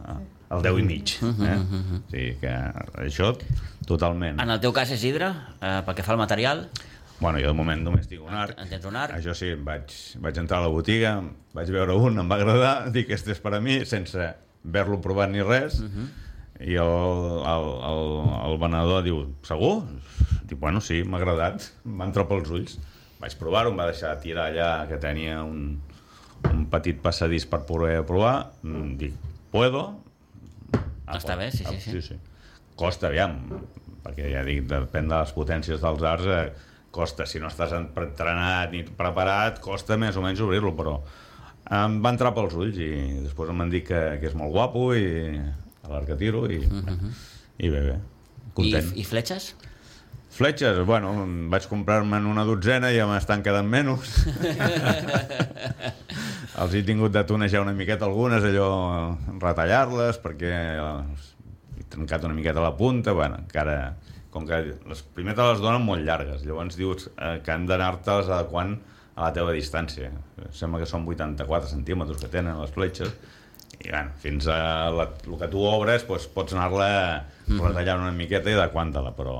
a- 0.08 0.20
al 0.50 0.62
10 0.62 0.78
i 0.78 0.82
mig. 0.82 1.18
Eh? 1.22 1.58
O 1.58 2.10
sigui 2.10 2.36
que 2.40 2.54
això 2.96 3.36
totalment. 3.86 4.40
En 4.40 4.50
el 4.50 4.60
teu 4.60 4.72
cas 4.72 4.90
és 4.90 5.02
hidre, 5.04 5.34
eh, 5.60 5.82
pel 5.84 5.94
que 5.94 6.02
fa 6.02 6.12
al 6.12 6.18
material, 6.18 6.68
Bueno, 7.20 7.38
jo 7.38 7.46
de 7.46 7.56
moment 7.56 7.84
només 7.84 8.08
tinc 8.10 8.24
un 8.26 8.34
arc. 8.34 8.58
en 8.58 8.68
tens 8.68 8.84
un 8.88 8.96
arc. 8.98 9.14
Això 9.14 9.34
sí, 9.38 9.52
vaig, 9.54 9.92
vaig 10.20 10.40
entrar 10.42 10.58
a 10.58 10.66
la 10.66 10.72
botiga, 10.72 11.14
vaig 11.54 11.70
veure 11.70 11.94
un, 11.94 12.18
em 12.18 12.30
va 12.30 12.40
agradar, 12.40 12.74
dic, 12.96 13.10
este 13.14 13.32
és 13.36 13.40
per 13.40 13.54
a 13.54 13.60
mi, 13.60 13.80
sense 13.86 14.32
haver-lo 14.64 15.00
provat 15.04 15.30
ni 15.30 15.42
res, 15.42 15.80
uh 15.80 15.88
-huh. 15.88 16.12
I 16.60 16.76
el, 16.78 16.92
el, 17.50 17.64
el, 17.82 18.04
el 18.46 18.58
venedor 18.62 19.02
diu, 19.02 19.24
segur? 19.42 19.82
Dic, 20.46 20.58
bueno, 20.60 20.80
sí, 20.80 21.00
m'ha 21.02 21.18
agradat. 21.18 21.66
Em 21.84 21.98
va 21.98 22.06
entrar 22.06 22.28
pels 22.30 22.50
ulls. 22.54 22.76
Vaig 23.18 23.34
provar-ho, 23.40 23.72
em 23.72 23.80
va 23.80 23.88
deixar 23.90 24.12
tirar 24.22 24.52
allà, 24.52 24.68
que 24.86 25.00
tenia 25.02 25.42
un, 25.42 25.80
un 26.50 26.66
petit 26.70 27.00
passadís 27.02 27.46
per 27.50 27.64
poder 27.66 28.04
provar. 28.06 28.52
Mm, 28.62 28.94
Dic, 29.00 29.16
puedo? 29.50 29.82
Està 31.10 31.36
bé, 31.36 31.50
sí, 31.50 31.64
sí, 31.64 31.80
sí. 31.80 31.96
sí, 31.96 32.02
sí. 32.02 32.20
Costa, 32.78 33.10
aviam, 33.10 33.34
perquè 34.04 34.30
ja 34.32 34.44
dic, 34.46 34.64
depèn 34.70 35.10
de 35.10 35.18
les 35.18 35.34
potències 35.34 35.82
dels 35.82 36.06
arts, 36.06 36.30
eh, 36.30 36.73
costa, 36.94 37.26
si 37.26 37.42
no 37.42 37.50
estàs 37.50 37.74
entrenat 37.74 38.72
ni 38.72 38.84
preparat, 38.86 39.58
costa 39.64 39.98
més 40.00 40.16
o 40.16 40.22
menys 40.24 40.42
obrir-lo, 40.44 40.74
però 40.78 40.96
em 41.74 42.00
va 42.04 42.12
entrar 42.14 42.34
pels 42.36 42.54
ulls 42.60 42.78
i 42.78 42.90
després 43.24 43.50
em 43.50 43.62
van 43.64 43.70
dir 43.72 43.82
que, 43.88 44.00
que 44.20 44.30
és 44.30 44.36
molt 44.38 44.52
guapo 44.54 44.90
i 44.94 45.06
a 45.34 45.92
l'arc 45.92 46.12
que 46.12 46.18
tiro 46.20 46.44
i, 46.46 46.60
i 46.60 47.70
bé, 47.72 47.80
bé, 47.90 47.96
I, 47.96 48.52
content. 48.56 48.90
I 49.00 49.06
fletxes? 49.08 49.54
Fletxes, 50.34 50.80
bueno, 50.86 51.12
vaig 51.50 51.68
comprar-me'n 51.70 52.24
una 52.26 52.42
dotzena 52.46 52.90
i 52.90 52.98
ja 52.98 53.06
m'estan 53.06 53.42
quedant 53.46 53.68
menys. 53.70 54.16
Els 56.64 56.74
he 56.74 56.82
tingut 56.86 57.14
de 57.14 57.22
tunejar 57.26 57.62
una 57.62 57.74
miqueta 57.74 58.06
algunes, 58.08 58.42
allò, 58.46 58.70
retallar-les, 59.42 60.18
perquè 60.22 60.50
he 60.74 61.86
trencat 61.90 62.26
una 62.26 62.34
miqueta 62.34 62.62
la 62.64 62.74
punta, 62.78 63.14
bueno, 63.14 63.38
encara... 63.46 63.94
Com 64.34 64.48
que 64.48 64.58
les 64.90 65.02
primer 65.14 65.36
te 65.38 65.44
les 65.46 65.62
donen 65.62 65.84
molt 65.86 66.02
llargues, 66.02 66.42
llavors 66.42 66.74
dius 66.78 67.06
eh, 67.14 67.36
que 67.46 67.54
han 67.54 67.68
d'anar-te-les 67.70 68.28
adequant 68.34 68.74
a 69.14 69.28
la 69.28 69.32
teva 69.36 69.52
distància. 69.54 70.10
Sembla 70.50 70.80
que 70.82 70.88
són 70.90 71.06
84 71.06 71.70
centímetres 71.70 72.18
que 72.18 72.30
tenen 72.32 72.58
les 72.58 72.72
fletxes, 72.74 73.12
i 73.84 73.90
bueno, 73.90 74.10
fins 74.18 74.48
a 74.50 74.90
la, 74.94 75.06
el 75.26 75.36
que 75.38 75.48
tu 75.52 75.62
obres 75.66 76.02
doncs, 76.08 76.26
pots 76.34 76.54
anar-la 76.56 76.88
retallant 77.46 78.02
una 78.08 78.14
miqueta 78.16 78.50
i 78.50 78.56
adequant-te-la, 78.58 79.12
però 79.14 79.36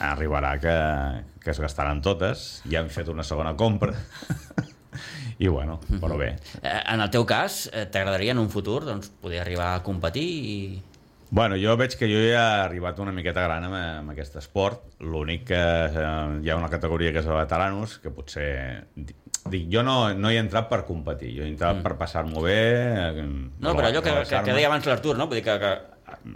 arribarà 0.00 0.54
que, 0.62 0.76
que 1.42 1.50
es 1.52 1.60
gastaran 1.60 2.00
totes, 2.04 2.62
ja 2.70 2.80
hem 2.80 2.88
fet 2.92 3.10
una 3.12 3.24
segona 3.26 3.52
compra, 3.58 3.92
i 5.42 5.48
bueno, 5.48 5.78
però 6.00 6.16
bé. 6.20 6.34
Eh, 6.62 6.78
En 6.94 7.02
el 7.02 7.10
teu 7.12 7.26
cas, 7.28 7.66
eh, 7.72 7.86
t'agradaria 7.90 8.32
en 8.36 8.40
un 8.42 8.50
futur 8.52 8.84
doncs, 8.86 9.10
poder 9.20 9.42
arribar 9.42 9.74
a 9.74 9.82
competir 9.82 10.28
i... 10.30 10.56
Bueno, 11.30 11.54
jo 11.54 11.76
veig 11.78 11.94
que 11.94 12.08
jo 12.10 12.18
ja 12.18 12.42
he 12.42 12.62
arribat 12.64 12.98
una 12.98 13.12
miqueta 13.14 13.44
gran 13.46 13.66
amb, 13.68 13.76
amb 13.78 14.12
aquest 14.12 14.34
esport. 14.40 14.82
L'únic 15.00 15.46
que 15.52 15.60
eh, 15.60 16.06
hi 16.42 16.50
ha 16.50 16.58
una 16.58 16.70
categoria 16.72 17.12
que 17.14 17.22
és 17.22 17.28
de 17.28 17.36
veteranos, 17.36 17.98
que 18.02 18.10
potser... 18.14 18.50
Dic, 19.50 19.70
jo 19.72 19.84
no, 19.86 19.94
no 20.12 20.28
hi 20.28 20.36
he 20.36 20.42
entrat 20.42 20.66
per 20.68 20.82
competir, 20.84 21.30
jo 21.38 21.46
he 21.46 21.52
entrat 21.52 21.78
mm. 21.78 21.86
per 21.86 21.94
passar-m'ho 22.02 22.42
bé... 22.44 22.58
eh, 23.06 23.24
No, 23.62 23.76
però 23.78 23.88
allò 23.88 24.02
que, 24.04 24.12
que, 24.26 24.42
que 24.44 24.56
deia 24.58 24.68
abans 24.68 24.90
l'Artur, 24.90 25.14
no? 25.16 25.30
Vull 25.30 25.38
dir 25.40 25.46
que, 25.46 25.56
que 25.62 25.72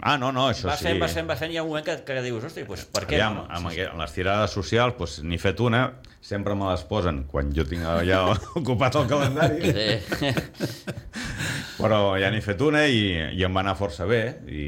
Ah, 0.01 0.15
no, 0.17 0.31
no, 0.35 0.47
això 0.51 0.69
sí. 0.75 0.85
fent, 0.87 0.99
vas 1.01 1.13
fent, 1.15 1.27
vas 1.29 1.39
fent, 1.39 1.51
hi 1.53 1.57
ha 1.59 1.63
un 1.63 1.69
moment 1.71 1.85
que, 1.85 1.95
que 2.07 2.21
dius, 2.25 2.43
hosti, 2.47 2.63
doncs 2.67 2.85
per 2.93 3.03
què 3.05 3.17
Aviam, 3.19 3.41
no? 3.41 3.45
amb, 3.49 3.69
aquest, 3.71 3.91
amb 3.91 4.01
les 4.03 4.13
tirades 4.15 4.53
socials, 4.57 4.95
doncs, 4.99 5.19
n'he 5.27 5.37
fet 5.41 5.59
una, 5.63 5.83
sempre 6.25 6.55
me 6.57 6.69
les 6.71 6.81
posen 6.89 7.23
quan 7.29 7.51
jo 7.53 7.65
tinc 7.69 7.85
allà 7.85 8.23
ocupat 8.61 8.97
el 9.01 9.07
calendari, 9.11 9.73
Sí. 9.75 10.33
però 11.79 12.15
ja 12.19 12.29
n'he 12.31 12.41
fet 12.43 12.61
una 12.63 12.85
i, 12.87 13.01
i 13.35 13.43
em 13.45 13.55
va 13.55 13.61
anar 13.65 13.75
força 13.77 14.07
bé, 14.09 14.21
i, 14.47 14.65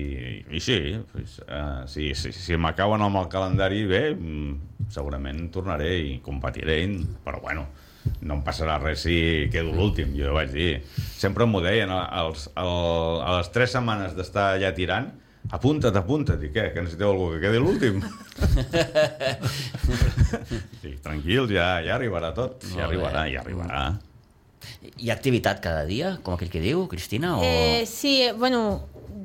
i 0.52 0.62
sí, 0.64 0.78
pues, 1.12 1.38
uh, 1.48 1.86
sí, 1.90 2.12
sí, 2.20 2.34
si 2.36 2.58
m'acaben 2.60 3.02
amb 3.06 3.22
el 3.22 3.30
calendari 3.32 3.86
bé, 3.90 4.04
mm, 4.14 4.90
segurament 4.94 5.48
tornaré 5.54 5.94
i 6.04 6.18
competiré, 6.26 6.82
però 7.26 7.40
bueno, 7.44 7.68
no 8.22 8.38
em 8.38 8.42
passarà 8.46 8.78
res 8.82 9.02
si 9.06 9.18
quedo 9.54 9.74
l'últim, 9.76 10.14
jo 10.18 10.34
vaig 10.38 10.52
dir. 10.54 10.72
Sempre 11.18 11.48
m'ho 11.50 11.62
deien, 11.66 11.90
als, 11.92 12.50
al, 12.56 12.74
a 13.24 13.38
les 13.40 13.50
tres 13.56 13.74
setmanes 13.76 14.16
d'estar 14.18 14.54
allà 14.58 14.74
tirant, 14.78 15.10
apunta't, 15.56 15.96
apunta't, 15.96 16.42
i 16.44 16.50
què, 16.52 16.70
que 16.76 16.84
necessiteu 16.84 17.14
algú 17.14 17.30
que 17.36 17.44
quedi 17.46 17.62
l'últim? 17.64 18.02
sí, 20.82 20.96
tranquils, 21.04 21.52
ja, 21.54 21.78
ja 21.86 21.96
arribarà 21.98 22.34
tot, 22.36 22.62
Molt 22.68 22.78
ja 22.80 22.86
arribarà, 22.88 23.24
bé. 23.26 23.34
ja 23.36 23.42
arribarà. 23.46 23.82
Hi 24.98 25.10
ha 25.12 25.16
activitat 25.16 25.62
cada 25.64 25.84
dia, 25.88 26.16
com 26.24 26.36
aquell 26.36 26.52
que 26.52 26.62
diu, 26.64 26.86
Cristina? 26.92 27.36
O... 27.40 27.44
Eh, 27.46 27.84
sí, 27.90 28.20
bueno, 28.38 28.62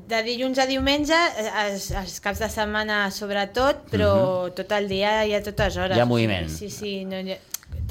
de 0.09 0.21
dilluns 0.27 0.59
a 0.63 0.67
diumenge, 0.69 1.17
els, 1.65 1.91
els 1.97 2.19
caps 2.25 2.43
de 2.45 2.49
setmana 2.53 3.05
sobretot, 3.15 3.87
però 3.93 4.13
tot 4.57 4.73
el 4.77 4.89
dia 4.91 5.23
hi 5.29 5.35
ha 5.37 5.43
totes 5.45 5.79
hores. 5.81 5.97
Hi 5.97 6.03
ha 6.05 6.09
moviment. 6.09 6.49
Sí, 6.53 6.71
sí, 6.73 7.03
no, 7.09 7.21
hi 7.21 7.37
ha- 7.37 7.41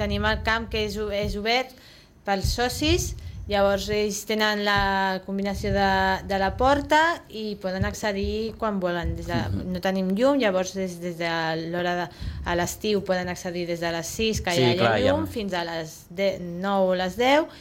tenim 0.01 0.25
el 0.27 0.41
camp 0.47 0.69
que 0.73 0.85
és, 0.89 0.97
és 1.21 1.37
obert 1.39 1.77
pels 2.25 2.51
socis, 2.57 3.11
llavors 3.49 3.87
ells 3.91 4.21
tenen 4.29 4.61
la 4.63 5.21
combinació 5.25 5.71
de, 5.73 5.87
de 6.29 6.37
la 6.39 6.51
porta 6.57 6.99
i 7.33 7.55
poden 7.61 7.87
accedir 7.89 8.53
quan 8.61 8.79
volen. 8.83 9.15
Des 9.17 9.27
de, 9.27 9.39
No 9.71 9.81
tenim 9.83 10.13
llum, 10.17 10.39
llavors 10.41 10.75
des, 10.77 10.99
des 11.01 11.17
de 11.19 11.31
l'hora 11.73 11.95
de... 12.03 12.07
a 12.45 12.55
l'estiu 12.57 13.01
poden 13.07 13.31
accedir 13.33 13.65
des 13.69 13.81
de 13.81 13.91
les 13.95 14.13
6 14.21 14.43
que 14.45 14.55
Sí, 14.55 14.63
hi 14.63 14.69
ha 14.69 14.77
clar, 14.79 14.95
ja. 14.99 15.09
llum 15.09 15.27
fins 15.29 15.57
a 15.57 15.65
les 15.67 15.97
10, 16.09 16.39
9 16.61 16.93
o 16.93 16.95
les 17.01 17.17
10 17.19 17.59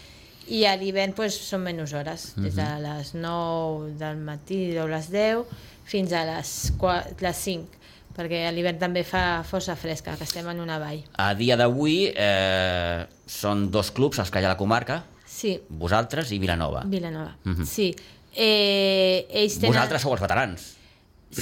i 0.51 0.65
a 0.67 0.77
l'hivern 0.79 1.15
pues, 1.17 1.37
són 1.47 1.63
menys 1.63 1.93
hores, 1.95 2.31
des 2.41 2.57
de 2.59 2.69
les 2.83 3.13
9 3.15 3.93
del 4.01 4.23
matí 4.27 4.63
o 4.83 4.87
les 4.91 5.11
10 5.13 5.59
fins 5.91 6.15
a 6.15 6.25
les, 6.27 6.55
4, 6.79 7.19
les 7.25 7.45
5 7.51 7.80
perquè 8.17 8.47
a 8.49 8.53
l'hivern 8.53 8.79
també 8.79 9.05
fa 9.05 9.43
força 9.45 9.77
fresca, 9.77 10.17
que 10.17 10.25
estem 10.25 10.49
en 10.49 10.61
una 10.61 10.79
vall. 10.79 11.03
A 11.17 11.33
dia 11.35 11.57
d'avui 11.57 12.13
eh, 12.15 13.07
són 13.27 13.71
dos 13.71 13.91
clubs 13.93 14.19
els 14.19 14.31
que 14.31 14.41
hi 14.41 14.45
ha 14.45 14.51
a 14.53 14.55
la 14.55 14.61
comarca, 14.61 15.05
Sí, 15.31 15.55
vosaltres 15.71 16.33
i 16.33 16.39
Vilanova. 16.39 16.83
Vilanova. 16.85 17.37
Mhm. 17.45 17.65
Sí. 17.65 17.95
Eh, 18.37 19.27
ells 19.31 19.57
tenen... 19.59 19.73
Vosaltres 19.73 20.03
sou 20.03 20.13
els 20.13 20.21
veterans, 20.21 20.67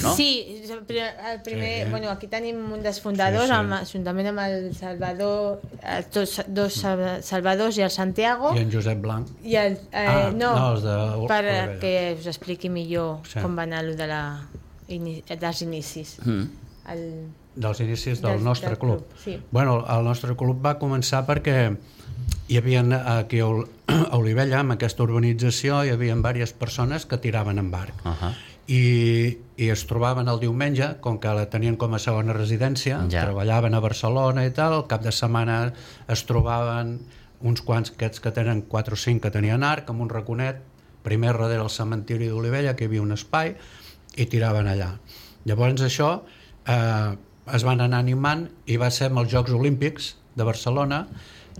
no? 0.03 0.13
Sí, 0.15 0.61
el 0.69 0.83
pri- 0.87 1.01
el 1.01 1.41
primer, 1.43 1.83
Sí. 1.85 1.89
bueno, 1.89 2.09
aquí 2.13 2.27
tenim 2.27 2.59
un 2.71 2.81
dels 2.85 3.01
fundadors, 3.01 3.47
Sí, 3.49 3.51
sí. 3.51 3.57
Amb, 3.57 3.73
juntament 3.91 4.27
amb 4.31 4.39
el 4.45 4.69
Salvador, 4.77 5.59
els 5.83 6.09
dos, 6.13 6.37
dos 6.47 6.73
Salva- 6.79 7.21
Salvadors 7.25 7.77
i 7.77 7.81
el 7.81 7.91
Santiago, 7.91 8.53
I 8.55 8.59
en 8.63 8.71
Josep 8.71 9.01
Blanc. 9.01 9.27
i 9.43 9.55
el, 9.55 9.73
eh, 9.91 10.05
Ah, 10.07 10.31
no, 10.33 10.53
no, 10.55 10.71
els 10.75 10.83
de 10.83 10.95
Ol- 10.95 11.27
per 11.27 11.43
Olivella. 11.43 11.79
que 11.79 12.17
us 12.19 12.27
expliqui 12.27 12.69
millor 12.69 13.19
Sí. 13.27 13.39
com 13.41 13.57
va 13.57 13.63
anar 13.63 13.83
allò 13.83 13.95
de 13.95 14.07
la, 14.07 14.23
ini, 14.89 15.23
dels 15.39 15.61
inicis. 15.65 16.17
Mm. 16.25 16.47
El, 16.89 17.01
dels 17.55 17.79
inicis 17.83 18.21
del 18.21 18.37
Del- 18.37 18.43
nostre 18.43 18.69
del 18.69 18.79
club. 18.79 19.03
club, 19.07 19.17
sí. 19.23 19.39
Bueno, 19.51 19.85
el 19.87 20.03
nostre 20.03 20.35
club 20.35 20.61
va 20.65 20.77
començar 20.79 21.25
perquè 21.27 21.75
hi 22.49 22.57
havia 22.57 22.81
aquí 23.19 23.39
a 23.39 23.47
Ol- 23.47 23.67
a 23.87 24.17
Olivella, 24.17 24.59
amb 24.59 24.71
aquesta 24.73 25.03
urbanització, 25.03 25.83
hi 25.85 25.89
havia 25.93 26.15
diverses 26.15 26.53
persones 26.53 27.05
que 27.05 27.17
tiraven 27.17 27.59
en 27.59 27.71
barc. 27.71 27.93
Uh 28.05 28.11
-huh. 28.11 28.33
I, 28.69 29.37
i 29.57 29.69
es 29.69 29.87
trobaven 29.87 30.27
el 30.29 30.39
diumenge, 30.39 30.97
com 31.01 31.17
que 31.19 31.27
la 31.33 31.47
tenien 31.49 31.75
com 31.75 31.93
a 31.93 31.99
segona 31.99 32.33
residència, 32.33 32.99
Ja. 33.09 33.23
treballaven 33.25 33.73
a 33.73 33.79
Barcelona 33.79 34.45
i 34.45 34.51
tal, 34.51 34.73
el 34.73 34.87
cap 34.87 35.01
de 35.01 35.11
setmana 35.11 35.73
es 36.07 36.25
trobaven 36.25 36.99
uns 37.41 37.61
quants 37.61 37.89
aquests 37.91 38.19
que 38.19 38.31
tenen 38.31 38.61
4 38.61 38.93
o 38.93 38.97
5 38.97 39.21
que 39.21 39.31
tenien 39.31 39.63
arc, 39.63 39.89
amb 39.89 40.01
un 40.01 40.09
raconet, 40.09 40.57
primer 41.01 41.33
darrere 41.33 41.63
el 41.63 41.69
cementiri 41.69 42.27
d'Olivella, 42.27 42.75
que 42.75 42.83
hi 42.83 42.87
havia 42.87 43.01
un 43.01 43.11
espai, 43.11 43.55
i 44.19 44.27
tiraven 44.29 44.67
allà. 44.67 44.91
Llavors 45.47 45.83
això 45.87 46.11
eh, 46.67 47.09
es 47.55 47.65
van 47.65 47.81
anar 47.81 48.01
animant 48.03 48.45
i 48.69 48.77
va 48.77 48.91
ser 48.93 49.09
amb 49.09 49.23
els 49.23 49.31
Jocs 49.31 49.55
Olímpics 49.55 50.13
de 50.37 50.47
Barcelona 50.47 51.05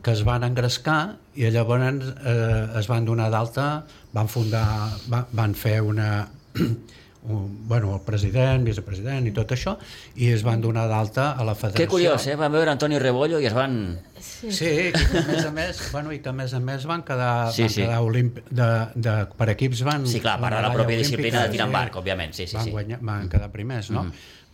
que 0.03 0.13
es 0.13 0.21
van 0.27 0.45
engrescar 0.47 0.99
i 1.35 1.49
llavors 1.51 2.11
eh, 2.23 2.79
es 2.79 2.87
van 2.91 3.07
donar 3.07 3.29
d'alta, 3.33 3.69
van 4.15 4.29
fundar, 4.31 4.65
va, 5.11 5.25
van 5.35 5.55
fer 5.57 5.79
una, 5.83 6.09
un, 7.27 7.67
bueno, 7.67 7.93
el 7.95 8.01
president, 8.07 8.63
vicepresident 8.63 9.27
i 9.27 9.31
tot 9.35 9.51
això, 9.51 9.73
i 10.15 10.29
es 10.31 10.43
van 10.47 10.61
donar 10.63 10.85
d'alta 10.87 11.31
a 11.35 11.43
la 11.43 11.55
federació. 11.55 11.83
Que 11.83 11.89
curiós, 11.91 12.25
eh? 12.31 12.35
Van 12.39 12.51
veure 12.53 12.71
Antoni 12.71 12.99
Rebollo 12.99 13.41
i 13.43 13.45
es 13.49 13.53
van... 13.53 13.99
sí. 14.19 14.51
Sí, 14.55 14.69
i 14.87 14.91
que 14.93 15.19
a 15.19 15.25
més 15.27 15.45
a 15.45 15.51
més, 15.51 15.81
bueno, 15.95 16.13
i 16.15 16.21
que 16.23 16.31
a 16.31 16.33
més 16.33 16.53
a 16.55 16.61
més 16.63 16.85
van 16.87 17.03
quedar, 17.03 17.51
Sí, 17.51 17.63
van 17.67 17.69
sí. 17.75 17.81
quedar 17.83 17.99
olimp... 18.07 18.39
de, 18.49 18.69
de, 18.95 19.15
per 19.35 19.49
equips 19.55 19.83
van... 19.83 20.07
Sí, 20.07 20.21
clar, 20.23 20.37
de 20.39 20.45
la 20.47 20.49
medalla 20.55 20.73
pròpia 20.79 20.97
disciplina 21.03 21.43
de 21.43 21.49
tirar 21.57 21.67
en 21.67 21.73
sí. 21.73 21.77
barc, 21.81 21.99
òbviament, 22.01 22.33
sí, 22.37 22.47
sí, 22.47 22.55
van, 22.55 22.65
sí. 22.69 22.71
guanyar, 22.77 22.99
van 23.11 23.27
quedar 23.29 23.51
primers, 23.51 23.91
no? 23.91 24.05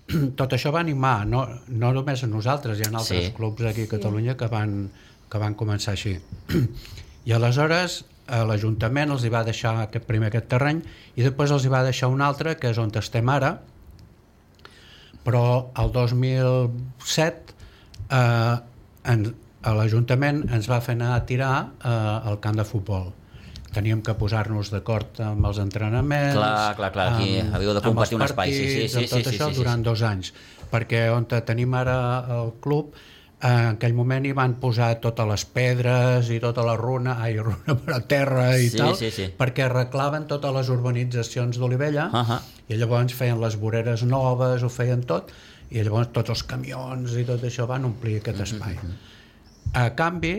Tot 0.41 0.57
això 0.57 0.73
va 0.73 0.81
animar, 0.81 1.23
no, 1.29 1.45
no 1.69 1.93
només 1.93 2.25
a 2.25 2.27
nosaltres, 2.29 2.81
hi 2.81 2.89
ha 2.89 2.91
altres 2.97 3.29
Sí. 3.29 3.31
clubs 3.37 3.61
aquí 3.69 3.85
a 3.85 3.93
Catalunya 3.93 4.35
que 4.37 4.49
van, 4.49 4.89
que 5.29 5.37
van 5.41 5.53
començar 5.57 5.93
així. 5.93 6.17
I 7.29 7.33
aleshores 7.33 8.03
l'Ajuntament 8.27 9.13
els 9.13 9.23
hi 9.25 9.29
va 9.29 9.43
deixar 9.45 9.75
aquest, 9.83 10.05
primer 10.09 10.31
aquest 10.31 10.47
terreny 10.49 10.81
i 11.15 11.25
després 11.25 11.51
els 11.53 11.65
hi 11.65 11.71
va 11.71 11.83
deixar 11.85 12.09
un 12.09 12.23
altre, 12.25 12.55
que 12.57 12.71
és 12.73 12.79
on 12.81 12.91
estem 12.97 13.29
ara, 13.29 13.51
però 15.25 15.43
el 15.81 15.91
2007 15.93 17.53
eh, 18.09 18.55
en, 19.13 19.27
a 19.65 19.75
l'Ajuntament 19.77 20.43
ens 20.53 20.69
va 20.69 20.81
fer 20.85 20.97
anar 20.97 21.13
a 21.15 21.21
tirar 21.29 21.53
eh, 21.81 21.89
al 22.31 22.41
camp 22.41 22.57
de 22.61 22.65
futbol. 22.65 23.11
Teníem 23.75 24.01
que 24.05 24.13
posar-nos 24.15 24.69
d'acord 24.71 25.19
amb 25.19 25.49
els 25.49 25.57
entrenaments 25.59 26.37
Clar, 26.37 26.75
clar, 26.77 26.91
clar, 26.95 27.07
aquí 27.15 27.41
amb- 27.41 27.57
havíeu 27.57 27.73
de 27.75 27.81
compartir 27.83 28.15
un 28.15 28.23
espai, 28.23 28.53
sí, 28.53 28.69
sí, 28.69 28.85
sí, 28.87 29.01
amb 29.01 29.09
tot 29.09 29.17
sí, 29.19 29.23
sí, 29.25 29.33
això 29.33 29.49
sí, 29.49 29.57
sí, 29.57 29.59
durant 29.59 29.81
sí. 29.81 29.87
dos 29.89 30.05
anys. 30.07 30.31
Perquè 30.71 31.09
on 31.11 31.27
tenim 31.27 31.75
ara 31.75 31.97
el 32.37 32.53
club 32.63 32.95
en 33.45 33.75
aquell 33.75 33.93
moment 33.93 34.25
hi 34.25 34.31
van 34.37 34.55
posar 34.61 34.87
totes 35.03 35.27
les 35.29 35.43
pedres 35.53 36.29
i 36.33 36.39
tota 36.41 36.63
la 36.65 36.73
runa, 36.79 37.17
ai, 37.21 37.35
runa 37.37 37.75
per 37.83 37.93
a 37.93 37.99
terra 38.01 38.45
i 38.57 38.69
Sí, 38.71 38.77
tal, 38.79 38.95
sí, 38.97 39.11
sí. 39.13 39.27
perquè 39.37 39.67
arreglaven 39.67 40.25
totes 40.31 40.53
les 40.55 40.71
urbanitzacions 40.73 41.59
d'Olivella 41.61 42.07
Ahà. 42.11 42.39
i 42.69 42.79
llavors 42.79 43.13
feien 43.13 43.41
les 43.43 43.57
voreres 43.61 44.03
noves, 44.07 44.63
ho 44.65 44.69
feien 44.73 45.03
tot, 45.05 45.29
i 45.69 45.83
llavors 45.83 46.09
tots 46.15 46.33
els 46.33 46.43
camions 46.47 47.13
i 47.19 47.25
tot 47.27 47.43
això 47.45 47.67
van 47.69 47.85
omplir 47.85 48.17
aquest 48.21 48.41
espai. 48.47 48.77
A 49.75 49.89
canvi, 49.97 50.35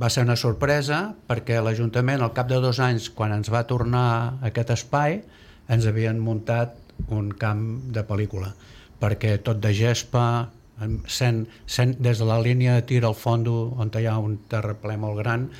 va 0.00 0.08
ser 0.10 0.24
una 0.24 0.36
sorpresa 0.40 1.14
perquè 1.28 1.60
l'Ajuntament, 1.62 2.22
al 2.24 2.32
cap 2.36 2.48
de 2.48 2.60
dos 2.60 2.80
anys, 2.80 3.10
quan 3.12 3.32
ens 3.36 3.50
va 3.52 3.64
tornar 3.68 4.38
aquest 4.48 4.70
espai, 4.76 5.20
ens 5.70 5.86
havien 5.86 6.18
muntat 6.20 6.76
un 7.08 7.28
camp 7.32 7.66
de 7.92 8.02
pel·lícula, 8.08 8.52
perquè 9.00 9.36
tot 9.44 9.60
de 9.62 9.72
gespa, 9.76 10.50
100, 10.80 11.46
100, 11.66 11.98
des 12.00 12.18
de 12.18 12.26
la 12.28 12.40
línia 12.40 12.74
de 12.78 12.86
tir 12.88 13.04
al 13.04 13.14
fondo, 13.14 13.74
on 13.76 13.92
hi 13.94 14.06
ha 14.06 14.18
un 14.18 14.38
terraplè 14.48 14.96
molt 14.96 15.20
gran, 15.20 15.50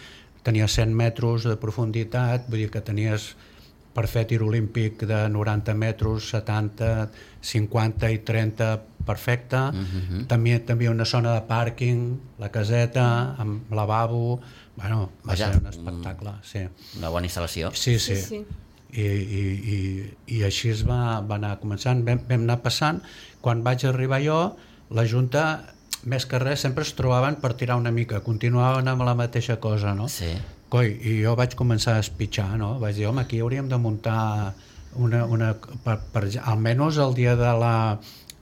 tenia 0.42 0.68
100 0.68 0.96
metres 0.96 1.44
de 1.44 1.56
profunditat, 1.60 2.48
vull 2.48 2.64
dir 2.64 2.70
que 2.72 2.80
tenies 2.80 3.34
per 3.94 4.06
fer 4.08 4.24
tir 4.30 4.40
olímpic 4.46 5.02
de 5.08 5.24
90 5.28 5.74
metres, 5.74 6.30
70, 6.30 7.10
50 7.42 8.10
i 8.14 8.22
30 8.24 8.70
perfecte. 9.06 9.56
Uh 9.56 9.74
-huh. 9.74 10.26
també, 10.26 10.58
també 10.60 10.88
una 10.88 11.04
zona 11.04 11.34
de 11.34 11.42
pàrquing, 11.46 12.18
la 12.38 12.50
caseta, 12.50 13.34
amb 13.38 13.72
lavabo... 13.72 14.40
Bueno, 14.76 15.10
va 15.26 15.32
Vaja, 15.32 15.52
ser 15.52 15.60
un 15.60 15.66
espectacle, 15.66 16.30
sí. 16.42 16.58
Una 16.98 17.08
bona 17.08 17.26
instal·lació. 17.26 17.70
Sí, 17.74 17.98
sí. 17.98 18.16
Sí, 18.16 18.22
sí. 18.22 18.46
I, 18.92 19.02
i, 19.02 19.42
i, 19.74 20.14
i 20.38 20.42
així 20.42 20.70
es 20.70 20.86
va, 20.88 21.20
va 21.20 21.34
anar 21.34 21.60
començant, 21.60 22.04
vam, 22.04 22.20
vam 22.28 22.40
anar 22.42 22.62
passant. 22.62 23.02
Quan 23.40 23.62
vaig 23.62 23.84
arribar 23.84 24.22
jo, 24.22 24.56
la 24.90 25.06
Junta, 25.06 25.44
més 26.04 26.26
que 26.26 26.40
res, 26.42 26.64
sempre 26.64 26.84
es 26.86 26.94
trobaven 26.98 27.36
per 27.42 27.54
tirar 27.60 27.76
una 27.80 27.92
mica, 27.94 28.22
continuaven 28.24 28.88
amb 28.88 29.04
la 29.06 29.14
mateixa 29.18 29.58
cosa, 29.60 29.94
no? 29.94 30.08
Sí. 30.08 30.32
Coi, 30.70 30.92
i 31.02 31.20
jo 31.24 31.34
vaig 31.38 31.56
començar 31.58 31.96
a 31.98 32.04
espitxar, 32.04 32.54
no? 32.58 32.76
Vaig 32.82 32.98
dir, 32.98 33.08
home, 33.10 33.24
aquí 33.24 33.40
hauríem 33.42 33.68
de 33.68 33.78
muntar 33.78 34.54
una, 34.94 35.24
una, 35.26 35.54
per, 35.84 35.98
per, 36.12 36.24
almenys 36.42 36.98
el 36.98 37.14
dia 37.14 37.36
de 37.38 37.52
la 37.58 37.74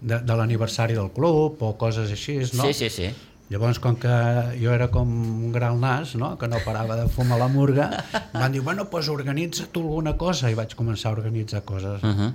de, 0.01 0.20
de 0.22 0.36
l'aniversari 0.36 0.94
del 0.94 1.11
club 1.12 1.62
o 1.64 1.72
coses 1.80 2.12
així, 2.14 2.38
no? 2.55 2.68
Sí, 2.68 2.74
sí, 2.76 2.90
sí. 2.92 3.09
Llavors, 3.49 3.78
com 3.80 3.96
que 3.96 4.12
jo 4.61 4.74
era 4.74 4.90
com 4.92 5.09
un 5.09 5.53
gran 5.55 5.78
nas, 5.80 6.12
no? 6.20 6.34
que 6.36 6.49
no 6.53 6.61
parava 6.66 6.99
de 6.99 7.07
fumar 7.09 7.38
la 7.40 7.49
murga, 7.49 7.88
van 8.34 8.53
dir, 8.53 8.61
bueno, 8.61 8.84
doncs 8.84 8.92
pues 8.92 9.09
organitza 9.09 9.64
tu 9.72 9.86
alguna 9.86 10.18
cosa, 10.20 10.51
i 10.53 10.59
vaig 10.59 10.76
començar 10.76 11.11
a 11.11 11.16
organitzar 11.16 11.64
coses. 11.64 12.03
Uh 12.03 12.12
-huh. 12.12 12.32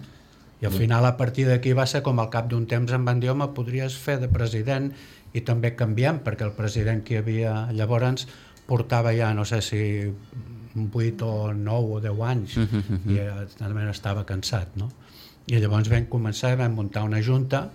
I 0.63 0.65
al 0.65 0.71
final, 0.71 1.03
a 1.03 1.17
partir 1.19 1.43
d'aquí, 1.43 1.73
va 1.75 1.83
ser 1.85 1.99
com 2.05 2.21
al 2.23 2.29
cap 2.31 2.47
d'un 2.47 2.63
temps 2.71 2.91
em 2.95 3.03
van 3.03 3.19
dir, 3.19 3.27
home, 3.33 3.49
podries 3.51 3.97
fer 3.99 4.15
de 4.21 4.29
president 4.31 4.93
i 5.35 5.41
també 5.43 5.73
canviem, 5.75 6.21
perquè 6.23 6.45
el 6.47 6.53
president 6.55 7.03
que 7.03 7.17
hi 7.17 7.19
havia 7.19 7.55
llavors 7.75 8.23
portava 8.65 9.11
ja, 9.11 9.33
no 9.35 9.43
sé 9.43 9.59
si 9.61 9.81
8 10.79 11.27
o 11.27 11.51
9 11.53 11.97
o 11.97 11.99
10 11.99 12.21
anys, 12.29 12.57
Mhm, 12.57 12.83
mhm. 12.89 13.11
i 13.11 13.57
també 13.59 13.89
estava 13.91 14.23
cansat, 14.25 14.77
no? 14.79 14.89
I 15.47 15.59
llavors 15.59 15.89
vam 15.91 16.05
començar, 16.07 16.55
vam 16.55 16.73
muntar 16.79 17.03
una 17.03 17.19
junta 17.21 17.69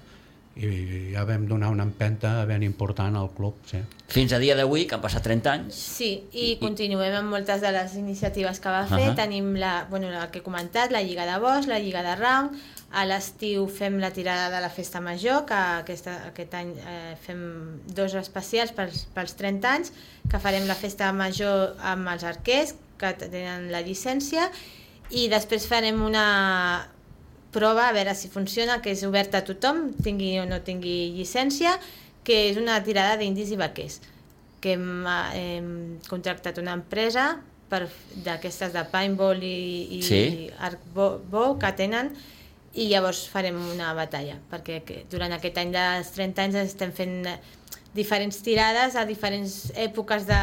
i 0.57 1.13
ja 1.13 1.25
vam 1.25 1.45
donar 1.47 1.69
una 1.71 1.85
empenta 1.85 2.45
ben 2.47 2.63
important 2.63 3.15
al 3.15 3.29
club, 3.37 3.55
sí. 3.67 3.79
Fins 4.09 4.33
a 4.33 4.39
dia 4.39 4.57
d'avui, 4.57 4.87
que 4.87 4.97
han 4.97 5.03
passat 5.03 5.23
30 5.23 5.53
anys, 5.53 5.75
Sí, 5.75 6.25
i 6.33 6.57
continuem 6.59 7.15
amb 7.15 7.31
moltes 7.31 7.61
de 7.61 7.71
les 7.71 7.95
iniciatives 8.01 8.59
que 8.59 8.69
va 8.73 8.87
fer. 8.87 9.11
Ahà. 9.11 9.15
Tenim 9.15 9.55
la, 9.55 9.87
bueno, 9.91 10.09
la 10.11 10.31
que 10.31 10.39
he 10.39 10.43
comentat, 10.43 10.91
la 10.91 11.03
Lliga 11.03 11.27
de 11.27 11.39
Bosc, 11.39 11.69
la 11.69 11.79
Lliga 11.79 12.03
de 12.03 12.17
Round, 12.17 12.57
a 12.91 13.05
l'estiu 13.05 13.67
fem 13.69 13.99
la 14.01 14.09
tirada 14.17 14.49
de 14.55 14.61
la 14.65 14.71
Festa 14.73 15.01
Major, 15.05 15.43
que 15.45 15.55
aquesta, 15.83 16.15
aquest 16.31 16.55
any 16.57 16.71
eh, 16.81 17.17
fem 17.21 17.41
dos 17.85 18.15
especials 18.17 18.73
pels, 18.73 19.03
pels 19.15 19.35
30 19.37 19.69
anys, 19.69 19.93
que 20.31 20.41
farem 20.41 20.65
la 20.67 20.77
Festa 20.79 21.11
Major 21.13 21.75
amb 21.85 22.09
els 22.15 22.25
arquers, 22.25 22.73
que 22.99 23.11
tenen 23.21 23.69
la 23.71 23.83
llicència, 23.85 24.49
i 25.11 25.29
després 25.29 25.67
farem 25.69 26.01
una 26.05 26.89
prova 27.53 27.89
a 27.89 27.93
veure 27.97 28.15
si 28.17 28.29
funciona, 28.33 28.81
que 28.85 28.93
és 28.97 29.05
oberta 29.05 29.43
a 29.43 29.45
tothom, 29.47 29.91
tingui 30.05 30.35
o 30.41 30.47
no 30.49 30.61
tingui 30.65 31.13
llicència, 31.17 31.77
que 32.25 32.49
és 32.51 32.59
una 32.61 32.81
tirada 32.85 33.17
d'indis 33.21 33.53
i 33.53 33.61
vaquers, 33.61 34.01
que 34.61 34.75
hem, 34.77 34.89
eh, 35.07 35.45
hem 35.59 35.71
contractat 36.09 36.59
una 36.61 36.75
empresa 36.77 37.39
per 37.69 37.85
d'aquestes 38.25 38.73
de 38.73 38.83
paintball 38.91 39.45
i, 39.45 39.99
i 39.99 40.03
Sí. 40.03 40.51
arcbow 40.59 41.59
que 41.61 41.73
tenen 41.77 42.13
i 42.79 42.87
llavors 42.91 43.25
farem 43.31 43.57
una 43.73 43.93
batalla 43.97 44.37
perquè 44.51 44.83
durant 45.11 45.35
aquest 45.35 45.57
any 45.59 45.73
dels 45.75 46.13
30 46.15 46.45
anys 46.45 46.59
estem 46.63 46.93
fent 46.95 47.17
diferents 47.97 48.39
tirades 48.45 48.95
a 48.95 49.05
diferents 49.09 49.73
èpoques 49.75 50.29
de 50.29 50.43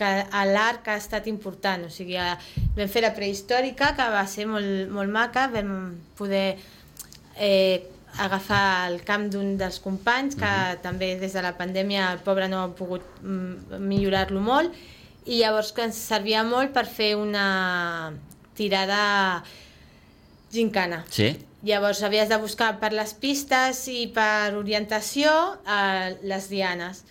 que 0.00 0.10
a 0.32 0.42
l'arc 0.48 0.88
ha 0.88 0.96
estat 0.96 1.26
important, 1.28 1.84
o 1.84 1.90
sigui, 1.92 2.16
vam 2.76 2.88
fer 2.88 3.02
la 3.04 3.12
prehistòrica 3.12 3.92
que 3.98 4.06
va 4.14 4.22
ser 4.32 4.46
molt, 4.48 4.88
molt 4.88 5.12
maca, 5.12 5.44
vam 5.52 5.74
poder 6.16 6.54
eh, 7.36 7.82
agafar 8.24 8.88
el 8.88 9.02
camp 9.04 9.28
d'un 9.34 9.52
dels 9.60 9.76
companys 9.84 10.38
que 10.40 10.52
també 10.82 11.12
des 11.20 11.36
de 11.36 11.44
la 11.44 11.52
pandèmia 11.58 12.08
el 12.14 12.24
pobre 12.24 12.48
no 12.48 12.64
ha 12.64 12.72
pogut 12.76 13.04
mm, 13.20 13.76
millorar-lo 13.92 14.40
molt. 14.40 14.72
I 15.28 15.42
llavors 15.42 15.74
que 15.76 15.84
ens 15.84 16.00
servia 16.00 16.42
molt 16.48 16.72
per 16.72 16.86
fer 16.88 17.12
una 17.20 18.10
tirada 18.56 19.44
gincana. 20.52 21.04
sí? 21.10 21.36
Llavors 21.62 22.02
havies 22.02 22.30
de 22.30 22.38
buscar 22.40 22.78
per 22.80 22.94
les 22.96 23.12
pistes 23.12 23.82
i 23.92 24.06
per 24.14 24.56
orientació 24.56 25.30
eh, 25.68 26.16
les 26.24 26.48
dianes. 26.48 27.04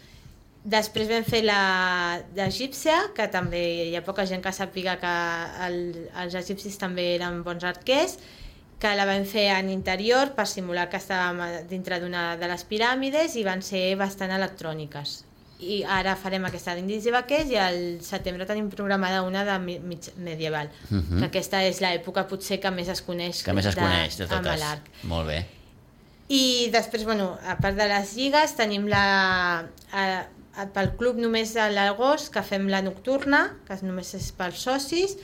Després 0.65 1.07
vam 1.07 1.23
fer 1.23 1.43
la 1.45 2.19
d'egípcia, 2.35 3.13
que 3.15 3.29
també 3.31 3.61
hi 3.91 3.95
ha 3.95 4.03
poca 4.03 4.25
gent 4.25 4.41
que 4.43 4.51
sàpiga 4.51 4.97
que 4.99 5.13
el, 5.67 5.79
els 6.23 6.35
egipcis 6.35 6.81
també 6.81 7.13
eren 7.13 7.43
bons 7.45 7.63
arquers, 7.63 8.17
que 8.79 8.91
la 8.95 9.05
vam 9.05 9.23
fer 9.27 9.49
en 9.53 9.69
interior 9.69 10.33
per 10.35 10.47
simular 10.47 10.89
que 10.89 10.97
estàvem 10.97 11.67
dintre 11.69 11.99
d'una 12.01 12.35
de 12.39 12.49
les 12.49 12.65
piràmides 12.65 13.35
i 13.37 13.45
van 13.45 13.61
ser 13.61 13.93
bastant 13.99 14.33
electròniques. 14.35 15.19
I 15.59 15.81
ara 15.83 16.13
farem 16.15 16.45
aquesta 16.47 16.71
d'indis 16.75 17.05
i 17.05 17.11
vaquers 17.11 17.49
i 17.51 17.57
al 17.59 17.79
setembre 18.01 18.45
tenim 18.47 18.69
programada 18.71 19.21
una 19.27 19.41
de 19.43 19.57
mi- 19.59 19.79
mig 19.79 20.07
medieval, 20.17 20.69
Mhm. 20.89 21.19
que 21.19 21.25
aquesta 21.25 21.63
és 21.67 21.81
l'època 21.81 22.25
potser 22.27 22.59
que 22.61 22.71
més 22.71 22.87
es 22.87 23.01
coneix 23.01 23.43
Que 23.43 23.51
més 23.53 23.65
es 23.65 23.75
coneix 23.75 24.17
de 24.17 24.25
totes. 24.27 24.61
Molt 25.03 25.27
bé. 25.27 25.45
I 26.29 26.69
després, 26.71 27.03
bueno, 27.03 27.37
a 27.43 27.57
part 27.57 27.75
de 27.75 27.87
les 27.87 28.15
lligues, 28.15 28.55
tenim 28.55 28.87
la... 28.87 29.65
A, 29.91 30.03
a, 30.55 30.65
pel 30.73 30.95
club 30.95 31.17
només 31.17 31.55
a 31.57 31.69
l'agost, 31.71 32.31
que 32.33 32.41
fem 32.43 32.67
la 32.69 32.81
nocturna, 32.81 33.57
que 33.67 33.73
és- 33.73 33.83
només 33.83 34.13
és 34.13 34.31
pels 34.31 34.59
socis, 34.59 35.17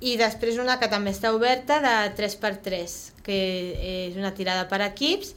i 0.00 0.16
després 0.18 0.58
una 0.58 0.78
que 0.78 0.88
també 0.88 1.10
està 1.12 1.32
oberta 1.32 1.80
de 1.80 2.14
3x3, 2.16 3.12
que 3.22 4.08
és 4.10 4.16
una 4.16 4.34
tirada 4.34 4.68
per 4.68 4.82
equips 4.82 5.34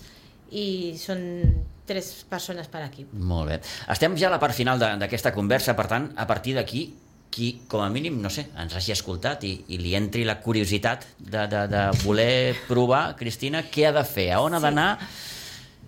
i 0.51 0.95
són 0.97 1.53
tres 1.89 2.11
persones 2.29 2.69
per 2.71 2.85
equip. 2.85 3.11
Molt 3.13 3.49
bé. 3.49 3.59
Estem 3.89 4.15
ja 4.19 4.29
a 4.29 4.35
la 4.35 4.39
part 4.41 4.55
final 4.57 4.79
de- 4.81 4.95
d'aquesta 5.01 5.33
conversa, 5.35 5.75
per 5.75 5.87
tant, 5.91 6.11
a 6.15 6.27
partir 6.29 6.55
d'aquí, 6.57 6.85
qui, 7.29 7.61
com 7.69 7.81
a 7.81 7.89
mínim, 7.93 8.21
no 8.21 8.29
sé, 8.33 8.47
ens 8.57 8.73
hagi 8.75 8.93
escoltat 8.95 9.43
i, 9.45 9.51
i 9.69 9.77
li 9.81 9.95
entri 9.97 10.23
la 10.25 10.39
curiositat 10.41 11.05
de, 11.19 11.45
de, 11.51 11.65
de 11.69 11.83
voler 12.03 12.55
provar, 12.67 13.15
Cristina, 13.19 13.61
què 13.69 13.89
ha 13.89 13.93
de 13.93 14.05
fer, 14.07 14.31
a 14.33 14.39
on 14.41 14.57
ha 14.57 14.61
d'anar, 14.63 14.89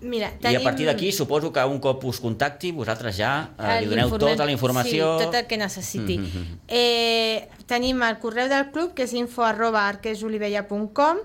Mira, 0.02 0.32
i 0.50 0.56
a 0.56 0.60
partir 0.64 0.86
d'aquí 0.88 1.12
suposo 1.14 1.52
que 1.54 1.62
un 1.62 1.78
cop 1.78 2.02
us 2.10 2.18
contacti, 2.18 2.72
vosaltres 2.74 3.14
ja 3.20 3.52
eh, 3.54 3.76
li 3.84 3.90
doneu 3.90 4.10
tota 4.18 4.42
la 4.48 4.50
informació... 4.50 5.12
Sí, 5.20 5.26
tot 5.28 5.36
el 5.38 5.46
que 5.46 5.58
necessiti. 5.60 6.16
Mhm, 6.18 6.40
mhm. 6.40 6.56
eh, 6.66 7.48
tenim 7.70 8.02
el 8.02 8.18
correu 8.18 8.50
del 8.50 8.72
club, 8.74 8.96
que 8.98 9.06
és 9.06 9.14
info 9.14 9.46
arroba 9.46 9.84
arquesolivella.com, 9.92 11.22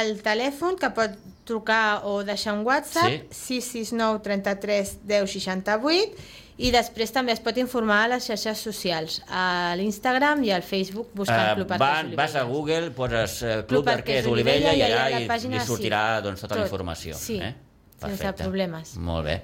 el 0.00 0.14
telèfon, 0.24 0.78
que 0.80 0.90
pot 0.96 1.18
trucar 1.50 2.02
o 2.06 2.20
deixar 2.26 2.54
un 2.56 2.62
WhatsApp, 2.66 3.26
669 3.34 4.22
33 4.26 4.94
10 5.10 5.34
68, 5.34 6.30
i 6.60 6.68
després 6.74 7.08
també 7.14 7.32
es 7.32 7.40
pot 7.40 7.56
informar 7.60 8.02
a 8.04 8.08
les 8.14 8.26
xarxes 8.28 8.60
socials, 8.66 9.20
a 9.32 9.72
l'Instagram 9.80 10.42
i 10.44 10.52
al 10.52 10.64
Facebook, 10.66 11.08
buscant 11.16 11.54
Eh, 11.54 11.54
Club 11.56 11.72
va, 11.72 11.78
Arquers 12.02 12.18
vas 12.18 12.36
a 12.36 12.44
Olivella. 12.44 12.52
Google, 12.52 12.90
poses 12.96 13.36
eh, 13.42 13.54
Club 13.64 13.80
Club 13.80 13.88
Arquers 13.94 14.28
Olivella 14.28 14.74
i 14.74 14.76
Olivella 14.76 14.76
i 14.76 14.84
allà 14.90 15.08
la 15.14 15.20
i, 15.24 15.28
pàgina, 15.30 15.56
li 15.56 15.66
sortirà 15.66 16.02
sí. 16.18 16.24
doncs, 16.28 16.44
tota 16.44 16.54
la 16.58 16.60
Tot. 16.60 16.68
informació. 16.68 17.16
Sí, 17.16 17.38
eh? 17.40 17.54
sense 18.00 18.32
problemes. 18.40 18.94
Molt 19.00 19.26
bé. 19.28 19.38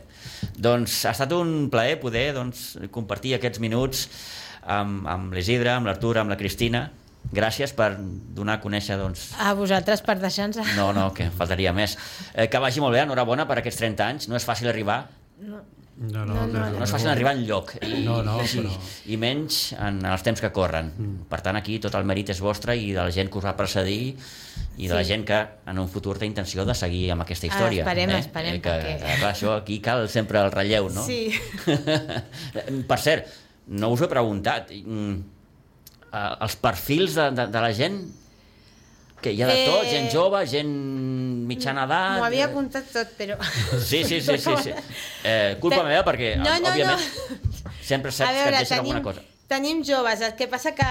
Doncs 0.57 0.99
ha 1.09 1.15
estat 1.17 1.33
un 1.37 1.71
plaer 1.73 1.99
poder 2.01 2.27
doncs, 2.37 2.67
compartir 2.93 3.37
aquests 3.37 3.61
minuts 3.65 4.07
amb, 4.77 5.07
amb 5.09 5.35
l'Isidre, 5.37 5.73
amb 5.75 5.89
l'Artur, 5.89 6.17
amb 6.21 6.33
la 6.33 6.39
Cristina. 6.41 6.87
Gràcies 7.33 7.73
per 7.75 7.97
donar 7.99 8.55
a 8.59 8.61
conèixer 8.63 8.97
doncs, 9.01 9.33
A 9.43 9.53
vosaltres 9.55 10.01
per 10.03 10.19
deixar-nos... 10.21 10.75
no, 10.77 10.93
no, 10.93 11.13
que 11.13 11.31
faltaria 11.31 11.73
més. 11.73 11.97
Eh, 12.35 12.47
que 12.49 12.59
vagi 12.63 12.81
molt 12.81 12.95
bé, 12.95 13.03
enhorabona 13.03 13.47
per 13.49 13.59
aquests 13.59 13.81
30 13.83 14.05
anys. 14.07 14.29
No 14.29 14.37
és 14.37 14.47
fàcil 14.47 14.69
arribar, 14.71 15.07
No. 15.41 15.59
No, 15.97 16.27
no, 16.27 16.35
No, 16.35 16.43
no, 16.47 16.59
no, 16.61 16.71
no 16.77 16.85
es 16.85 16.91
facin 16.93 17.09
arribar 17.09 17.31
enlloc 17.33 17.71
i, 17.81 18.03
No, 18.05 18.19
no, 18.23 18.35
i, 18.45 18.47
però- 18.47 18.73
i 19.09 19.17
menys 19.17 19.73
en 19.81 20.03
els 20.05 20.21
temps 20.23 20.43
que 20.45 20.51
corren 20.53 20.91
per 21.31 21.39
tant 21.41 21.57
aquí 21.57 21.79
tot 21.81 21.95
el 21.97 22.05
mèrit 22.05 22.35
és 22.35 22.41
vostre 22.45 22.75
i 22.77 22.91
de 22.93 23.01
la 23.01 23.09
gent 23.11 23.31
que 23.33 23.39
us 23.41 23.47
va 23.47 23.55
precedir 23.57 24.11
i 24.77 24.89
de 24.91 24.93
la 24.95 25.01
Sí. 25.01 25.09
gent 25.15 25.25
que 25.25 25.39
en 25.73 25.79
un 25.81 25.89
futur 25.89 26.19
té 26.21 26.27
intenció 26.29 26.67
de 26.69 26.75
seguir 26.77 27.07
amb 27.15 27.23
aquesta 27.25 27.47
història 27.49 27.81
Ah, 27.87 27.89
esperem, 27.89 28.11
eh? 28.13 28.19
esperem, 28.19 28.55
eh, 28.57 28.61
que, 28.61 28.69
perquè- 28.69 28.99
que, 28.99 29.17
clar, 29.23 29.33
això 29.33 29.57
aquí 29.57 29.79
cal 29.81 30.05
sempre 30.13 30.39
el 30.45 30.53
relleu 30.53 30.91
no? 30.93 31.03
Sí. 31.03 31.33
per 32.89 32.99
cert, 33.01 33.33
no 33.69 33.89
us 33.97 34.01
ho 34.01 34.05
he 34.05 34.09
preguntat 34.13 34.71
mm, 34.77 35.17
eh, 36.17 36.37
els 36.47 36.57
perfils 36.63 37.15
de, 37.19 37.29
de, 37.37 37.47
de 37.53 37.61
la 37.67 37.73
gent 37.77 38.01
que 39.23 39.33
hi 39.33 39.41
ha 39.43 39.47
de 39.49 39.55
tot, 39.67 39.85
Eh, 39.87 39.91
gent 39.91 40.11
jove, 40.13 40.43
gent 40.47 40.73
mitjana 41.49 41.87
edat... 41.89 42.19
M'ho 42.19 42.27
havia 42.27 42.45
eh, 42.45 42.51
apuntat 42.51 42.91
tot, 42.93 43.15
però... 43.19 43.37
Sí, 43.81 44.03
sí, 44.05 44.21
sí, 44.21 44.37
sí, 44.39 44.57
sí. 44.63 44.75
Eh, 45.27 45.57
culpa 45.63 45.81
Pe- 45.81 45.89
meva 45.89 46.03
perquè, 46.07 46.35
No, 46.39 46.53
no, 46.63 46.71
òbviament, 46.71 47.01
no. 47.01 47.73
sempre 47.83 48.13
saps 48.13 48.29
que 48.31 48.37
et 48.37 48.45
veure, 48.45 48.59
deixen 48.61 48.77
tenim, 48.77 48.93
alguna 48.93 49.03
cosa. 49.03 49.25
tenim 49.51 49.81
joves, 49.89 50.21
el 50.29 50.35
que 50.39 50.47
passa 50.53 50.75
que 50.77 50.91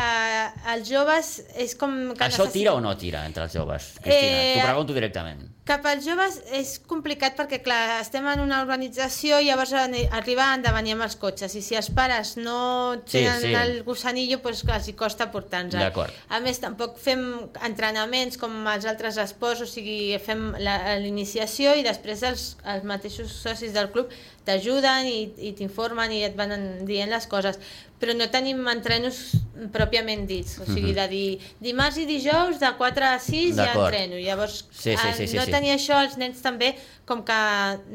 els 0.74 0.90
joves 0.90 1.30
és 1.68 1.76
com... 1.80 1.94
Que 2.18 2.28
Això 2.28 2.50
tira 2.52 2.74
o 2.76 2.82
no 2.84 2.96
tira 3.00 3.24
entre 3.30 3.46
els 3.48 3.54
joves? 3.56 3.94
Cristina, 4.02 4.42
Eh, 4.42 4.56
t'ho 4.58 4.66
pregunto 4.68 4.98
directament. 4.98 5.46
Cap 5.66 5.82
als 5.90 6.04
joves 6.06 6.36
és 6.54 6.76
complicat 6.86 7.34
perquè, 7.40 7.58
clar, 7.66 7.96
estem 8.04 8.28
en 8.30 8.44
una 8.44 8.60
urbanització 8.62 9.40
i 9.42 9.48
llavors 9.48 9.72
arriba 9.74 10.52
de 10.62 10.74
venir 10.76 10.94
amb 10.94 11.08
els 11.08 11.16
cotxes 11.18 11.56
i 11.58 11.62
si 11.66 11.74
els 11.80 11.88
pares 11.90 12.36
no 12.38 12.60
Sí, 13.08 13.16
tenen 13.24 13.42
sí. 13.42 13.54
el 13.58 13.72
gossanillo, 13.88 14.38
doncs 14.44 14.62
els 14.70 14.92
costa 15.00 15.26
portar-nos. 15.34 15.74
A 16.30 16.40
més, 16.46 16.62
tampoc 16.62 17.00
fem 17.02 17.26
entrenaments 17.66 18.38
com 18.38 18.54
els 18.76 18.86
altres 18.86 19.18
esports, 19.18 19.66
o 19.66 19.66
sigui, 19.66 20.14
fem 20.22 20.52
la- 20.62 21.00
l'iniciació 21.02 21.74
i 21.74 21.82
després 21.82 22.22
els, 22.30 22.46
els 22.64 22.86
mateixos 22.86 23.34
socis 23.34 23.74
del 23.74 23.90
club 23.90 24.14
t'ajuden 24.46 25.06
i, 25.10 25.20
i 25.50 25.52
t'informen 25.58 26.12
i 26.12 26.24
et 26.24 26.36
van 26.38 26.54
dient 26.86 27.10
les 27.10 27.26
coses 27.28 27.58
però 28.00 28.14
no 28.14 28.28
tenim 28.30 28.60
entrenos 28.68 29.18
pròpiament 29.74 30.26
dits, 30.28 30.58
o 30.60 30.66
sigui, 30.68 30.92
de 30.94 31.06
dir 31.08 31.40
dimarts 31.64 31.98
i 31.98 32.06
dijous 32.06 32.60
de 32.60 32.70
4 32.78 33.06
a 33.08 33.20
6 33.20 33.56
ja 33.56 33.70
entreno, 33.74 34.20
llavors 34.20 34.66
Sí, 34.72 34.96
sí, 34.96 34.98
sí, 35.16 35.24
eh, 35.24 35.28
sí, 35.28 35.38
no 35.38 35.46
sí. 35.46 35.52
tenir 35.52 35.72
això 35.78 36.02
els 36.04 36.18
nens 36.22 36.42
també 36.44 36.74
com 37.08 37.24
que 37.26 37.40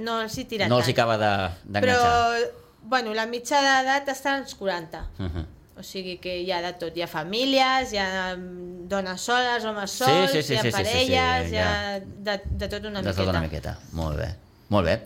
no 0.00 0.20
els 0.22 0.36
hi 0.38 0.44
tira 0.50 0.68
No 0.68 0.78
els 0.80 0.88
hi 0.88 0.94
tant 0.94 0.98
acaba 1.10 1.18
de- 1.18 1.70
però, 1.80 1.96
d'enganxar. 1.96 2.52
bueno, 2.82 3.14
la 3.14 3.26
mitja 3.26 3.60
d'edat 3.60 4.08
està 4.08 4.38
als 4.40 4.54
40 4.54 5.04
Uh 5.18 5.26
-huh. 5.28 5.44
o 5.76 5.82
sigui 5.82 6.16
que 6.18 6.40
hi 6.42 6.50
ha 6.52 6.60
de 6.62 6.72
tot, 6.72 6.96
hi 6.96 7.02
ha 7.02 7.06
famílies, 7.06 7.92
hi 7.92 7.98
ha 7.98 8.34
mm, 8.36 8.88
dones 8.88 9.20
soles, 9.20 9.64
homes 9.64 9.90
Sí, 9.90 9.98
sols, 10.04 10.30
sí, 10.32 10.42
sí, 10.42 10.52
hi 10.54 10.56
ha 10.56 10.62
sí, 10.62 10.70
sí, 10.72 10.76
sí, 10.76 10.84
sí, 10.84 10.92
parelles, 10.92 11.52
hi 11.52 11.56
ha- 11.56 12.00
de, 12.00 12.40
de 12.50 12.68
tot 12.68 12.84
una 12.84 13.00
De 13.02 13.08
miqueta. 13.08 13.16
tot 13.22 13.28
una 13.28 13.40
miqueta. 13.40 13.78
Molt 13.92 14.16
bé. 14.18 14.34
Molt 14.70 14.86
bé. 14.86 15.02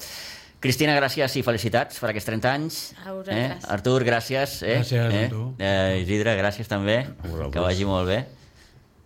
Cristina, 0.64 0.94
gràcies 0.96 1.34
i 1.36 1.42
felicitats 1.44 1.98
per 2.00 2.08
aquests 2.08 2.30
30 2.30 2.48
anys. 2.56 2.78
A 3.04 3.12
vosaltres. 3.12 3.36
Eh? 3.36 3.72
Artur, 3.74 3.98
gràcies. 4.06 4.54
Eh? 4.64 4.78
Gràcies 4.80 5.02
a 5.02 5.10
eh? 5.18 5.26
tu. 5.28 5.42
Eh, 5.60 6.00
Isidre, 6.00 6.32
gràcies 6.40 6.70
també. 6.70 7.02
Que 7.52 7.60
vagi 7.60 7.84
molt 7.88 8.08
bé. 8.08 8.22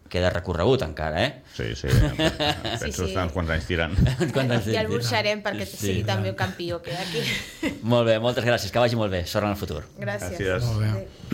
Queda 0.09 0.30
recorregut 0.32 0.80
encara, 0.86 1.20
eh? 1.20 1.32
Sí, 1.52 1.66
sí. 1.76 1.90
Penso 2.80 2.86
Sí, 2.86 2.92
sí. 2.94 3.09
estar 3.11 3.26
uns 3.26 3.34
quants 3.34 3.50
anys 3.52 3.66
tirant. 3.68 3.98
Quantes 4.32 4.70
I 4.72 4.78
el 4.80 4.88
burxarem 4.88 5.42
perquè 5.44 5.66
Sí. 5.68 5.76
sigui 5.82 6.04
també 6.09 6.30
un 6.32 6.38
campió 6.38 6.78
que 6.80 6.94
aquí. 6.96 7.26
Molt 7.82 8.06
bé, 8.09 8.14
moltes 8.22 8.46
gràcies. 8.46 8.72
Que 8.72 8.80
vagi 8.80 8.96
molt 8.96 9.12
bé. 9.12 9.26
Sort 9.28 9.44
en 9.44 9.52
el 9.52 9.61
futur. 9.61 9.82
Gràcies. 9.98 10.38
Gràcies. 10.38 10.64
Molt 10.64 10.80
bé. 10.86 10.92
Adéu. 10.94 11.26